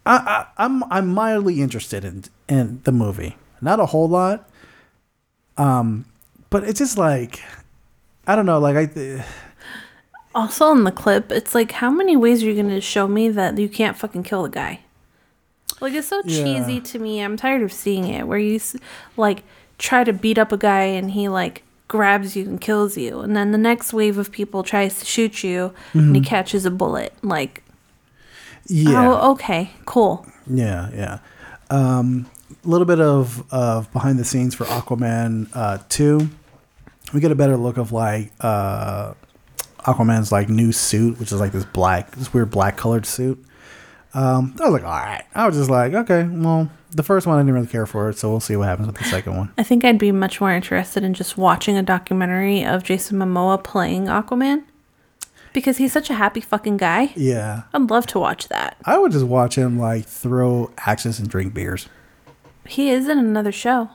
[0.05, 3.37] I, I I'm I'm mildly interested in in the movie.
[3.61, 4.49] Not a whole lot.
[5.57, 6.05] Um,
[6.49, 7.41] but it's just like
[8.27, 8.59] I don't know.
[8.59, 9.25] Like I.
[10.35, 13.29] Also in the clip, it's like, how many ways are you going to show me
[13.29, 14.81] that you can't fucking kill the guy?
[15.81, 16.43] Like, it's so Yeah.
[16.43, 17.21] cheesy to me.
[17.21, 18.75] I'm tired of seeing it where you, s-
[19.17, 19.43] like,
[19.77, 23.19] try to beat up a guy and he, like, grabs you and kills you.
[23.21, 26.71] And then the next wave of people tries to shoot you and he catches a
[26.71, 27.13] bullet.
[27.23, 27.63] Like,
[28.69, 28.91] Mm-hmm.
[28.91, 29.07] Yeah.
[29.09, 30.27] oh, okay, cool.
[30.45, 31.19] Yeah, yeah.
[31.71, 32.27] Um,
[32.63, 36.29] a little bit of, of behind the scenes for Aquaman uh, 2.
[37.13, 39.13] We get a better look of like uh,
[39.79, 43.43] Aquaman's like new suit, which is like this black, this weird black colored suit.
[44.13, 45.23] Um, I was like, all right.
[45.35, 48.17] I was just like, okay, well, the first one I didn't really care for it,
[48.17, 49.53] so we'll see what happens with the second one.
[49.57, 53.63] I think I'd be much more interested in just watching a documentary of Jason Momoa
[53.63, 54.63] playing Aquaman
[55.53, 57.11] because he's such a happy fucking guy.
[57.15, 58.77] Yeah, I'd love to watch that.
[58.85, 61.87] I would just watch him like throw axes and drink beers.
[62.65, 63.89] He is in another show.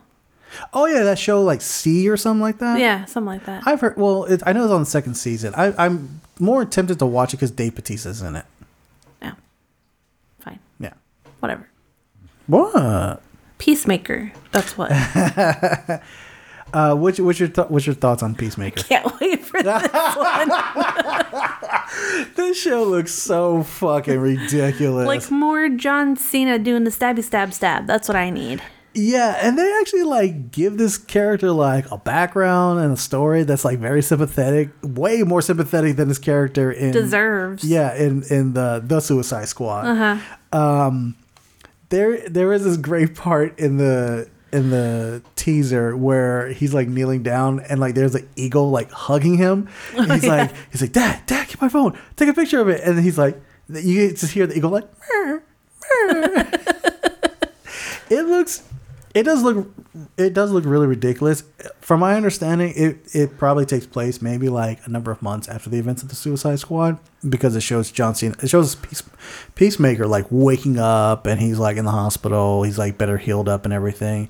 [0.73, 2.79] Oh yeah, that show like C or something like that.
[2.79, 3.65] Yeah, something like that.
[3.67, 3.97] I've heard.
[3.97, 5.53] Well, it, I know it's on the second season.
[5.57, 8.45] I, I'm more tempted to watch it because Dave Bautista's in it.
[11.49, 11.57] Yeah.
[11.57, 11.66] Fine.
[11.66, 11.66] Yeah.
[11.66, 11.68] Whatever.
[12.47, 13.22] What?
[13.59, 14.32] Peacemaker.
[14.53, 14.90] That's what.
[16.72, 18.82] Uh, what's, what's your th- what's your thoughts on Peacemaker?
[18.82, 19.82] Can't wait for this
[20.16, 20.51] one.
[22.34, 25.07] this show looks so fucking ridiculous.
[25.07, 27.86] Like more John Cena doing the stabby stab stab.
[27.86, 28.61] That's what I need.
[28.92, 33.64] yeah, and they actually like give this character like a background and a story that's
[33.64, 37.62] like very sympathetic, way more sympathetic than his character in Deserves.
[37.62, 39.86] Yeah, in in the the Suicide Squad.
[39.86, 40.18] Uh huh.
[41.95, 47.22] There there is this great part in the in the teaser where he's like kneeling
[47.22, 49.68] down and like there's an eagle like hugging him.
[49.97, 52.80] And he's like he's like Dad, Dad, get my phone, take a picture of it,
[52.82, 54.88] and then he's like you just hear the eagle like.
[58.11, 58.62] It looks
[59.15, 59.73] it does look
[60.19, 61.45] it does look really ridiculous.
[61.81, 65.71] From my understanding it it probably takes place maybe like a number of months after
[65.71, 69.03] the events of the suicide squad because it shows john cena it shows Peace,
[69.55, 72.65] peacemaker like waking up and he's like in the hospital.
[72.65, 74.29] He's like better healed up and everything.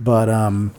[0.00, 0.74] But um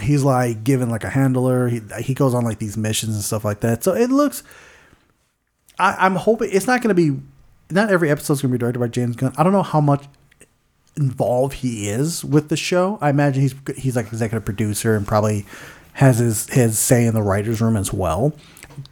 [0.00, 1.68] he's like given like a handler.
[1.68, 3.82] He, he goes on like these missions and stuff like that.
[3.82, 4.44] So it looks
[5.78, 7.20] I, i'm hoping it's not going to be
[7.70, 9.34] not every episode's going to be directed by james gunn.
[9.36, 10.06] I don't know how much
[10.96, 12.98] involved he is with the show.
[13.00, 15.46] I imagine he's he's like executive producer and probably
[15.94, 18.32] has his his say in the writers' room as well.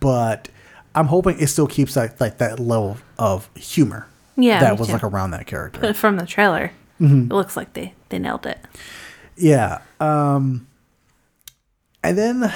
[0.01, 0.49] But
[0.95, 4.07] I'm hoping it still keeps that like that level of humor.
[4.37, 4.95] Yeah, that was too.
[4.95, 5.81] like around that character.
[5.81, 7.31] But from the trailer, Mhm.
[7.31, 8.59] it looks like they they nailed it.
[9.37, 9.81] Yeah.
[10.01, 10.67] Um
[12.03, 12.53] and then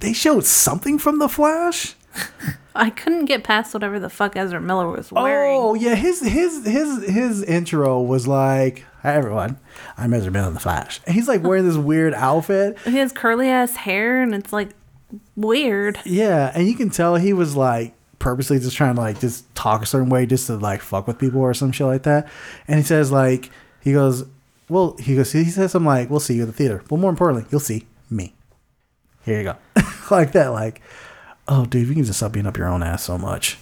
[0.00, 1.94] they showed something from the Flash.
[2.74, 5.60] I couldn't get past whatever the fuck Ezra Miller was oh, wearing.
[5.60, 9.58] Oh yeah, his his his his intro was like, "Hi everyone,
[9.96, 12.78] I'm Ezra Miller in the Flash." And he's like wearing this weird outfit.
[12.80, 14.70] He has curly ass hair, and it's like
[15.36, 15.98] weird.
[16.04, 19.82] Yeah, and you can tell he was like purposely just trying to like just talk
[19.82, 22.28] a certain way just to like fuck with people or some shit like that.
[22.66, 23.50] And he says like
[23.82, 24.24] he goes,
[24.68, 27.10] well, he goes he says something like, "We'll see you at the theater," but more
[27.10, 28.34] importantly, you'll see me.
[29.24, 29.56] Here you go,
[30.10, 30.48] like that.
[30.48, 30.82] Like,
[31.48, 33.58] oh, dude, you can just stop being up your own ass so much.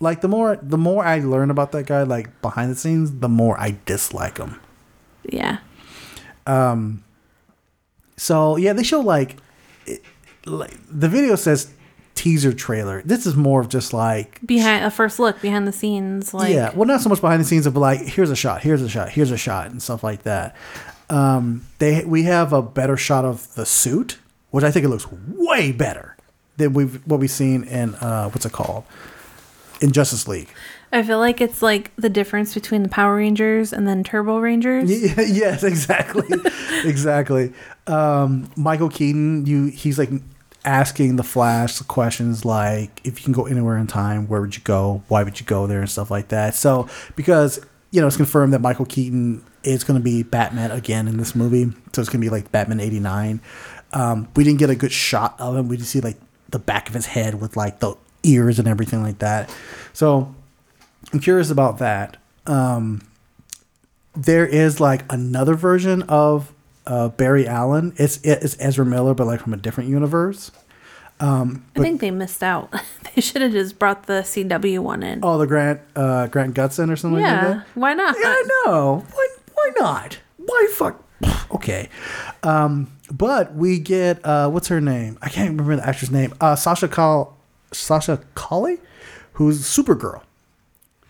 [0.00, 3.28] Like the more the more I learn about that guy, like behind the scenes, the
[3.28, 4.60] more I dislike him.
[5.22, 5.58] Yeah.
[6.44, 7.04] Um.
[8.16, 9.36] So yeah, they show like,
[9.86, 10.02] it,
[10.44, 11.72] like the video says
[12.16, 13.02] teaser trailer.
[13.02, 16.72] This is more of just like Behind a first look behind the scenes, like yeah,
[16.74, 19.10] well, not so much behind the scenes, but like here's a shot, here's a shot,
[19.10, 20.56] here's a shot, and stuff like that.
[21.10, 24.18] Um, they we have a better shot of the suit,
[24.50, 26.11] which I think it looks way better
[26.56, 28.84] than we've what we've seen in uh, what's it called
[29.80, 30.48] in Justice League.
[30.92, 34.90] I feel like it's like the difference between the Power Rangers and then Turbo Rangers.
[34.90, 36.28] Y- yes, exactly,
[36.84, 37.52] exactly.
[37.86, 40.10] Um, Michael Keaton, you he's like
[40.64, 44.62] asking the Flash questions like, if you can go anywhere in time, where would you
[44.62, 45.02] go?
[45.08, 46.54] Why would you go there and stuff like that.
[46.54, 51.08] So because you know it's confirmed that Michael Keaton is going to be Batman again
[51.08, 53.40] in this movie, so it's going to be like Batman '89.
[53.94, 55.68] Um, we didn't get a good shot of him.
[55.68, 56.18] We just see like
[56.52, 59.52] the back of his head with like the ears and everything like that.
[59.92, 60.34] So
[61.12, 62.16] I'm curious about that.
[62.46, 63.02] Um,
[64.14, 66.52] there is like another version of
[66.86, 67.94] uh, Barry Allen.
[67.96, 70.50] It's it's Ezra Miller, but like from a different universe.
[71.20, 72.72] Um, I think they missed out.
[73.14, 75.20] they should have just brought the CW one in.
[75.22, 77.66] oh, the Grant uh, Grant Gustin or something like yeah, that.
[77.74, 78.16] why not?
[78.18, 79.04] Yeah, I know.
[79.12, 80.18] Why why not?
[80.38, 81.02] Why fuck?
[81.52, 81.88] Okay.
[82.42, 85.18] Um, but we get uh, what's her name?
[85.22, 86.34] I can't remember the actress name.
[86.40, 87.36] Uh, Sasha Call
[87.72, 88.78] Sasha Calle,
[89.34, 90.22] who's Supergirl.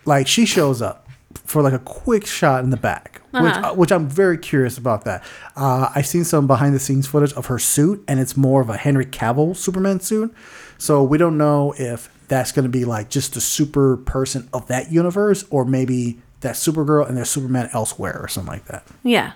[0.05, 1.07] Like she shows up
[1.45, 3.71] for like a quick shot in the back, which Uh-huh.
[3.71, 5.23] uh, which I'm very curious about that.
[5.55, 8.69] Uh, I've seen some behind the scenes footage of her suit, and it's more of
[8.69, 10.33] a Henry Cavill Superman suit.
[10.77, 14.67] So we don't know if that's going to be like just the super person of
[14.67, 18.83] that universe, or maybe that Supergirl and there's Superman elsewhere or something like that.
[19.03, 19.31] Yeah.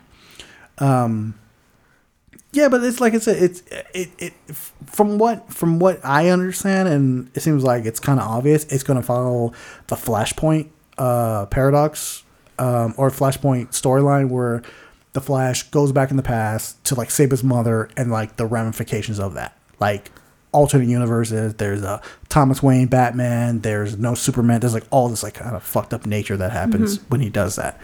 [0.79, 1.35] Um,
[2.53, 3.61] yeah, but it's like I said, it's
[3.93, 4.33] it, it
[4.85, 8.63] from what from what I understand, and it seems like it's kind of obvious.
[8.65, 9.53] It's going to follow
[9.87, 12.23] the Flashpoint uh, paradox
[12.57, 14.63] um, or Flashpoint storyline where
[15.13, 18.45] the Flash goes back in the past to like save his mother and like the
[18.45, 20.11] ramifications of that, like
[20.53, 21.55] alternate universes.
[21.55, 23.59] There's a Thomas Wayne Batman.
[23.59, 24.61] There's no Superman.
[24.61, 27.09] There's like all this like kind of fucked up nature that happens Mhm.
[27.09, 27.79] when he does that.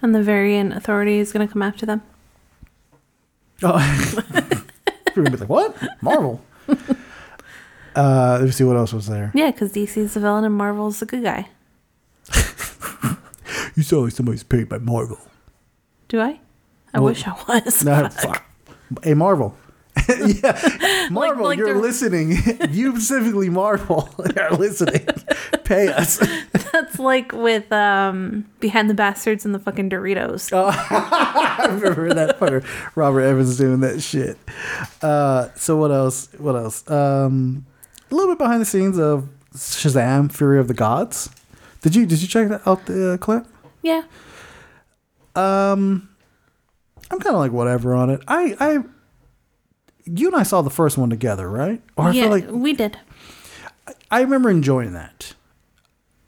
[0.00, 2.02] And the Variant Authority is going to come after them.
[3.62, 3.78] Oh,
[5.14, 5.76] you're gonna be like, what?
[6.02, 6.42] Marvel.
[7.96, 9.30] uh, let me see what else was there.
[9.34, 11.48] Yeah, because DC's the villain and Marvel's the good guy.
[13.76, 15.18] You sound like somebody's paid by Marvel.
[16.08, 16.38] Do I?
[16.92, 17.84] I Well, wish I was.
[17.84, 18.44] No, fuck.
[19.02, 19.56] Hey, Marvel.
[20.08, 22.36] yeah, Marvel, like you're they're- listening.
[22.70, 24.08] you specifically, Marvel,
[24.38, 25.04] are listening.
[25.64, 26.18] Pay us.
[26.72, 30.50] That's like with um Behind the Bastards and the fucking Doritos.
[30.52, 30.68] Oh.
[30.90, 32.64] I remember that fucker
[32.96, 34.38] Robert Evans doing that shit.
[35.02, 36.28] Uh, so what else?
[36.38, 36.88] What else?
[36.90, 37.66] Um,
[38.10, 41.30] a little bit behind the scenes of Shazam: Fury of the Gods.
[41.82, 43.46] Did you did you check that out the uh, clip?
[43.82, 44.02] Yeah.
[45.36, 46.08] Um,
[47.10, 48.20] I'm kind of like whatever on it.
[48.26, 48.78] I I
[50.06, 51.82] you and I saw the first one together, right?
[51.96, 52.98] Or I yeah, feel like we did.
[54.10, 55.34] I remember enjoying that.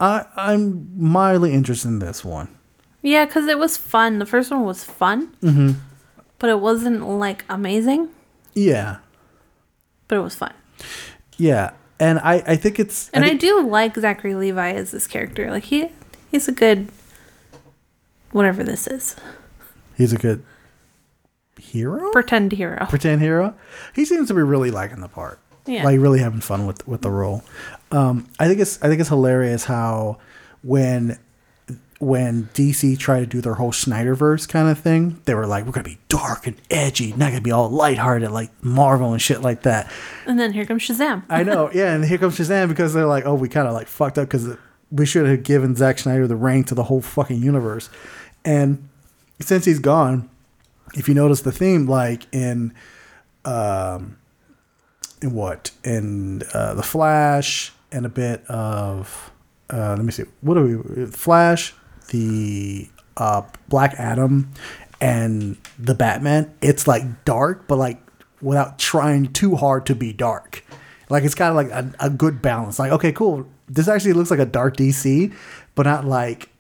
[0.01, 2.48] I I'm mildly interested in this one.
[3.02, 4.18] Yeah, because it was fun.
[4.18, 5.78] The first one was fun, mm-hmm.
[6.39, 8.09] but it wasn't like amazing.
[8.55, 8.98] Yeah,
[10.09, 10.55] But it was fun,
[11.36, 15.06] yeah, and I I think it's and I, think- do like Zachary Levi as this
[15.06, 15.51] character.
[15.51, 15.89] Like he,
[16.31, 16.89] he's a good,
[18.32, 19.14] whatever this is,
[19.97, 20.43] he's a good
[21.60, 22.10] hero.
[22.12, 22.86] pretend hero.
[22.86, 23.55] pretend hero.
[23.94, 25.39] He seems to be really liking the part.
[25.66, 25.84] Yeah.
[25.84, 27.43] Like really having fun with with the role.
[27.90, 30.18] Um, I think it's I think it's hilarious how
[30.62, 31.18] when
[31.98, 35.72] when DC tried to do their whole Snyderverse kind of thing, they were like, "We're
[35.72, 39.62] gonna be dark and edgy, not gonna be all lighthearted like Marvel and shit like
[39.62, 39.90] that."
[40.26, 41.24] And then here comes Shazam.
[41.28, 41.94] I know, yeah.
[41.94, 44.56] And here comes Shazam because they're like, "Oh, we kind of like fucked up because
[44.90, 47.88] we should have given Zack Snyder the reign to the whole fucking universe."
[48.44, 48.88] And
[49.40, 50.28] since he's gone,
[50.94, 52.74] if you notice the theme, like in
[53.44, 54.16] um, in
[55.22, 59.32] what in uh, the Flash and a bit of
[59.72, 61.06] uh, let me see, what are we?
[61.06, 61.74] Flash,
[62.10, 64.52] the uh, Black Adam,
[65.01, 66.55] and the Batman.
[66.62, 68.01] It's like dark, but like
[68.40, 70.64] without trying too hard to be dark.
[71.09, 72.78] Like it's kind of like a, a good balance.
[72.78, 73.47] Like okay, cool.
[73.68, 75.34] This actually looks like a dark DC,
[75.74, 76.51] but not like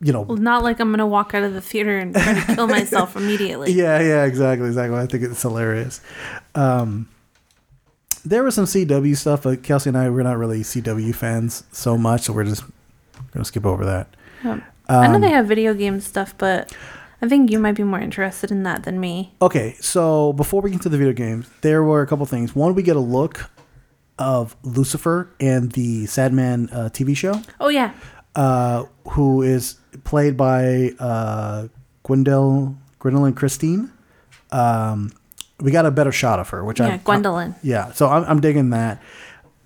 [0.00, 2.54] you know Well, not like I'm gonna walk out of the theater and try to
[2.54, 3.72] kill myself immediately.
[3.72, 4.98] Yeah, yeah, exactly, exactly.
[4.98, 6.00] I think it's hilarious.
[6.54, 7.08] Um,
[8.24, 11.96] there was some CW stuff, but Kelsey and I we're not really CW fans so
[11.96, 12.64] much, so we're just
[13.32, 14.08] gonna skip over that.
[14.44, 16.72] I know Um, they have video game stuff, but
[17.22, 19.32] I think you might be more interested in that than me.
[19.40, 22.54] Okay, so before we get to the video games, there were a couple things.
[22.56, 23.50] One, we get a look
[24.18, 27.92] of Lucifer and the Sandman uh, TV show, Oh yeah,
[28.34, 31.68] uh, who is played by uh,
[32.04, 33.78] Gwendol Gwendolyn Christie.
[34.50, 35.12] Um,
[35.60, 37.54] we got a better shot of her, which I yeah, Gwendolyn.
[37.62, 37.92] yeah.
[37.92, 39.00] So I'm, I'm digging that.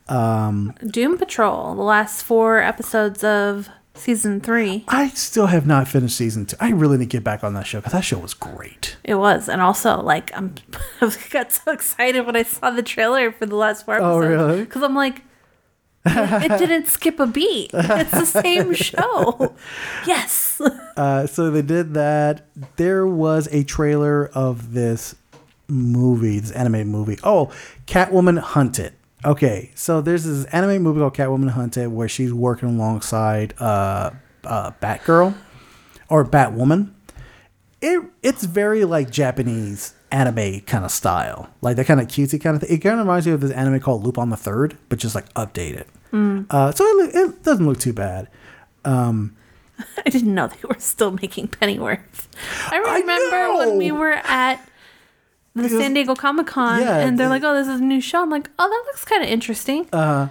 [0.09, 4.85] Doom Patrol, the last four episodes of season three.
[4.89, 6.57] I still have not finished season two.
[6.61, 8.97] I really need to get back on that show because that show was great.
[9.05, 10.55] It was, and also like I'm,
[11.01, 14.29] I got so excited when I saw the trailer for the last four Oh, episodes.
[14.51, 14.65] really?
[14.65, 15.23] Because I'm like,
[16.07, 17.71] it, it didn't skip a beat.
[17.73, 19.55] It's the same show.
[20.07, 20.61] Yes.
[20.97, 22.47] Uh, so they did that.
[22.77, 25.15] There was a trailer of this
[25.69, 27.19] movie, this anime movie.
[27.23, 27.51] Oh,
[27.87, 28.95] Catwoman Hunted.
[29.25, 34.11] Okay, so there's this anime movie called Catwoman Hunted where she's working alongside uh,
[34.45, 35.35] uh, Batgirl
[36.09, 36.93] or Batwoman.
[37.81, 42.57] It it's very like Japanese anime kind of style, like that kind of cutesy kind
[42.57, 42.77] of thing.
[42.77, 45.33] It kind of reminds me of this anime called Lupin the Third, but just like
[45.35, 45.85] updated.
[46.51, 48.29] Uh, so it, it doesn't look too bad.
[50.07, 52.29] I didn't know they were still making Pennyworth.
[52.71, 54.61] I I remember when we were at
[55.55, 57.85] the Because- San Diego Comic Con Yeah, and they're the- like, oh, this is a
[57.85, 58.23] new show.
[58.23, 59.87] I'm like, oh, that looks kind of interesting.
[59.93, 60.29] Uh,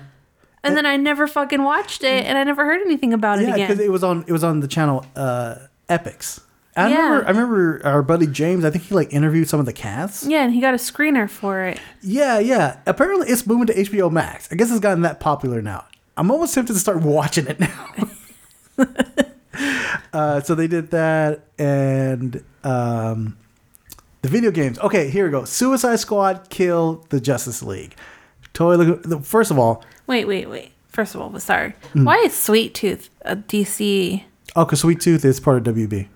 [0.64, 3.58] and then I never fucking watched it and I never heard anything about it again.
[3.60, 5.56] Yeah, because it was on it was on the channel uh,
[5.90, 6.40] Epix.
[6.76, 6.96] I Yeah.
[7.04, 8.64] remember I remember our buddy James.
[8.66, 10.24] I think he like interviewed some of the cast.
[10.26, 11.80] yeah, and he got a screener for it.
[12.02, 12.78] Yeah, yeah.
[12.86, 14.48] Apparently, it's moving to HBO Max.
[14.52, 15.86] I guess it's gotten that popular now.
[16.16, 17.90] I'm almost tempted to start watching it now.
[20.14, 23.38] uh, so they did that, and um,
[24.24, 24.80] the video games.
[24.80, 25.46] Okay, here we go.
[25.46, 27.94] Suicide Squad kill the Justice League.
[28.54, 29.00] Totally.
[29.06, 30.72] look- First of all, Wait, wait, wait.
[30.90, 31.74] First of all, sorry.
[31.94, 32.04] Hmm.
[32.06, 34.24] Why is Sweet Tooth a DC?
[34.56, 36.08] Oh, because Sweet Tooth is part of WB.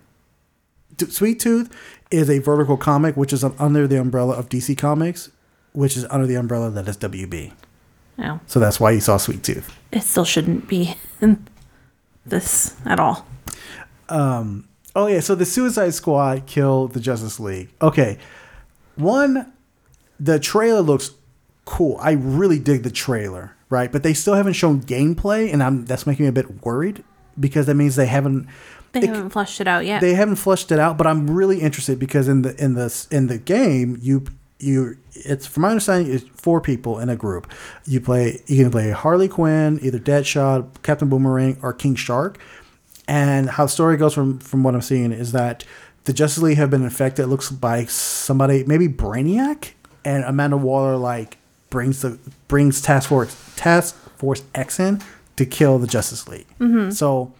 [1.10, 1.70] Sweet Tooth
[2.12, 5.30] is a Vertigo comic, which is under the umbrella of DC Comics,
[5.74, 7.54] which is under the umbrella that is WB.
[8.18, 9.72] No, So that's why you saw Sweet Tooth.
[9.92, 11.48] it still shouldn't be in
[12.26, 13.26] this at all.
[14.98, 17.70] Oh yeah, so the Suicide Squad killed the Justice League.
[17.82, 18.18] Okay,
[18.96, 19.54] one,
[20.20, 21.12] the trailer looks
[21.66, 21.98] cool.
[22.02, 23.92] I really dig the trailer, right?
[23.92, 27.04] But they still haven't shown gameplay, and I'm that's making me a bit worried
[27.40, 28.48] because that means they haven't
[28.94, 30.02] They it- haven't flushed it out yet.
[30.02, 33.28] they haven't flushed it out, but I'm really interested because in the in the in
[33.28, 34.24] the game you
[34.60, 37.52] you it's from my understanding it's four people in a group.
[37.86, 42.40] You play you can play Harley Quinn, either Deadshot, Captain Boomerang, or King Shark.
[43.08, 45.64] And how the story goes from from what I'm seeing is that
[46.04, 47.24] the Justice League have been infected.
[47.26, 49.72] It looks by somebody, maybe Brainiac,
[50.04, 51.38] and Amanda Waller like
[51.70, 52.18] brings the
[52.48, 55.02] brings Task Force Task Force X in
[55.38, 56.48] to kill the Justice League.
[56.94, 57.34] So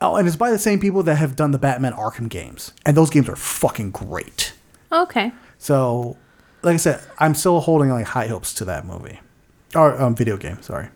[0.00, 2.72] Oh, and it's by the same people that have done the Batman Arkham games.
[2.84, 4.52] And those games are fucking great.
[4.92, 5.32] okay.
[5.58, 6.18] So,
[6.62, 9.20] like I said, I'm still holding like high hopes to that movie.
[9.74, 10.88] Or um, video game, sorry.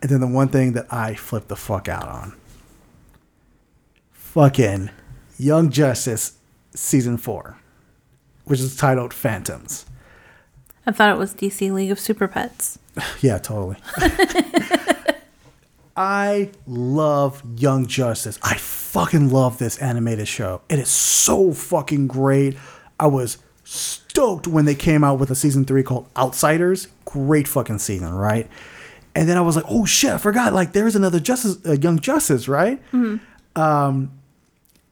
[0.00, 2.34] And then the one thing that I flipped the fuck out on.
[4.12, 4.90] Fucking
[5.38, 6.34] Young Justice
[6.74, 7.58] season 4,
[8.44, 9.86] which is titled Phantoms.
[10.86, 12.78] I thought it was DC League of Super Pets.
[13.20, 13.76] Yeah, totally.
[15.96, 18.38] I love Young Justice.
[18.42, 20.60] I fucking love this animated show.
[20.68, 22.56] It is so fucking great.
[23.00, 26.86] I was stoked when they came out with a season three called Outsiders.
[27.04, 28.48] Great fucking season, right?
[29.18, 30.52] And then I was like, oh shit, I forgot.
[30.52, 32.80] Like, there's another Justice, uh, Young Justice, right?
[32.92, 33.16] Hmm.
[33.56, 34.12] Um,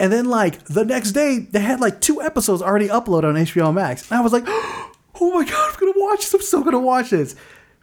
[0.00, 3.72] and then like the next day, they had like two episodes already uploaded on HBO
[3.72, 4.90] Max, and I was like, oh
[5.32, 6.34] my god, I'm gonna watch this.
[6.34, 7.36] I'm so gonna watch this.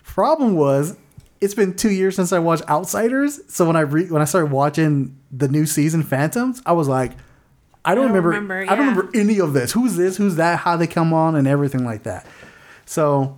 [0.03, 0.97] Problem was,
[1.39, 3.39] it's been two years since I watched Outsiders.
[3.47, 7.13] So when I re- when I started watching the new season, Phantoms, I was like,
[7.85, 8.29] I don't, don't remember.
[8.31, 9.71] remember, I don't remember any of this.
[9.71, 10.17] Who's this?
[10.17, 10.59] Who's that?
[10.59, 12.27] How they come on and everything like that.
[12.85, 13.37] So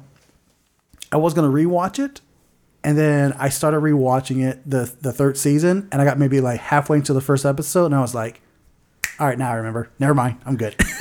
[1.11, 2.21] I was gonna rewatch it,
[2.85, 6.59] and then I started rewatching it the the third season, and I got maybe like
[6.59, 8.41] halfway into the first episode, and I was like,
[9.19, 9.89] "All right, now I remember.
[9.97, 10.75] Never mind, I'm good."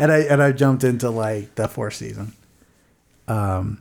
[0.00, 2.34] and I and I jumped into like the fourth season.
[3.28, 3.80] Um,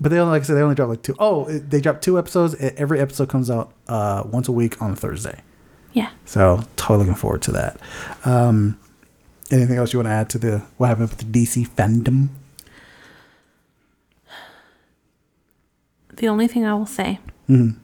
[0.00, 1.14] but they only like I said they only dropped like two.
[1.20, 2.56] Oh, they dropped two episodes.
[2.56, 5.40] Every episode comes out uh once a week on Thursday.
[5.92, 6.10] Yeah.
[6.24, 7.78] So totally looking forward to that.
[8.24, 8.76] Um,
[9.52, 12.30] anything else you want to add to the what happened with the DC Fandome?
[16.16, 17.18] The only thing I will say
[17.48, 17.76] Mhm.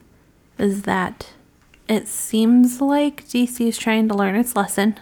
[0.57, 1.27] is that
[1.87, 4.95] it seems like DC is trying to learn its lesson.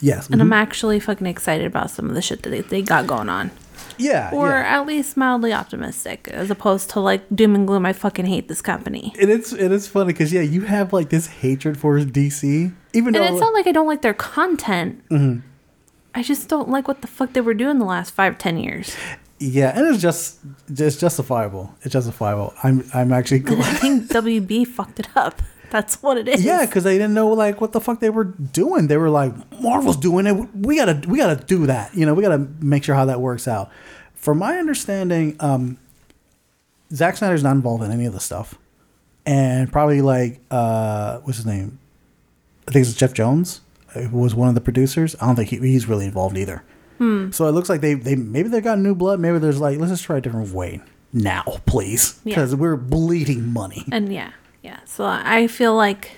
[0.00, 0.42] Yes, And mhm.
[0.44, 3.50] I'm actually fucking excited about some of the shit that they, they got going on.
[3.98, 4.78] yeah, Or yeah.
[4.80, 7.84] at least mildly optimistic, as opposed to like doom and gloom.
[7.84, 9.12] I fucking hate this company.
[9.20, 13.14] And it's it is funny because yeah, you have like this hatred for DC, even
[13.14, 15.02] And though it's not like I don't like their content.
[15.10, 15.42] Mhm.
[16.14, 18.96] I just don't like what the fuck they were doing the last five, ten years.
[19.40, 20.38] Yeah, and it's just
[20.68, 21.74] it's justifiable.
[21.82, 22.52] It's justifiable.
[22.62, 25.40] I'm I'm actually And I think WB fucked it up.
[25.70, 26.44] That's what it is.
[26.44, 28.88] Yeah, because they didn't know like what the fuck they were doing.
[28.88, 30.32] They were like, Marvel's doing it.
[30.54, 31.94] We gotta we gotta do that.
[31.94, 33.70] You know, we gotta make sure how that works out.
[34.14, 35.78] From my understanding, um,
[36.92, 38.56] Zack Snyder's not involved in any of the stuff,
[39.24, 41.78] and probably like uh, what's his name?
[42.68, 43.62] I think it's Geoff Johns
[43.94, 45.16] uh, who was one of the producers.
[45.20, 46.62] I don't think he, he's really involved either.
[47.00, 47.30] Hmm.
[47.30, 49.20] So it looks like they they maybe they got new blood.
[49.20, 50.82] Maybe there's like let's just try a different way
[51.14, 52.34] now, please, Yeah.
[52.34, 53.86] because we're bleeding money.
[53.90, 54.32] And yeah,
[54.62, 54.80] yeah.
[54.84, 56.12] So I feel like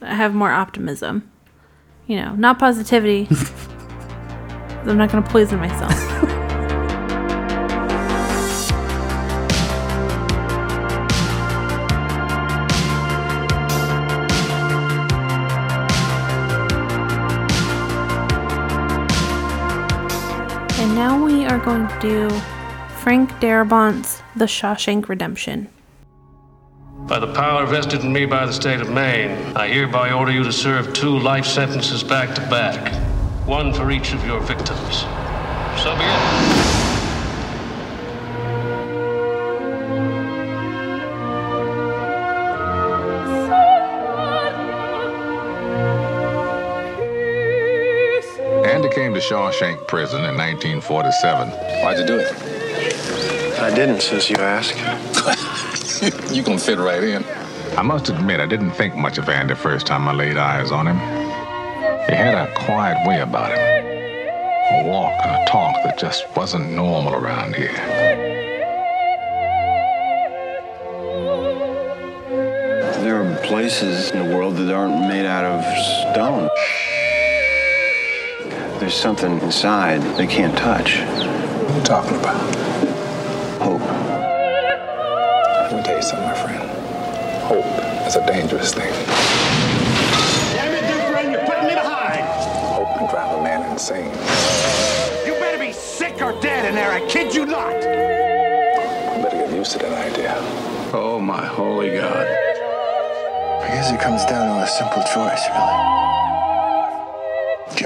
[0.00, 1.28] I have more optimism.
[2.06, 3.26] You know, not positivity.
[4.86, 5.92] I'm not going to poison myself.
[21.54, 22.28] are going to do
[22.96, 25.68] Frank Darabont's The Shawshank Redemption.
[27.06, 30.42] By the power vested in me by the state of Maine, I hereby order you
[30.42, 32.92] to serve two life sentences back to back,
[33.46, 35.02] one for each of your victims.
[35.80, 36.23] So be it.
[49.28, 51.48] Shawshank Prison in 1947.
[51.48, 53.58] Why'd you do it?
[53.58, 54.76] I didn't, since you asked.
[56.30, 57.24] you can fit right in.
[57.78, 60.86] I must admit, I didn't think much of Andy first time I laid eyes on
[60.86, 60.98] him.
[62.06, 66.72] He had a quiet way about him, a walk and a talk that just wasn't
[66.72, 67.72] normal around here.
[73.00, 75.64] There are places in the world that aren't made out of
[76.12, 76.50] stone.
[78.84, 80.98] There's something inside they can't touch.
[80.98, 82.36] What are you talking about?
[83.62, 83.80] Hope.
[83.80, 86.68] Let me tell you something, my friend.
[87.44, 87.64] Hope
[88.06, 88.92] is a dangerous thing.
[90.52, 92.26] Damn it, new friend, you're putting me behind.
[92.74, 94.12] Hope can drive a man insane.
[95.24, 97.72] You better be sick or dead in there, I kid you not.
[97.72, 100.34] You better get used to that idea.
[100.92, 102.26] Oh, my holy God.
[103.62, 106.13] I guess it comes down to a simple choice, really.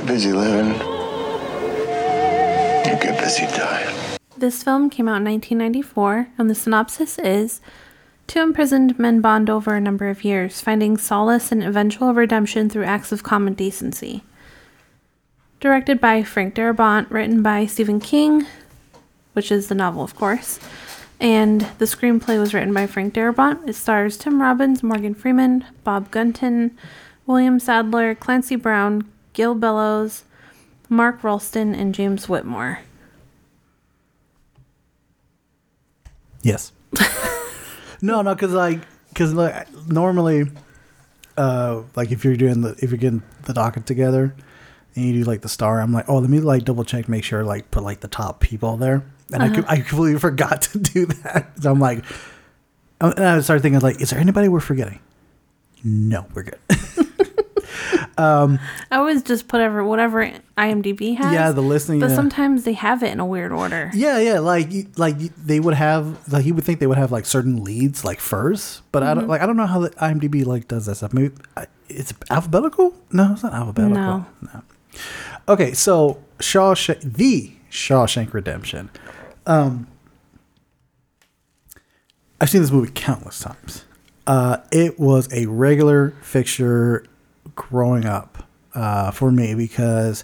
[0.09, 0.73] Busy living,
[2.83, 3.95] or get busy dying.
[4.37, 7.61] This film came out in 1994, and the synopsis is
[8.29, 12.85] Two imprisoned men bond over a number of years, finding solace and eventual redemption through
[12.85, 14.23] acts of common decency.
[15.61, 18.47] Directed by Frank Darabont, written by Stephen King,
[19.33, 20.61] which is the novel, of course,
[21.19, 23.67] and the screenplay was written by Frank Darabont.
[23.67, 26.77] It stars Tim Robbins, Morgan Freeman, Bob Gunton,
[27.27, 30.25] William Sadler, Clancy Brown, Gil Bellows,
[30.89, 32.81] Mark Rolston, and James Whitmore.
[36.43, 36.73] Yes.
[38.03, 40.47] no, no, because like, because like normally,
[41.37, 44.35] uh, like if you're doing the if you're getting the docket together,
[44.97, 47.23] and you do like the star, I'm like, oh, let me like double check, make
[47.23, 49.63] sure like put like the top people there, and I, Uh-huh.
[49.63, 51.53] co- I completely forgot to do that.
[51.63, 52.05] So I'm like,
[53.01, 54.99] Um, And I started thinking, like, is there anybody we're forgetting?
[55.85, 56.59] No, we're good.
[58.17, 58.59] um,
[58.91, 61.33] I always just put ever whatever IMDb has.
[61.33, 62.17] Yeah, the listing, But yeah.
[62.17, 63.91] sometimes they have it in a weird order.
[63.95, 67.27] yeah, yeah, like, like they would have, like, you would think they would have like
[67.27, 69.29] certain leads like first, but I don't, Mhm.
[69.29, 71.13] like, I don't know how the IMDb like does that stuff.
[71.13, 71.35] Maybe
[71.89, 72.95] it's alphabetical.
[73.13, 73.95] No, it's not alphabetical.
[73.95, 74.27] No.
[74.55, 74.63] no.
[75.49, 78.91] Okay, so Shawshank, the Shawshank Redemption.
[79.47, 79.87] Um,
[82.41, 83.85] I've seen this movie countless times.
[84.27, 87.05] Uh, it was a regular fixture
[87.59, 90.23] growing up uh, for me because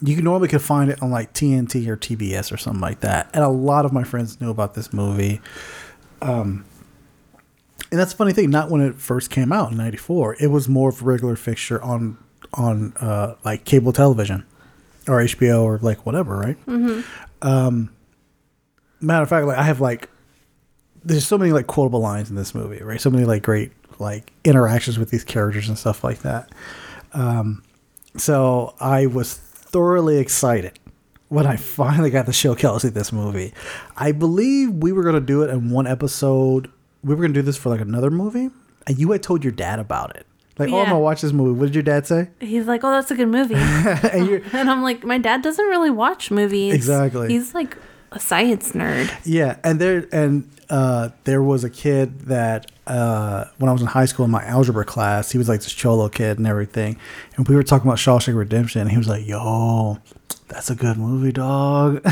[0.00, 3.44] you normally could find it on like TNT or TBS or something like that, and
[3.44, 5.40] a lot of my friends knew about this movie.
[6.22, 6.64] Um,
[7.90, 8.50] and that's the funny thing.
[8.50, 10.36] Not when it first came out in '94.
[10.40, 12.18] It was more of a regular fixture on
[12.54, 14.44] on uh, like cable television
[15.08, 16.66] or HBO or like whatever, right?
[16.66, 17.04] Mhm.
[17.42, 17.90] Um,
[19.00, 20.08] matter of fact, like I have like
[21.04, 23.00] there's so many like quotable lines in this movie, right?
[23.00, 26.50] So many like great like interactions with these characters and stuff like that.
[27.12, 27.62] Um,
[28.16, 30.78] so I was thoroughly excited
[31.28, 33.52] when I finally got to show Kelsey this movie.
[33.96, 36.70] I believe we were gonna do it in one episode.
[37.02, 38.50] We were gonna do this for like another movie,
[38.86, 40.26] and you had told your dad about it.
[40.58, 41.58] Like, oh, I'm gonna watch this movie.
[41.58, 42.30] What did your dad say?
[42.40, 46.30] He's like, "Oh, that's a good movie," and, I'm like, "My dad doesn't really watch
[46.30, 46.74] movies.
[46.74, 47.28] Exactly.
[47.28, 47.76] He's like
[48.10, 53.68] a science nerd." Yeah, and there and uh, there was a kid that uh, when
[53.68, 56.38] I was in high school in my algebra class, he was like this cholo kid
[56.38, 56.98] and everything,
[57.36, 59.98] and we were talking about Shawshank Redemption, and he was like, "Yo,
[60.48, 62.06] that's a good movie, dog."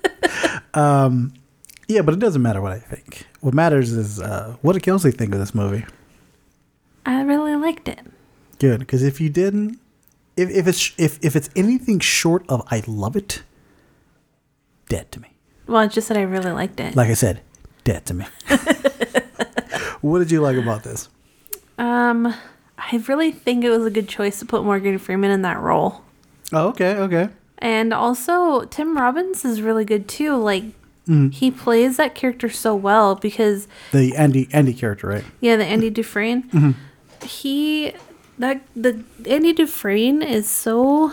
[0.74, 1.34] um,
[1.88, 3.26] yeah, but it doesn't matter what I think.
[3.40, 5.84] What matters is uh, what did Kelsey think of this movie?
[7.04, 8.00] I really liked it.
[8.58, 9.80] Good, because if you didn't,
[10.36, 13.42] if, if it's if if it's anything short of I love it,
[14.88, 15.28] dead to me.
[15.66, 16.96] Well, I just said I really liked it.
[16.96, 17.42] Like I said,
[17.84, 18.26] dead to me.
[20.00, 21.08] what did you like about this?
[21.78, 22.34] Um,
[22.78, 26.02] I really think it was a good choice to put Morgan Freeman in that role.
[26.52, 27.28] Oh, okay, okay.
[27.58, 30.36] And also, Tim Robbins is really good too.
[30.36, 30.64] Like,
[31.08, 31.32] Mhm.
[31.32, 35.24] he plays that character so well because, The Andy Andy character, right?
[35.40, 36.74] yeah, the Andy Dufresne, Mhm.
[37.24, 37.92] he,
[38.38, 41.12] that, the Andy Dufresne is so,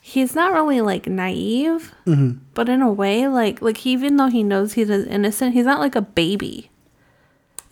[0.00, 2.38] he's not really like naive, Mhm.
[2.54, 5.94] but in a way, like, like even though he knows he's innocent, he's not like
[5.94, 6.70] a baby.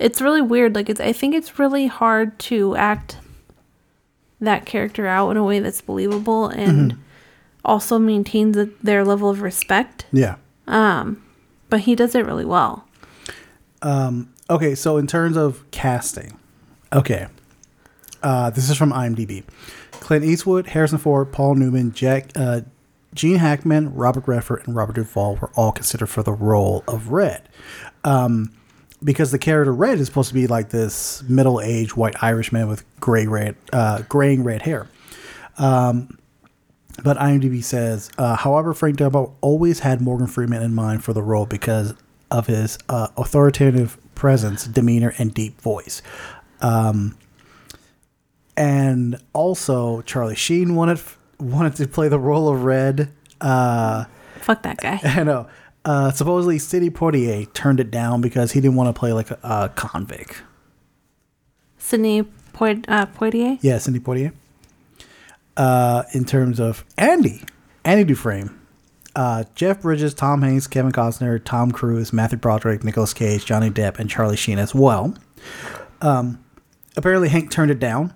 [0.01, 0.75] It's really weird.
[0.75, 3.19] Like, it's, I think it's really hard to act
[4.41, 6.99] that character out in a way that's believable and Mhm.
[7.65, 10.07] also maintains a, their level of respect.
[10.11, 10.37] Yeah.
[10.67, 11.23] Um,
[11.69, 12.87] but he does it really well.
[13.83, 16.39] Um, okay, so in terms of casting,
[16.93, 17.27] okay,
[18.23, 19.45] uh, this is from IMDb:
[19.93, 22.63] Clint Eastwood, Harrison Ford, Paul Newman, Jack, uh,
[23.15, 27.43] Gene Hackman, Robert Redford, and Robert Duvall were all considered for the role of Red.
[28.05, 28.53] Um,
[29.03, 33.27] because the character Red is supposed to be like this middle-aged white Irishman with gray
[33.27, 34.89] red, uh, graying red hair.
[35.59, 36.19] Um,
[37.03, 41.23] but IMDb says, uh, however, Frank Darabont always had Morgan Freeman in mind for the
[41.23, 41.95] role because
[42.31, 46.03] of his uh, authoritative presence, demeanor, and deep voice.
[46.61, 47.17] Um,
[48.57, 51.01] and also, Charlie Sheen wanted
[51.39, 53.11] wanted to play the role of Red.
[53.41, 54.05] Uh,
[54.41, 55.01] Fuck that guy.
[55.05, 55.49] I know.
[55.85, 59.39] Uh, supposedly, Sidney Poitier turned it down because he didn't want to play like a,
[59.43, 60.43] a convict.
[61.79, 63.59] Sidney Poit- uh, Poitier.
[63.63, 64.33] Yeah, Cindy Poitier.
[65.57, 67.43] Uh, in terms of Andy,
[67.85, 68.57] Andy Dufresne,
[69.17, 73.99] uh, Jeff Bridges, Tom Hanks, Kevin Costner, Tom Cruise, Matthew Broderick, Nicolas Cage, Johnny Depp,
[73.99, 75.15] and Charlie Sheen as well.
[76.01, 76.43] Um,
[76.97, 78.15] apparently, Hank turned it down.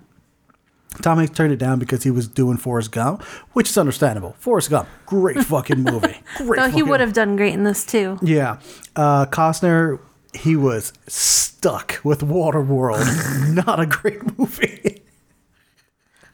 [1.01, 3.23] Tom Hanks turned it down because he was doing Forrest Gump,
[3.53, 4.35] which is understandable.
[4.39, 6.19] Forrest Gump, great fucking movie.
[6.37, 6.57] Great.
[6.57, 8.17] No, he would have done great in this too.
[8.21, 8.59] Yeah.
[8.95, 9.99] Uh, Costner,
[10.33, 13.53] he was stuck with Waterworld.
[13.65, 15.01] Not a great movie.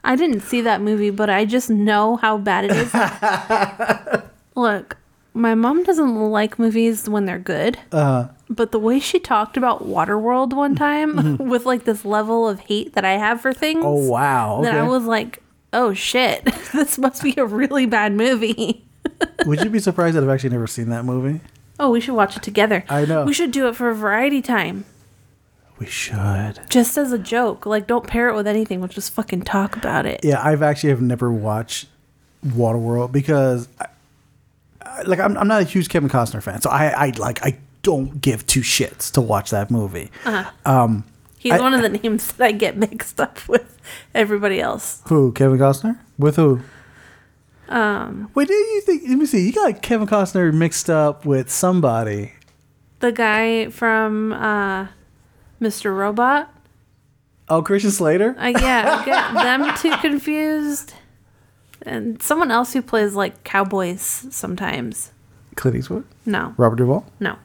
[0.04, 4.22] I didn't see that movie, but I just know how bad it is.
[4.56, 4.98] Look,
[5.34, 7.78] my mom doesn't like movies when they're good.
[7.92, 11.38] Uh, But the way she talked about Waterworld one time Mhm.
[11.50, 13.82] with like this level of hate that I have for things.
[13.86, 14.60] Oh, wow.
[14.64, 15.42] That I was like,
[15.74, 16.44] oh shit,
[16.74, 18.86] this must be a really bad movie.
[19.46, 21.40] would you be surprised that I've actually never seen that movie?
[21.80, 22.84] Oh, we should watch it together.
[22.90, 23.26] I know.
[23.26, 24.86] We should do it for a variety time.
[25.80, 26.60] We should.
[26.70, 27.66] Just as a joke.
[27.66, 28.82] Like, don't pair it with anything.
[28.82, 30.20] We'll just fucking talk about it.
[30.24, 31.88] Yeah, I've actually have never watched
[32.46, 33.88] Waterworld because, I,
[35.08, 38.22] like, I'm, I'm not a huge Kevin Costner fan, so I, I like I don't
[38.22, 40.12] give two shits to watch that movie.
[40.26, 40.52] Uh-huh.
[40.66, 41.04] Um,
[41.40, 43.78] He's I- one of the names that I get mixed up with
[44.14, 45.02] everybody else.
[45.08, 46.62] who Kevin Costner with who?
[47.70, 49.04] Um, Wait, do you think?
[49.08, 49.46] Let me see.
[49.46, 52.34] You got Kevin Costner mixed up with somebody.
[53.00, 54.88] The guy from uh,
[55.62, 55.96] Mr.
[55.96, 56.54] Robot.
[57.50, 58.36] Oh, Christian Slater.
[58.38, 60.94] Uh, yeah, I get them two confused.
[61.84, 65.12] And someone else who plays like cowboys sometimes.
[65.56, 66.06] Clint Eastwood.
[66.26, 67.06] No, Robert Duvall.
[67.20, 67.38] no.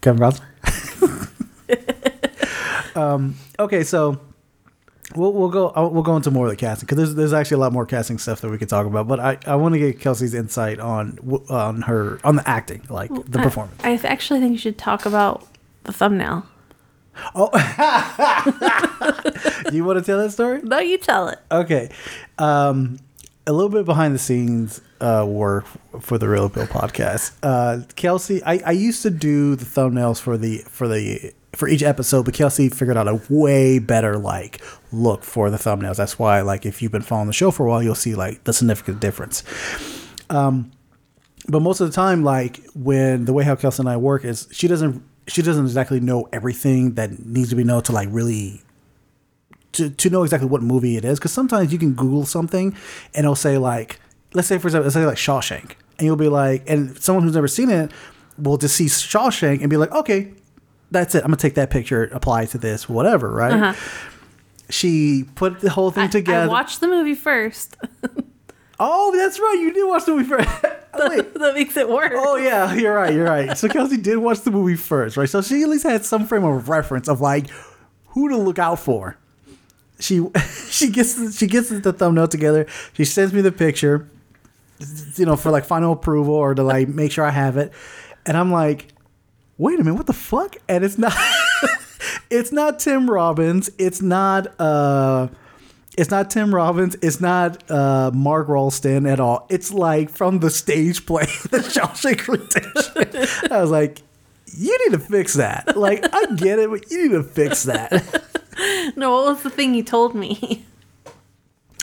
[0.00, 0.46] Kevin Costner.
[2.96, 4.20] um, okay, so
[5.14, 7.58] we'll we'll go we'll go into more of the casting because there's there's actually a
[7.58, 9.06] lot more casting stuff that we could talk about.
[9.06, 11.18] But I, I want to get Kelsey's insight on
[11.48, 13.80] on her on the acting, like the I- performance.
[13.84, 15.46] I, actually think you should talk about
[15.84, 16.46] the thumbnail.
[17.34, 17.50] Oh.
[19.68, 20.62] Do you want to tell that story?
[20.62, 21.38] No, you tell it.
[21.50, 21.90] Okay,
[22.38, 22.98] um,
[23.46, 25.66] a little bit behind the scenes uh, work
[26.00, 27.32] for the Reel Appeal podcast.
[27.42, 31.82] Uh, Kelsey, I, I used to do the thumbnails for the for the for each
[31.82, 34.62] episode, but Kelsey figured out a way better like
[34.92, 35.96] look for the thumbnails.
[35.96, 38.44] That's why, like, if you've been following the show for a while, you'll see like
[38.44, 39.42] the significant difference.
[40.30, 40.70] Um,
[41.48, 44.48] but most of the time, like when the way how Kelsey and I work is
[44.52, 48.62] she doesn't she doesn't exactly know everything that needs to be known to like really
[49.72, 52.74] to, to know exactly what movie it is because sometimes you can google something
[53.14, 54.00] and it'll say like
[54.34, 57.34] let's say for example let's say like shawshank and you'll be like and someone who's
[57.34, 57.90] never seen it
[58.38, 60.32] will just see shawshank and be like okay
[60.90, 63.74] that's it i'm gonna take that picture apply it to this whatever right Uh-huh.
[64.70, 67.76] she put the whole thing I together watched the movie first.
[68.80, 70.62] oh that's right you did watch the movie first
[70.92, 72.12] that makes it worse.
[72.14, 73.14] Oh yeah, you're right.
[73.14, 73.56] You're right.
[73.56, 75.26] So Kelsey did watch the movie first, right?
[75.26, 77.46] So she at least had some frame of reference of like
[78.08, 79.16] who to look out for.
[80.02, 80.26] She
[80.70, 82.66] she gets the, she gets the thumbnail together.
[82.94, 84.08] She sends me the picture,
[85.16, 87.72] you know, for like final approval or to like make sure I have it.
[88.26, 88.88] And I'm like,
[89.58, 90.56] wait a minute, what the fuck?
[90.68, 91.14] And it's not
[92.30, 93.70] it's not Tim Robbins.
[93.78, 95.28] It's not uh
[95.96, 96.96] it's not Tim Robbins.
[97.02, 99.46] It's not uh, Mark Rolston at all.
[99.50, 103.52] It's like from the stage play, The Shawshank Redemption.
[103.52, 104.00] I was like,
[104.56, 105.76] you need to fix that.
[105.76, 107.92] Like, I get it, but you need to fix that.
[108.96, 110.64] No, what was the thing you told me?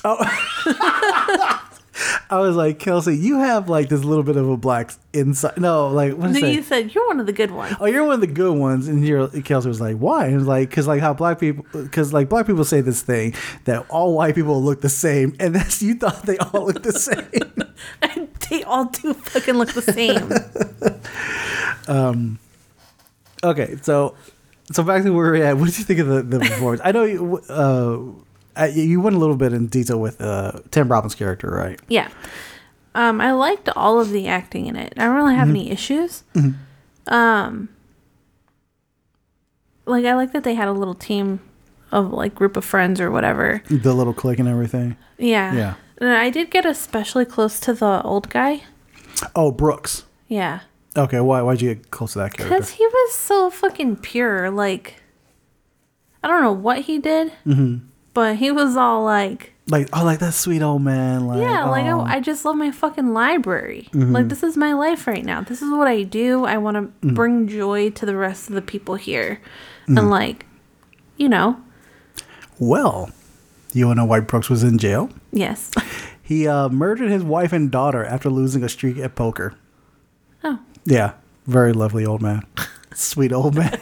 [0.03, 0.17] Oh.
[2.29, 5.57] I was like, Kelsey, you have like this little bit of a black inside.
[5.57, 7.75] No, like, what No, you said you're one of the good ones.
[7.79, 10.47] Oh, you're one of the good ones, and you're Kelsey was like, "Why?" And was
[10.47, 13.33] like, "Cause like how black people, cause like black people say this thing
[13.65, 16.93] that all white people look the same, and that's you thought they all look the
[16.93, 17.67] same."
[18.49, 20.31] they all do fucking look the same.
[21.89, 22.39] Um,
[23.43, 24.15] okay, so
[24.71, 25.57] so back to where we're at.
[25.57, 26.81] What did you think of the, the performance?
[26.83, 31.15] I know you uh, you went a little bit in detail with uh, Tim Robbins'
[31.15, 31.79] character, right?
[31.87, 32.09] yeah.
[32.95, 34.93] Um, I liked all of the acting in it.
[34.97, 35.51] I don't really have Mhm.
[35.51, 36.23] any issues.
[36.33, 36.55] Mhm.
[37.07, 37.69] Um,
[39.85, 41.39] like I like that they had a little team
[41.91, 43.61] of like group of friends or whatever.
[43.69, 44.97] The little clique and everything.
[45.17, 45.53] Yeah.
[45.53, 45.73] Yeah.
[45.99, 48.63] And I did get especially close to the old guy.
[49.35, 50.03] Oh, Brooks.
[50.27, 50.61] Yeah.
[50.97, 52.55] Okay, why why'd you get close to that character?
[52.55, 54.49] Because he was so fucking pure.
[54.49, 54.95] Like,
[56.23, 57.77] I don't know what he did, hmm
[58.15, 61.27] but he was all like, Like, oh, like that sweet old man.
[61.27, 62.01] Like, yeah, like oh.
[62.01, 63.87] I, I just love my fucking library.
[63.93, 64.11] Mhm.
[64.11, 65.41] Like, this is my life right now.
[65.41, 66.43] This is what I do.
[66.43, 67.13] I want to Mhm.
[67.13, 69.39] bring joy to the rest of the people here.
[69.87, 70.47] And, like,
[71.17, 71.57] you know,
[72.59, 73.11] Well,
[73.73, 75.09] you wanna know why Brooks was in jail?
[75.31, 75.71] yes.
[76.21, 79.53] He uh, murdered his wife and daughter after losing a streak at poker.
[80.89, 81.13] Yeah,
[81.45, 82.41] very lovely old man.
[82.95, 83.77] Sweet old man.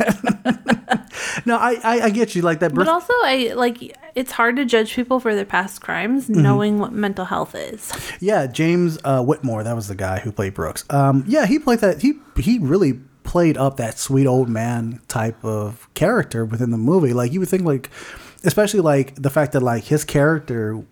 [1.46, 2.74] no, I, I I get you like that.
[2.76, 6.36] But also, I like it's hard to judge people for their past crimes Mhm.
[6.38, 7.92] knowing what mental health is.
[8.20, 10.84] Yeah, James uh, Whitmore, that was the guy who played Brooks.
[10.90, 12.02] Um, yeah, he played that.
[12.02, 17.14] He he really played up that sweet old man type of character within the movie.
[17.14, 17.90] Like you would think, like
[18.44, 20.84] especially like the fact that like his character,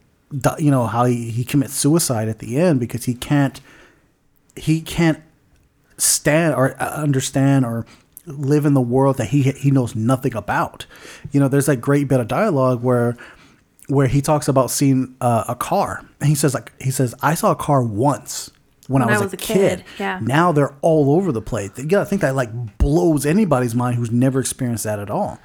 [0.58, 3.60] you know, how he, he commits suicide at the end because he can't
[4.56, 5.22] he can't
[5.98, 7.86] stand or uh, understand or
[8.26, 10.86] live in the world that he he knows nothing about.
[11.32, 13.16] You know, there's that great bit of dialogue where
[13.88, 17.36] where he talks about seeing uh, a car and he says like he says I
[17.36, 18.50] saw a car once
[18.88, 19.84] when, I, was a, kid.
[20.00, 20.20] yeah.
[20.22, 21.72] Now they're all over the place.
[21.78, 25.40] You gotta think that like blows anybody's mind who's never experienced that at all.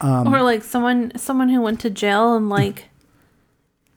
[0.00, 2.86] Um, or like someone someone who went to jail in like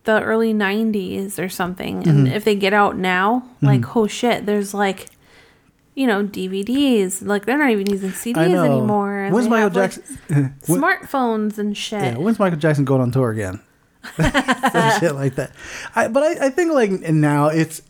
[0.06, 2.32] the early 90s or something and Mhm.
[2.34, 3.92] if they get out now like Mhm.
[3.96, 5.08] oh shit there's like
[6.00, 9.92] you know DVDs like they're not even using CDs anymore When's they Michael have, like,
[9.92, 10.56] Jackson?
[10.64, 13.60] smartphones and shit Yeah, when's Michael Jackson going on tour again?
[14.18, 15.52] Shit like that.
[15.96, 17.82] I, but I, I think like now it's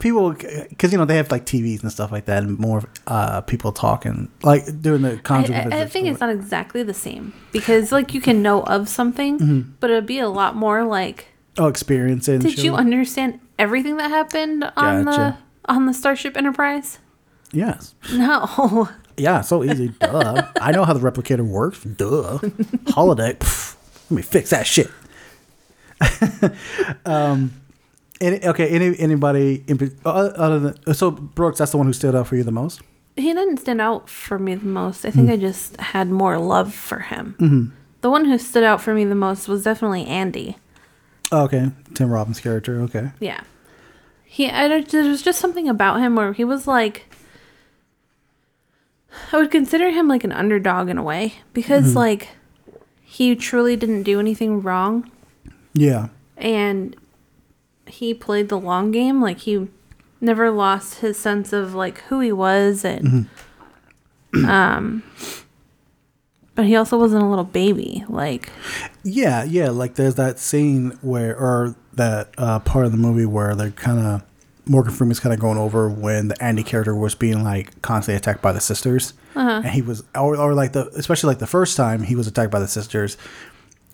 [0.00, 3.40] people because you know they have like TVs and stuff like that, and more uh,
[3.42, 5.54] people talking like during the I, concert.
[5.54, 5.92] I- I visits.
[5.92, 9.64] think it's not exactly the same because like you can know of something Mhm.
[9.80, 11.28] but it'd be a lot more like
[11.58, 15.38] oh, experience did you understand everything that happened on Gotcha.
[15.66, 16.98] the on the Starship Enterprise
[17.52, 17.94] Yes.
[18.12, 19.88] no Yeah, so easy.
[20.00, 20.50] Duh.
[20.60, 21.82] I know how the replicator works.
[21.82, 22.38] Duh.
[22.88, 23.34] Holiday.
[23.34, 23.76] pff,
[24.10, 24.90] let me fix that shit.
[27.06, 27.52] um,
[28.20, 28.68] any, okay.
[28.68, 31.58] Any anybody in, other than so Brooks?
[31.58, 32.80] That's the one who stood out for you the most.
[33.16, 35.06] He didn't stand out for me the most.
[35.06, 37.34] I think I just had more love for him.
[37.38, 37.72] Mhm.
[38.02, 40.58] The one who stood out for me the most was definitely Andy.
[41.32, 42.80] Oh, okay, Tim Robbins' character.
[42.82, 43.10] Okay.
[43.18, 43.40] Yeah.
[44.24, 47.06] He, I, there was just something about him where he was like,
[49.32, 51.96] I would consider him like an underdog in a way because Mhm.
[51.96, 52.28] like
[53.02, 55.10] he truly didn't do anything wrong
[55.74, 56.08] Yeah.
[56.36, 56.94] and
[57.86, 59.20] he played the long game.
[59.22, 59.68] Like he
[60.20, 63.28] never lost his sense of like who he was and
[64.46, 65.02] um
[66.54, 68.50] but he also wasn't a little baby like
[69.04, 69.70] Yeah, yeah.
[69.70, 73.98] Like there's that scene where, or that uh, part of the movie where they're kind
[74.00, 74.22] of
[74.68, 78.42] Morgan Freeman's kind of going over when the Andy character was being like constantly attacked
[78.42, 79.62] by the sisters, Uh-huh.
[79.64, 82.50] and he was, or, or like the, especially like the first time he was attacked
[82.50, 83.16] by the sisters.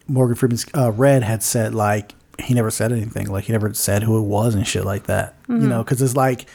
[0.09, 4.03] Morgan Freeman's uh, Red had said like he never said anything, like he never said
[4.03, 5.35] who it was and shit like that.
[5.49, 5.69] You Mhm.
[5.69, 6.47] know, because it's like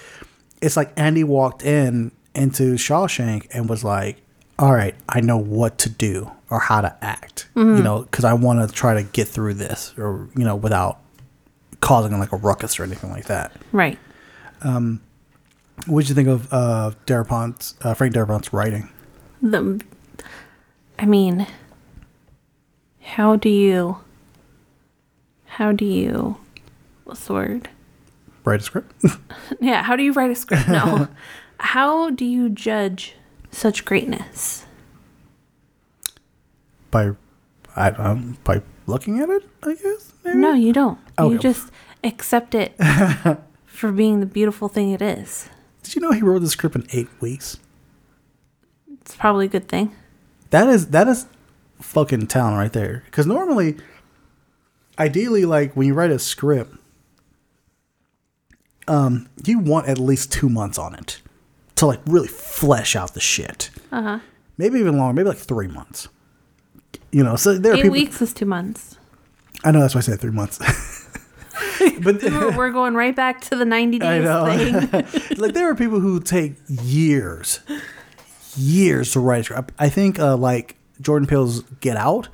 [0.61, 4.17] it's like Andy walked in into Shawshank and was like,
[4.59, 7.83] "All right, I know what to do or how to act." You Mhm.
[7.83, 10.97] know, because I want to try to get through this, or you know, without
[11.79, 13.51] causing like a ruckus or anything like that.
[13.71, 13.99] right
[14.61, 15.01] Um,
[15.85, 18.89] what did you think of uh, Darabont's uh, Frank Darabont's writing?
[19.41, 19.79] the
[20.97, 21.45] I mean
[23.01, 23.97] how do you
[25.45, 26.37] how do you
[27.03, 27.69] what's the word?
[28.43, 28.93] Write a script.
[29.61, 30.67] Yeah, how do you write a script?
[30.67, 31.07] No.
[31.59, 33.13] how do you judge
[33.51, 34.65] such greatness?
[36.91, 37.11] by
[37.75, 37.99] I don't
[38.31, 40.11] know, by looking at it, I guess.
[40.25, 40.97] No, you don't.
[41.19, 41.37] You Okay.
[41.37, 41.69] just
[42.03, 42.75] accept it
[43.77, 45.49] for being the beautiful thing it is.
[45.83, 47.57] Did you know he wrote the script in eight weeks?
[49.01, 49.95] It's probably a good thing.
[50.49, 51.27] That is that is
[51.79, 53.03] fucking talent right there.
[53.05, 53.77] Because normally,
[54.97, 56.75] ideally, like when you write a script,
[58.87, 61.21] um, you want at least two months on it
[61.75, 63.69] to like really flesh out the shit.
[63.91, 64.19] Uh huh.
[64.57, 65.13] Maybe even longer.
[65.13, 66.09] Maybe like three months.
[67.11, 67.93] You know, so there are Eight people.
[67.93, 68.97] weeks is two months.
[69.63, 70.59] I know that's why I said three months.
[72.01, 72.21] but
[72.55, 75.37] we're, going right back to the 90 I days thing.
[75.37, 77.59] like there are people who take years,
[78.55, 79.73] years to write a script.
[79.79, 82.29] I think uh, like Jordan Peele's Get Out.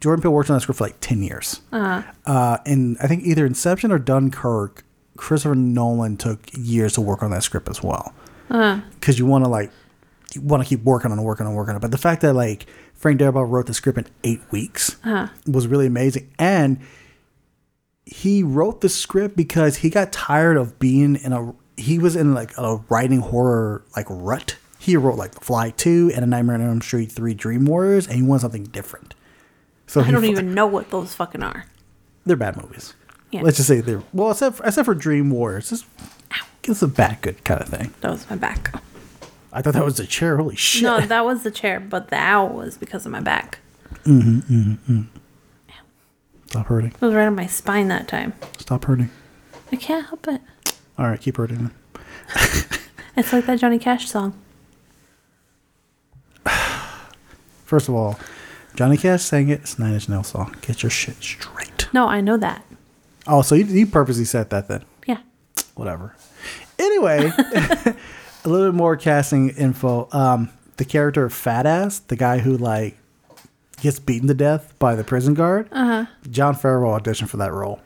[0.00, 1.60] Jordan Peele worked on that script for like ten years.
[1.72, 2.02] Uh-huh.
[2.26, 4.84] Uh, and I think either Inception or Dunkirk,
[5.16, 8.12] Christopher Nolan took years to work on that script as well.
[8.50, 9.70] Uh, Because you want to like,
[10.34, 11.80] you want to keep working on it, working on it, working on it.
[11.80, 15.66] But the fact that like Frank Darabont wrote the script in eight weeks uh, was
[15.66, 16.30] really amazing.
[16.38, 16.78] And
[18.06, 22.32] he wrote the script because he got tired of being in a he was in
[22.32, 24.56] like a writing horror like rut.
[24.78, 28.06] He wrote like The Fly 2 and A Nightmare on Elm Street 3 Dream Warriors
[28.06, 29.14] and he wanted something different.
[29.86, 31.66] So I don't fu- even know what those fucking are.
[32.24, 32.94] they're bad movies.
[33.32, 33.42] Yeah.
[33.42, 35.72] Let's just say they're well except for, except for Dream Warriors.
[35.72, 35.84] It's,
[36.62, 37.92] it's a bad good kind of thing.
[38.00, 38.80] That was my back.
[39.52, 40.36] I thought that was the chair.
[40.36, 40.82] Holy shit.
[40.82, 43.58] No, that was the chair, but the owl was because of my back.
[44.04, 45.06] Mm-hmm, mm-hmm, mm.
[46.56, 46.92] Stop hurting.
[46.92, 48.32] It was right on my spine that time.
[48.56, 49.10] Stop hurting.
[49.70, 50.40] I can't help it.
[50.96, 51.58] All right, keep hurting.
[51.58, 51.70] then.
[53.14, 54.32] It's like that Johnny Cash song.
[57.64, 58.18] First of all,
[58.74, 59.60] Johnny Cash sang it.
[59.60, 60.56] It's Nine Inch Nails song.
[60.62, 61.88] Get your shit straight.
[61.92, 62.64] No, I know that.
[63.26, 64.82] Oh, so you, you purposely said that then?
[65.06, 65.18] Yeah.
[65.74, 66.16] Whatever.
[66.78, 67.94] Anyway, a
[68.48, 70.08] little bit more casting info.
[70.12, 72.96] Um, the character of Fat Ass, the guy who like
[73.80, 75.68] gets beaten to death by the prison guard.
[75.72, 77.80] Uh John Farrell auditioned for that role.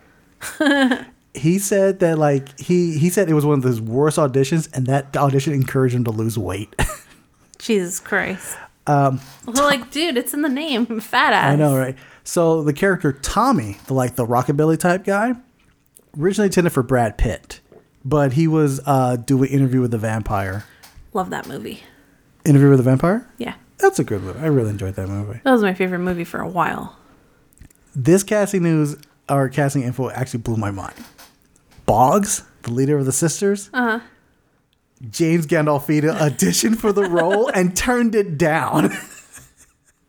[1.34, 4.86] he said that like he he said it was one of his worst auditions, and
[4.86, 6.74] that audition encouraged him to lose weight.
[7.58, 8.56] Jesus Christ.
[8.86, 10.86] um, Well, like, dude, it's in the name.
[11.00, 11.52] Fat ass.
[11.52, 11.94] I know, right?
[12.24, 15.34] So the character Tommy, the like the rockabilly type guy,
[16.18, 17.60] originally intended for Brad Pitt,
[18.04, 20.64] but he was uh doing interview with the vampire.
[21.12, 21.82] Love that movie.
[22.44, 23.26] Interview with the vampire.
[23.36, 23.54] Yeah.
[23.80, 24.38] That's a good movie.
[24.40, 25.40] I really enjoyed that movie.
[25.44, 26.96] That was my favorite movie for a while.
[27.94, 28.96] This casting news
[29.28, 30.94] or casting info actually blew my mind.
[31.86, 34.00] Boggs, the leader of the sisters, Uh huh.
[35.10, 38.90] James Gandolfini auditioned for the role and turned it down.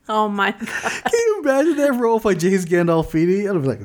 [0.10, 0.62] Oh my god.
[1.06, 3.48] Can you imagine that role by James Gandolfini?
[3.50, 3.80] I'd be like,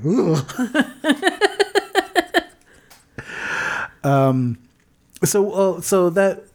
[4.02, 4.04] ugh.
[4.04, 4.58] um,
[5.22, 6.45] so uh, so that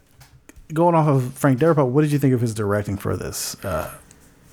[0.74, 3.92] going off of Frank Darabont, what did you think of his directing for this uh,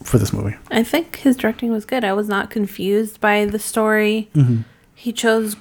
[0.03, 0.57] for this movie?
[0.71, 2.05] I think his directing was good.
[2.05, 4.29] I was not confused by the story.
[4.35, 4.65] Mhm.
[4.95, 5.57] He chose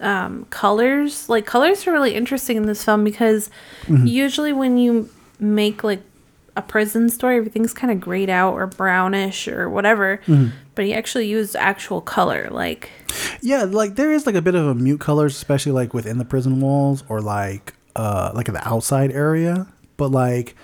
[0.00, 1.28] um, colors.
[1.28, 3.50] Like colors are really interesting in this film because
[3.86, 4.08] Mhm.
[4.08, 6.00] usually when you make like
[6.56, 7.36] a prison story.
[7.36, 10.20] Everything's kind of grayed out or brownish or whatever.
[10.26, 10.50] Mhm.
[10.74, 12.48] But he actually used actual color.
[12.50, 12.90] Like,
[13.40, 16.24] Yeah, like there is like a bit of a mute colors, especially like within the
[16.24, 19.66] prison walls or like uh like in the outside area.
[20.00, 20.56] But like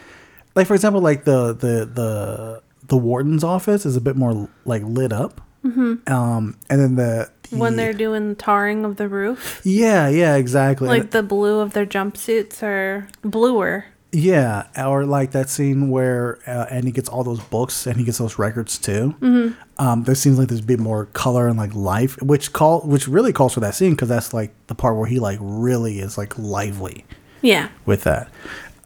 [0.56, 4.82] like for example, like the the the the warden's office is a bit more like
[4.82, 5.40] lit up.
[5.64, 6.08] Mhm.
[6.10, 10.88] Um and then the when they're doing tarring of the roof, Yeah, yeah, exactly.
[10.88, 13.84] like the blue of their jumpsuits are bluer.
[14.12, 18.18] yeah, or like that scene where uh, he gets all those books and he gets
[18.18, 19.14] those records too.
[19.20, 19.54] Mhm.
[19.78, 23.06] Um, there seems like there's a bit more color and like life, which call which
[23.06, 26.16] really calls for that scene because that's like the part where he like really is
[26.16, 27.04] like lively.
[27.42, 27.68] Yeah.
[27.84, 28.28] with that.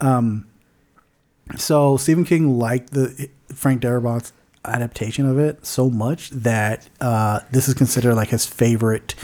[0.01, 0.47] Um,
[1.57, 4.33] so Stephen King liked the Frank Darabont's
[4.65, 9.15] adaptation of it so much that uh, this is considered like his favorite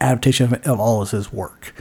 [0.00, 1.74] adaptation of, of all of his work.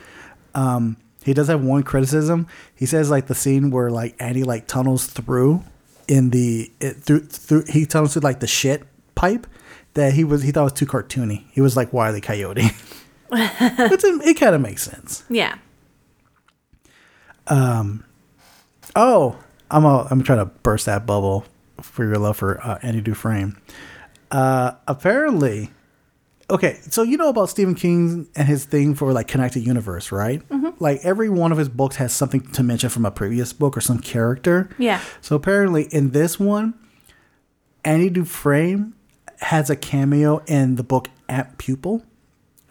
[0.53, 2.47] Um, he does have one criticism.
[2.75, 5.63] He says like the scene where like Andy like tunnels through
[6.07, 8.83] in the it, through through he tunnels through like the shit
[9.15, 9.47] pipe
[9.95, 11.45] that he was he thought was too cartoony.
[11.51, 12.21] He was like Wile E.
[12.21, 12.69] Coyote.
[13.31, 15.23] it's it kind of makes sense.
[15.29, 15.57] Yeah.
[17.47, 18.04] Um.
[18.95, 19.37] Oh,
[19.71, 21.45] I'm a, I'm trying to burst that bubble
[21.81, 23.57] for your love for uh, Andy Dufresne.
[24.31, 25.69] Uh, apparently,
[26.49, 26.79] okay.
[26.89, 30.47] So you know about Stephen King and his thing for like connected universe, right?
[30.49, 30.75] Mhm.
[30.79, 33.81] Like every one of his books has something to mention from a previous book or
[33.81, 34.69] some character.
[34.77, 35.01] Yeah.
[35.21, 36.73] So apparently, in this one,
[37.83, 38.93] Andy Dufresne
[39.39, 42.03] has a cameo in the book Apt Pupil,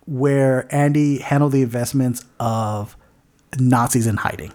[0.06, 2.96] where Andy handled the investments of
[3.58, 4.52] Nazis in hiding.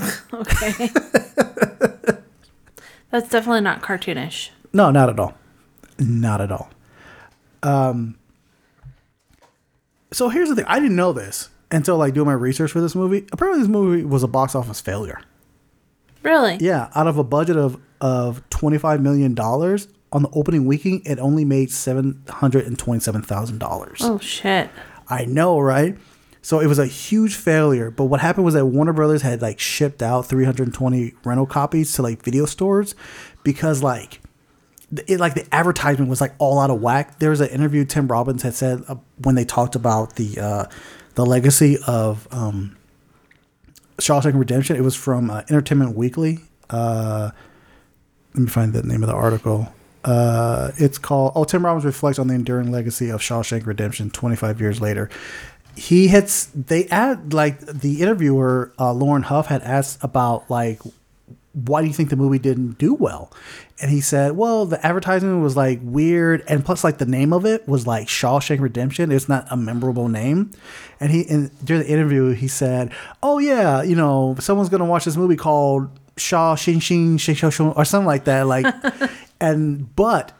[0.34, 0.88] Okay.
[3.10, 4.48] That's definitely not cartoonish.
[4.72, 5.34] No, not at all.
[5.98, 6.70] Not at all.
[7.62, 8.16] Um,
[10.10, 10.64] so here's the thing.
[10.66, 13.26] I didn't know this until like doing my research for this movie.
[13.32, 15.20] Apparently, this movie was a box office failure.
[16.22, 16.56] Really?
[16.60, 21.02] Yeah, out of a budget of of twenty five million dollars on the opening weekend,
[21.04, 23.98] it only made seven hundred and twenty seven thousand dollars.
[24.02, 24.70] Oh shit.
[25.08, 25.98] I know, right?
[26.42, 27.90] So it was a huge failure.
[27.90, 32.02] But what happened was that Warner Brothers had like shipped out 320 rental copies to
[32.02, 32.96] like video stores
[33.44, 34.20] because like
[35.06, 37.18] it like the advertisement was like all out of whack.
[37.20, 40.64] There was an interview Tim Robbins had said uh, when they talked about the uh,
[41.14, 42.76] the legacy of um,
[43.98, 44.76] Shawshank Redemption.
[44.76, 46.40] It was from uh, Entertainment Weekly.
[46.68, 47.30] Uh,
[48.34, 49.72] let me find the name of the article.
[50.04, 54.60] Uh, it's called "Oh, Tim Robbins reflects on the enduring legacy of Shawshank Redemption 25
[54.60, 55.08] years later."
[55.74, 60.80] He had they add like the interviewer uh, Lauren Huff had asked about like
[61.54, 63.30] why do you think the movie didn't do well?
[63.80, 67.44] And he said, well, the advertisement was like weird, and plus, like the name of
[67.44, 69.10] it was like Shawshank Redemption.
[69.10, 70.52] It's not a memorable name.
[71.00, 72.92] And he, and during the interview, he said,
[73.22, 77.84] oh yeah, you know, someone's gonna watch this movie called Shaw Shing Shing Shing or
[77.84, 78.46] something like that.
[78.46, 78.72] Like,
[79.40, 80.32] and but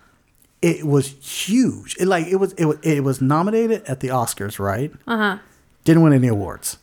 [0.63, 1.97] it was huge.
[1.99, 4.93] It like it was it was it was nominated at the Oscars, right?
[5.07, 5.39] Uh huh.
[5.85, 6.79] Didn't win any awards.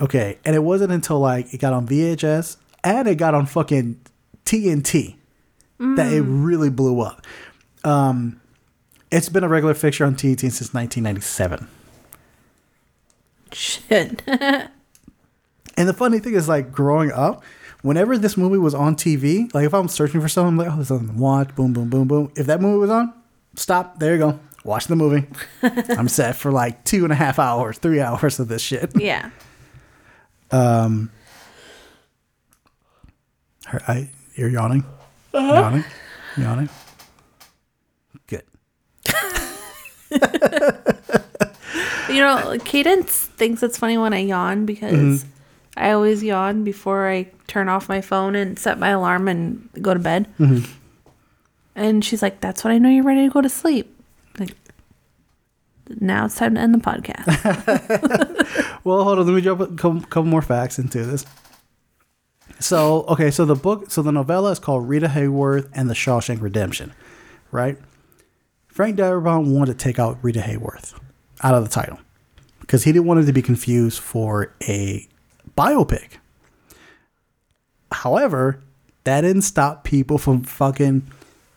[0.00, 4.00] Okay, and it wasn't until like it got on VHS and it got on fucking
[4.44, 5.14] TNT
[5.78, 7.26] that it really blew up.
[7.84, 8.40] Um,
[9.10, 11.68] it's been a regular fixture on TNT since 1997.
[13.52, 14.22] Shit.
[15.76, 17.42] And the funny thing is, like growing up,
[17.82, 20.76] whenever this movie was on TV, like if I'm searching for something, I'm like, oh,
[20.76, 22.32] there's something to watch, boom, boom, boom, boom.
[22.36, 23.12] If that movie was on,
[23.56, 23.98] stop.
[23.98, 24.40] There you go.
[24.64, 25.26] Watch the movie.
[25.62, 28.90] I'm set for like two and a half hours, three hours of this shit.
[28.96, 29.30] yeah.
[30.50, 31.10] Um,
[33.66, 34.84] her, I, you're yawning.
[35.34, 35.52] Uh-huh.
[35.54, 35.84] Yawning.
[36.36, 36.68] Yawning.
[38.26, 38.44] Good.
[42.08, 45.26] You know, Cadence thinks it's funny when I yawn because Mhm.
[45.76, 49.94] I always yawn before I turn off my phone and set my alarm and go
[49.94, 50.28] to bed.
[50.38, 50.68] Mhm.
[51.74, 53.94] And she's like, "That's when I know you're ready to go to sleep."
[54.38, 54.54] Like,
[56.00, 57.26] now it's time to end the podcast.
[58.84, 59.26] Well, hold on.
[59.26, 61.24] Let me drop a couple more facts into this.
[62.58, 66.40] So, okay, so the book, so the novella is called Rita Hayworth and the Shawshank
[66.42, 66.92] Redemption,
[67.52, 67.78] right?
[68.66, 70.94] Frank Darabont wanted to take out Rita Hayworth
[71.42, 72.00] out of the title
[72.60, 75.06] because he didn't want it to be confused for a
[75.56, 76.18] biopic.
[77.90, 78.60] However,
[79.04, 81.06] that didn't stop people from fucking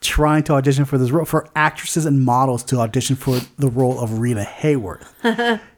[0.02, 4.00] trying to audition for this role, for actresses and models to audition for the role
[4.00, 5.62] of Rita Hayworth.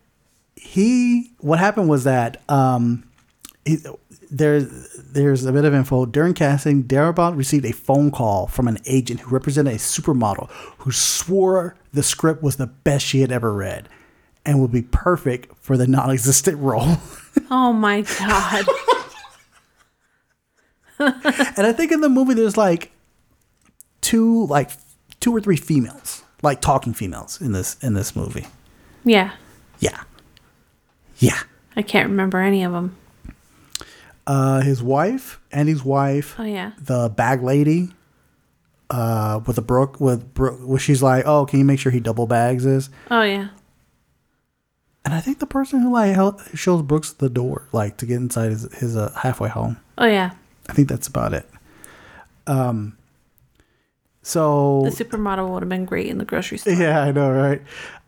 [0.60, 3.08] He what happened was that um
[3.64, 3.78] he,
[4.30, 4.68] there's
[4.98, 6.06] there's a bit of info.
[6.06, 10.50] During casting darabont received a phone call from an agent who represented a supermodel
[10.80, 13.88] who swore the script was the best she had ever read
[14.46, 16.96] and would be perfect for the non-existent role
[17.52, 18.66] oh my god.
[21.00, 22.92] and I think in the movie there's like
[24.02, 24.72] two like
[25.20, 28.48] two or three females, like talking females in this in this movie.
[29.04, 29.32] Yeah.
[29.80, 30.04] Yeah.
[31.18, 31.40] Yeah.
[31.76, 32.96] I can't remember any of them.
[34.26, 36.72] Uh, his wife, Andy's wife, Oh, yeah.
[36.80, 37.90] the bag lady,
[38.90, 42.00] uh, with the brook with brook, where she's like, "Oh, can you make sure he
[42.02, 43.50] double bags this?" Oh, yeah.
[45.08, 46.18] And I think the person who like
[46.54, 49.78] shows Brooks the door, like to get inside his his uh, halfway home.
[49.98, 50.32] Oh, yeah.
[50.68, 51.50] I think that's about it.
[52.46, 52.98] Um.
[54.22, 56.74] So The supermodel would have been great in the grocery store.
[56.74, 57.62] Yeah, I know, right?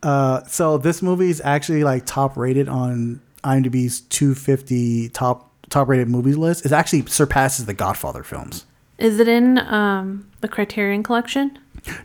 [0.04, 6.10] Uh, so this movie is actually like top rated on IMDb's 250 top top rated
[6.10, 6.66] movies list.
[6.66, 8.66] It actually surpasses the Godfather films.
[8.98, 11.58] Is it in um, the Criterion Collection?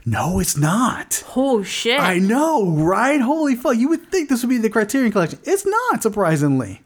[0.05, 1.23] No, it's not.
[1.35, 1.99] Oh shit!
[1.99, 3.19] I know, right?
[3.19, 3.75] Holy fuck!
[3.77, 5.39] You would think this would be the Criterion Collection.
[5.43, 6.81] It's not, surprisingly.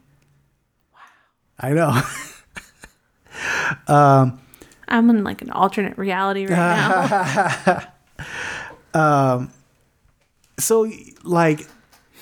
[0.92, 1.00] Wow.
[1.58, 2.02] I know.
[3.94, 4.40] um,
[4.88, 7.82] I'm in like an alternate reality right now.
[9.34, 9.52] um,
[10.58, 10.90] so
[11.22, 11.66] like,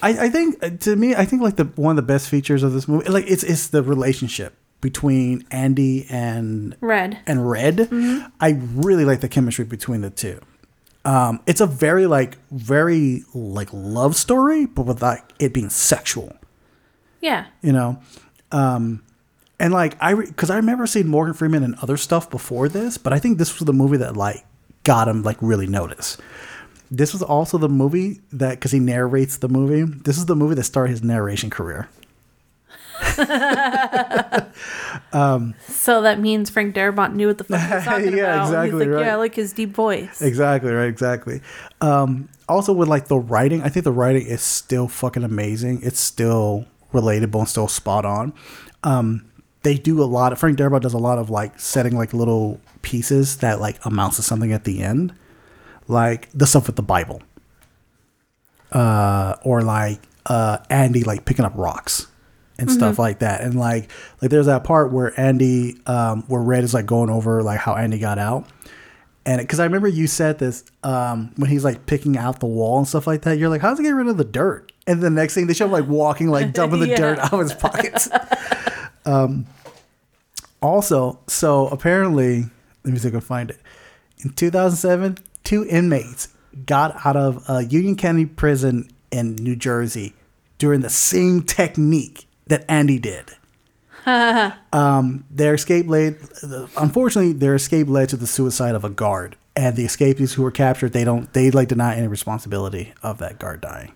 [0.03, 2.63] I, I think uh, to me, I think like the one of the best features
[2.63, 7.19] of this movie, like it's it's the relationship between Andy and Red.
[7.27, 7.89] and Red.
[8.41, 10.41] I really like the chemistry between the two.
[11.09, 16.37] Um, it's a very like very like love story, but without it being sexual.
[17.21, 17.47] yeah.
[17.63, 17.99] you know
[18.53, 19.03] um
[19.61, 23.13] and like i because i remember seeing morgan freeman and other stuff before this but
[23.13, 24.45] i think this was the movie that like
[24.85, 26.21] got him like really noticed
[26.91, 30.55] this was also the movie that because he narrates the movie this is the movie
[30.55, 31.89] that started his narration career
[35.13, 38.47] um So that means Frank Darabont knew what the fuck he was talking Yeah, about.
[38.49, 39.07] exactly, like, right.
[39.07, 40.21] yeah, I like his deep voice.
[40.23, 41.41] exactly right exactly
[41.81, 46.01] um also with like the writing i think the writing is still fucking amazing it's
[46.01, 48.33] still relatable and still spot on
[48.85, 49.25] um
[49.63, 52.59] they do a lot of frank darabont does a lot of like setting like little
[52.83, 55.13] pieces that like amounts to something at the end
[55.89, 57.21] like the stuff with the bible
[58.73, 62.07] uh or like uh andy like picking up rocks
[62.59, 62.99] and stuff Mhm.
[62.99, 63.89] like that and like
[64.21, 67.75] like there's that part where andy um where red is like going over like how
[67.77, 68.47] andy got out
[69.27, 72.79] and because I remember you said this um, when he's like picking out the wall
[72.79, 73.37] and stuff like that.
[73.37, 75.67] You're like, "How's he get rid of the dirt?" And the next thing they show
[75.67, 76.97] him like walking, like dumping the Yeah.
[76.97, 78.09] dirt out of his pockets.
[79.05, 79.45] um,
[80.63, 82.45] also, so apparently,
[82.85, 83.59] let me see if I can find it.
[84.25, 86.29] In 2007, two inmates
[86.67, 90.15] got out of a Union County prison in New Jersey
[90.59, 93.31] during the same technique that Andy did.
[94.73, 96.17] Um, their escape led,
[96.79, 100.51] unfortunately, their escape led to the suicide of a guard, and the escapees who were
[100.51, 103.93] captured, they don't, they like deny any responsibility of that guard dying.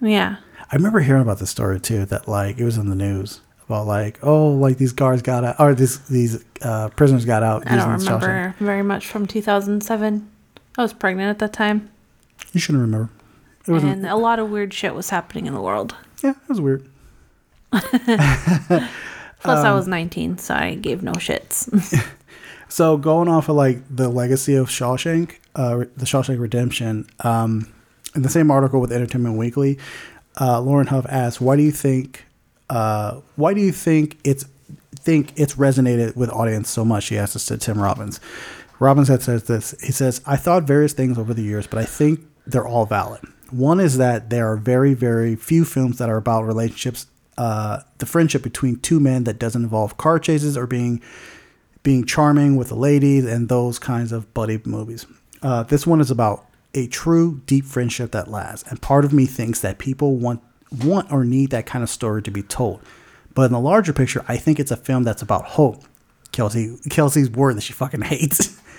[0.00, 0.36] yeah.
[0.72, 3.86] I remember hearing about this story too, that like it was in the news about
[3.86, 7.70] like, oh, like these guards got out, or these these uh, prisoners got out.
[7.70, 10.30] I don't remember very much from 2007.
[10.78, 11.90] I was pregnant at that time.
[12.54, 13.10] You shouldn't remember.
[13.66, 15.94] It and a lot of weird shit was happening in the world.
[16.22, 16.88] yeah, it was weird.
[19.40, 21.68] Plus, I Um, was 19, so I gave no shits.
[22.66, 27.72] So going off of like the legacy of Shawshank, uh, the Shawshank Redemption, um,
[28.16, 29.78] in the same article with Entertainment Weekly,
[30.40, 32.24] uh, Lauren Huff asked, "Why do you think?
[32.68, 34.46] Uh, why do you think it's
[34.96, 38.18] think it's resonated with audience so much?" She asked this to Tim Robbins.
[38.80, 39.76] Robbins had says this.
[39.80, 43.20] He says, "I thought various things over the years, but I think they're all valid.
[43.50, 47.06] One is that there are very, very few films that are about relationships,
[47.36, 51.02] uh, the friendship between two men that doesn't involve car chases or being."
[51.84, 55.06] being charming with the ladies and those kinds of buddy movies.
[55.42, 59.26] Uh, this one is about a true deep friendship that lasts, and part of me
[59.26, 60.42] thinks that people want
[60.82, 62.80] want or need that kind of story to be told.
[63.34, 65.84] But in the larger picture, I think it's a film that's about hope.
[66.32, 68.60] Kelsey Kelsey's word that she fucking hates.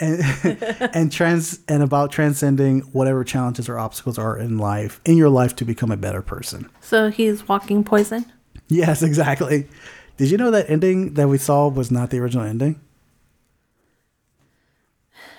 [0.00, 0.22] and
[0.94, 5.54] and trans and about transcending whatever challenges or obstacles are in life in your life
[5.56, 6.68] to become a better person.
[6.80, 8.24] so he's walking poison.
[8.68, 9.68] Yes, exactly.
[10.16, 12.80] Did you know that ending that we saw was not the original ending?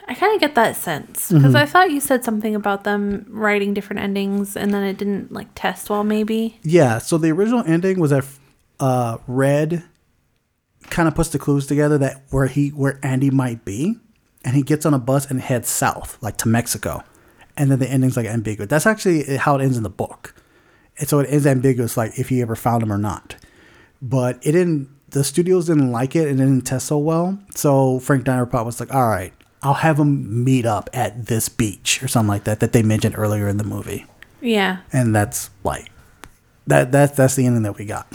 [0.08, 1.60] I kind of get that sense because Mhm.
[1.62, 5.50] I thought you said something about them writing different endings and then it didn't like
[5.54, 6.60] test well, maybe.
[6.64, 8.26] Yeah, so the original ending was that
[8.80, 9.84] uh, Red
[10.90, 13.98] kind of puts the clues together that where he where Andy might be,
[14.44, 17.04] and he gets on a bus and heads south, like to Mexico,
[17.58, 18.70] and then the ending's like ambiguous.
[18.70, 20.34] That's actually how it ends in the book,
[20.98, 23.36] and so it ends ambiguous, like if he ever found him or not.
[24.02, 24.90] But it didn't.
[25.10, 27.40] The studios didn't like it and it didn't test so well.
[27.56, 29.34] So Frank Darabont was like, "All right,
[29.64, 33.16] I'll have them meet up at this beach or something like that that they mentioned
[33.18, 34.06] earlier in the movie."
[34.42, 34.78] Yeah.
[34.94, 35.92] and that's like
[36.68, 36.92] that.
[36.92, 38.08] That's that's the ending that we got.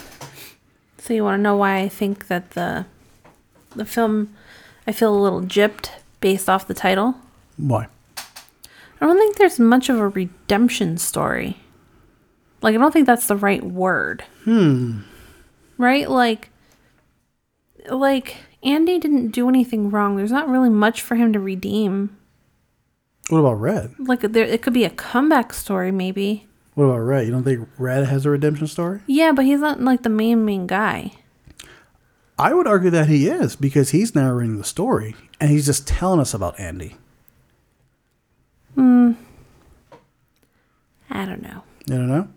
[0.97, 2.85] So you want to know why I think that the
[3.75, 4.33] the film
[4.87, 5.89] I feel a little gypped
[6.21, 7.15] based off the title.
[7.57, 7.87] Why?
[9.01, 11.57] I don't think there's much of a redemption story.
[12.61, 14.23] Like I don't think that's the right word.
[14.43, 15.01] Hmm.
[15.77, 16.09] Right?
[16.09, 16.49] Like
[17.89, 20.15] like Andy didn't do anything wrong.
[20.15, 22.17] There's not really much for him to redeem.
[23.29, 23.93] What about Red?
[23.99, 26.47] Like there it could be a comeback story maybe.
[26.73, 27.25] What about Red?
[27.25, 29.01] You don't think Red has a redemption story?
[29.07, 31.11] Yeah, but he's not like the main main guy.
[32.37, 36.19] I would argue that he is because he's narrating the story and he's just telling
[36.19, 36.97] us about Andy.
[38.75, 39.13] Hmm.
[41.09, 41.63] I don't know.
[41.87, 42.27] You don't know?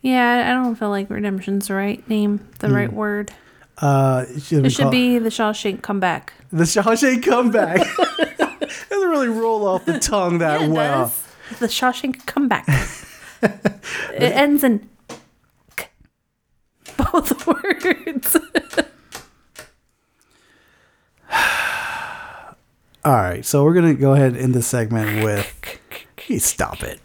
[0.00, 2.74] Yeah, I don't feel like redemption's the right name, the Hmm.
[2.74, 3.32] right word.
[3.78, 6.32] Uh, it should, It be should be the Shawshank comeback.
[6.52, 7.86] the Shawshank comeback.
[8.72, 11.04] It doesn't really roll off the tongue that Yeah, it well.
[11.50, 11.58] does.
[11.58, 12.66] The Shawshank comeback.
[13.42, 14.88] it ends in
[15.76, 15.88] k.
[16.96, 18.36] both words.
[23.04, 25.78] All right, so we're gonna go ahead and end this segment with.
[26.22, 27.00] Hey, stop it.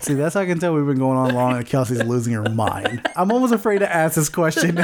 [0.00, 2.48] See, that's how I can tell we've been going on long and Kelsey's losing her
[2.48, 3.06] mind.
[3.14, 4.78] I'm almost afraid to ask this question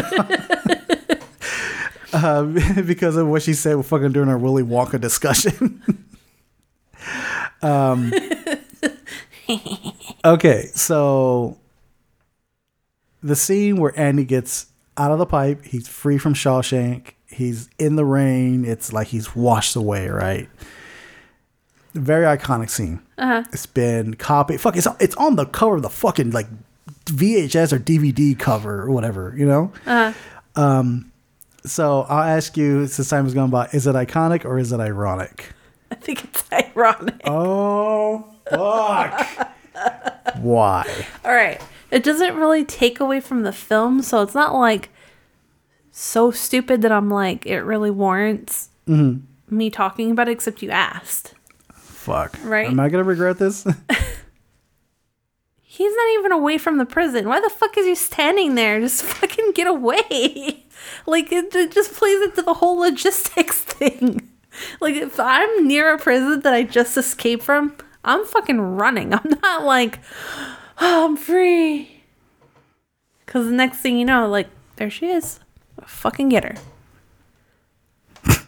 [2.13, 2.43] uh,
[2.87, 5.83] because of what she said fucking during our Willy Wonka discussion.
[7.63, 8.13] um,
[10.25, 11.59] okay, so
[13.23, 17.97] the scene where Andy gets out of the pipe, he's free from Shawshank, he's in
[17.97, 20.49] the rain, it's like he's washed away, right?
[21.95, 23.01] Very iconic scene.
[23.19, 23.45] Uh-huh.
[23.53, 24.61] It's been copied.
[24.61, 26.47] Fuck, it's it's on the cover of the fucking like
[27.07, 29.73] VHS or DVD cover or whatever, you know.
[29.87, 30.13] Uh-huh.
[30.55, 31.11] Um,
[31.65, 34.81] so I'll ask you since time has gone by: Is it iconic or is it
[34.81, 35.53] ironic?
[35.91, 37.21] I think it's ironic.
[37.25, 39.57] Oh fuck!
[40.41, 41.07] Why?
[41.25, 41.61] All right.
[41.91, 44.91] It doesn't really take away from the film, so it's not like
[45.93, 49.23] so stupid that I'm like it really warrants Mhm.
[49.49, 51.35] me talking about it except you asked.
[51.75, 52.37] Fuck.
[52.43, 52.69] Right?
[52.69, 53.65] Am I gonna regret this?
[55.63, 57.29] He's not even away from the prison.
[57.29, 58.81] Why the fuck is he standing there?
[58.81, 60.65] Just fucking get away.
[61.07, 64.29] like it, it just plays into the whole logistics thing.
[64.81, 69.15] Like if I'm near a prison that I just escaped from, I'm fucking running.
[69.15, 70.01] I'm not like,
[70.81, 72.03] oh, I'm free.
[73.27, 75.39] Cause the next thing you know, like there she is.
[75.91, 76.55] Fucking get her.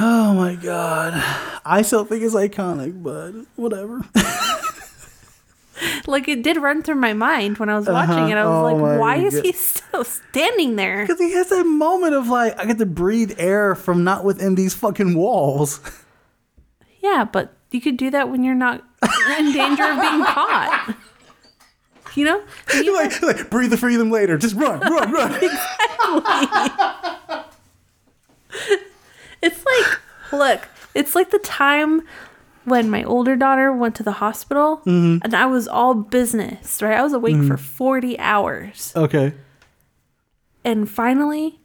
[0.00, 1.12] oh my god!
[1.64, 4.02] I still think it's iconic, but whatever.
[6.06, 8.28] Like it did run through my mind when I was watching Uh-huh.
[8.28, 8.34] it.
[8.36, 11.06] I was Oh like, why is he still standing there?
[11.06, 14.56] Because he has that moment of like, I get to breathe air from not within
[14.56, 15.80] these fucking walls.
[17.02, 18.84] Yeah, but you could do that when you're not
[19.38, 20.94] in danger of being caught.
[22.14, 22.42] You know?
[22.74, 24.36] You like, like, breathe the freedom later.
[24.36, 25.40] Just run, run, run.
[29.42, 30.00] It's like,
[30.32, 32.02] look, it's like the time
[32.64, 35.20] when my older daughter went to the hospital Mhm.
[35.24, 36.98] and I was all business, right?
[36.98, 37.58] I was awake for Mhm.
[37.58, 38.92] 40 hours.
[38.94, 39.32] Okay.
[40.62, 41.58] And finally,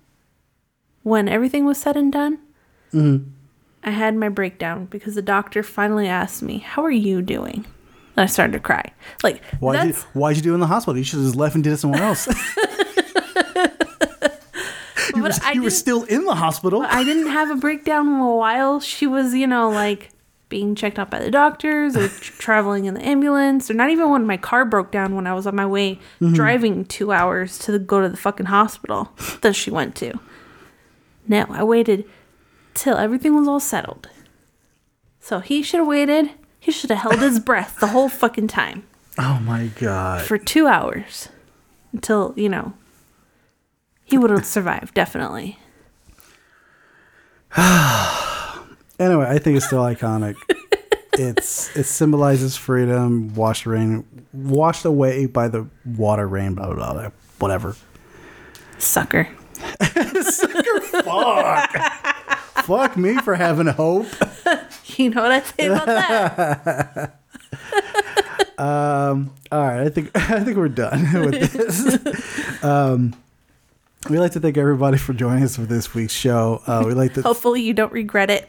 [1.03, 2.39] when everything was said and done,
[2.93, 3.29] Mm-hmm.
[3.83, 7.65] I had my breakdown because the doctor finally asked me, How are you doing?
[8.17, 8.91] And I started to cry.
[9.23, 10.97] Like, why did you, why'd you do it in the hospital?
[10.97, 12.27] You should have just left and did it somewhere else.
[15.15, 16.81] you were, you were still in the hospital.
[16.81, 20.09] I didn't have a breakdown while she was, you know, like
[20.49, 24.25] being checked out by the doctors or traveling in the ambulance, or not even when
[24.25, 26.35] my car broke down when I was on my way Mhm.
[26.35, 29.11] driving two hours to the, go to the fucking hospital
[29.41, 30.13] that she went to.
[31.27, 32.05] No, I waited
[32.75, 34.07] till everything was all settled.
[35.19, 36.29] So he should have waited.
[36.65, 38.83] He should have held his breath the whole fucking time
[39.19, 40.23] Oh my god.
[40.23, 41.29] for two hours
[41.93, 42.73] until, you know,
[44.03, 45.59] he would have survived, definitely.
[48.97, 50.35] Anyway, I think it's still iconic.
[51.13, 57.09] it's it symbolizes freedom, washed rain, washed away by the water rain, blah blah blah,
[57.39, 57.75] whatever.
[58.77, 59.27] Sucker.
[59.81, 61.75] Sucker fuck.
[62.65, 64.07] fuck me for having hope.
[64.97, 67.19] You know what I say about that?
[68.57, 72.63] um, all right, I think I think we're done with this.
[72.63, 73.13] um,
[74.09, 76.61] we'd like to thank everybody for joining us for this week's show.
[76.65, 78.47] Uh, we like to Hopefully, you don't regret it.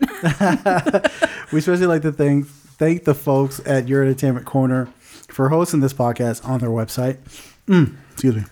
[1.52, 4.86] we especially like to thank thank the folks at Your Entertainment Corner
[5.28, 7.16] for hosting this podcast on their website.
[7.66, 8.44] Mm, excuse me.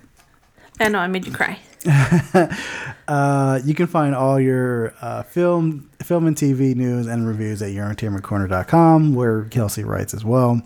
[0.81, 1.61] I know I made you cry.
[3.09, 7.71] uh, you can find all your uh, film, film and TV news and reviews at
[7.71, 10.63] yourentertainmentcorner.com, where Kelsey writes as well.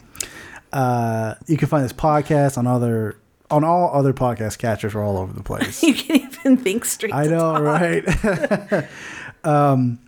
[0.73, 3.17] Uh, you can find this podcast on other
[3.51, 4.95] on all other podcast catchers.
[4.95, 5.83] We're all over the place.
[5.83, 7.15] you can't even think straight.
[7.15, 7.63] I know, talk.
[7.63, 8.89] right?
[9.45, 9.99] um,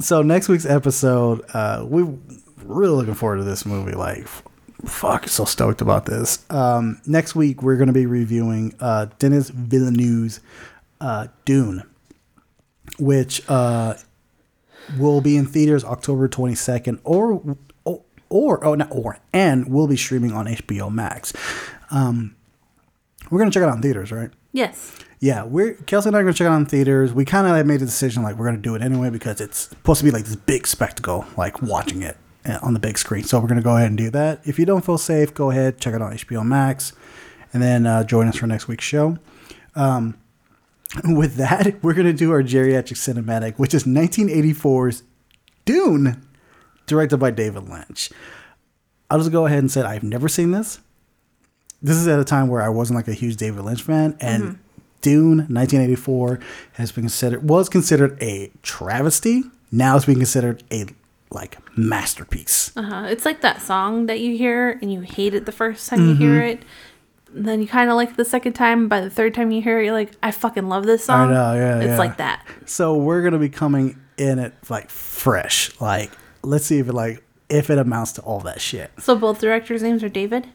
[0.00, 2.14] so next week's episode, uh, we're
[2.64, 3.92] really looking forward to this movie.
[3.92, 4.26] Like,
[4.84, 6.44] fuck, so stoked about this.
[6.50, 10.40] Um, next week, we're going to be reviewing uh, Denis Villeneuve's
[11.00, 11.82] uh, Dune,
[12.98, 13.94] which uh,
[14.98, 19.96] will be in theaters October 22nd or or, or oh not or and will be
[19.96, 21.32] streaming on HBO Max.
[21.90, 22.36] Um,
[23.30, 24.30] we're gonna check it out in theaters, right?
[24.52, 24.96] Yes.
[25.20, 27.12] Yeah, we're Kelsey and I are gonna check it out in theaters.
[27.12, 29.98] We kind of made the decision like we're gonna do it anyway because it's supposed
[29.98, 32.16] to be like this big spectacle, like watching it
[32.62, 33.24] on the big screen.
[33.24, 34.40] So we're gonna go ahead and do that.
[34.44, 36.92] If you don't feel safe, go ahead check it out on HBO Max,
[37.52, 39.18] and then uh, join us for next week's show.
[39.74, 40.16] Um,
[41.04, 45.02] with that, we're gonna do our geriatric cinematic, which is 1984's
[45.64, 46.22] Dune,
[46.86, 48.10] directed by David Lynch.
[49.10, 50.80] I'll just go ahead and say I've never seen this.
[51.80, 54.42] This is at a time where I wasn't like a huge David Lynch fan, and
[54.42, 54.58] Mhm.
[55.00, 56.40] Dune 1984
[56.72, 59.44] has been considered was considered a travesty.
[59.70, 60.86] Now it's being considered a
[61.30, 62.72] like masterpiece.
[62.76, 63.06] Uh huh.
[63.08, 66.14] It's like that song that you hear and you hate it the first time you
[66.14, 66.52] hear Mhm.
[66.54, 66.62] it.
[67.30, 68.88] Then you kind of like it the second time.
[68.88, 71.30] By the third time you hear it, you're like, I fucking love this song.
[71.30, 71.98] I know, yeah, It's yeah.
[71.98, 72.44] like that.
[72.66, 75.70] So we're gonna be coming in it like fresh.
[75.80, 76.10] Like
[76.42, 78.90] let's see if it like if it amounts to all that shit.
[78.98, 80.48] So both directors' names are David.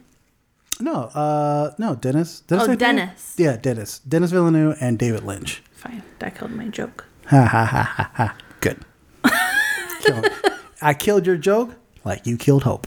[0.80, 2.42] No, uh, no, Dennis.
[2.50, 2.78] I Oh, David?
[2.80, 3.34] Dennis.
[3.36, 4.00] Yeah, Dennis.
[4.00, 5.62] Dennis Villeneuve and David Lynch.
[5.72, 7.04] Fine, that killed my joke.
[7.26, 8.36] Ha ha ha ha ha.
[8.60, 8.78] Good.
[10.84, 12.86] I killed your joke like you killed hope.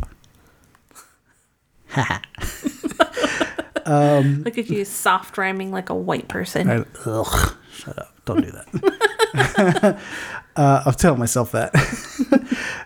[1.90, 3.56] Ha ha.
[3.86, 6.70] um, Look at you, soft rhyming like a white person.
[6.70, 8.14] I, ugh, shut up.
[8.26, 10.00] Don't do that.
[10.56, 11.74] uh, I'll tell myself that.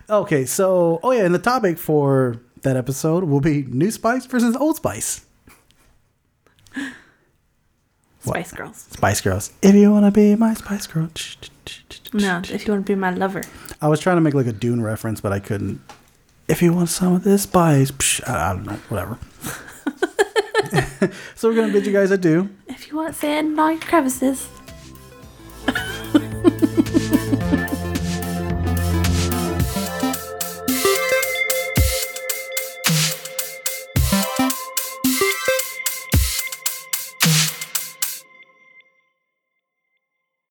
[0.10, 4.56] okay, so, oh yeah, and the topic for that episode will be New Spice versus
[4.56, 5.26] Old Spice.
[8.24, 8.58] Spice what?
[8.58, 8.86] Girls.
[8.90, 9.52] Spice Girls.
[9.62, 11.08] If you want to be my Spice Girl.
[12.12, 13.42] No, if you want to be my lover.
[13.80, 15.80] I was trying to make like a Dune reference, but I couldn't.
[16.46, 19.18] If you want some of this spice, psh, I don't know, whatever.
[21.34, 22.48] so we're going to bid you guys adieu.
[22.68, 24.48] If you want sand in all your crevices.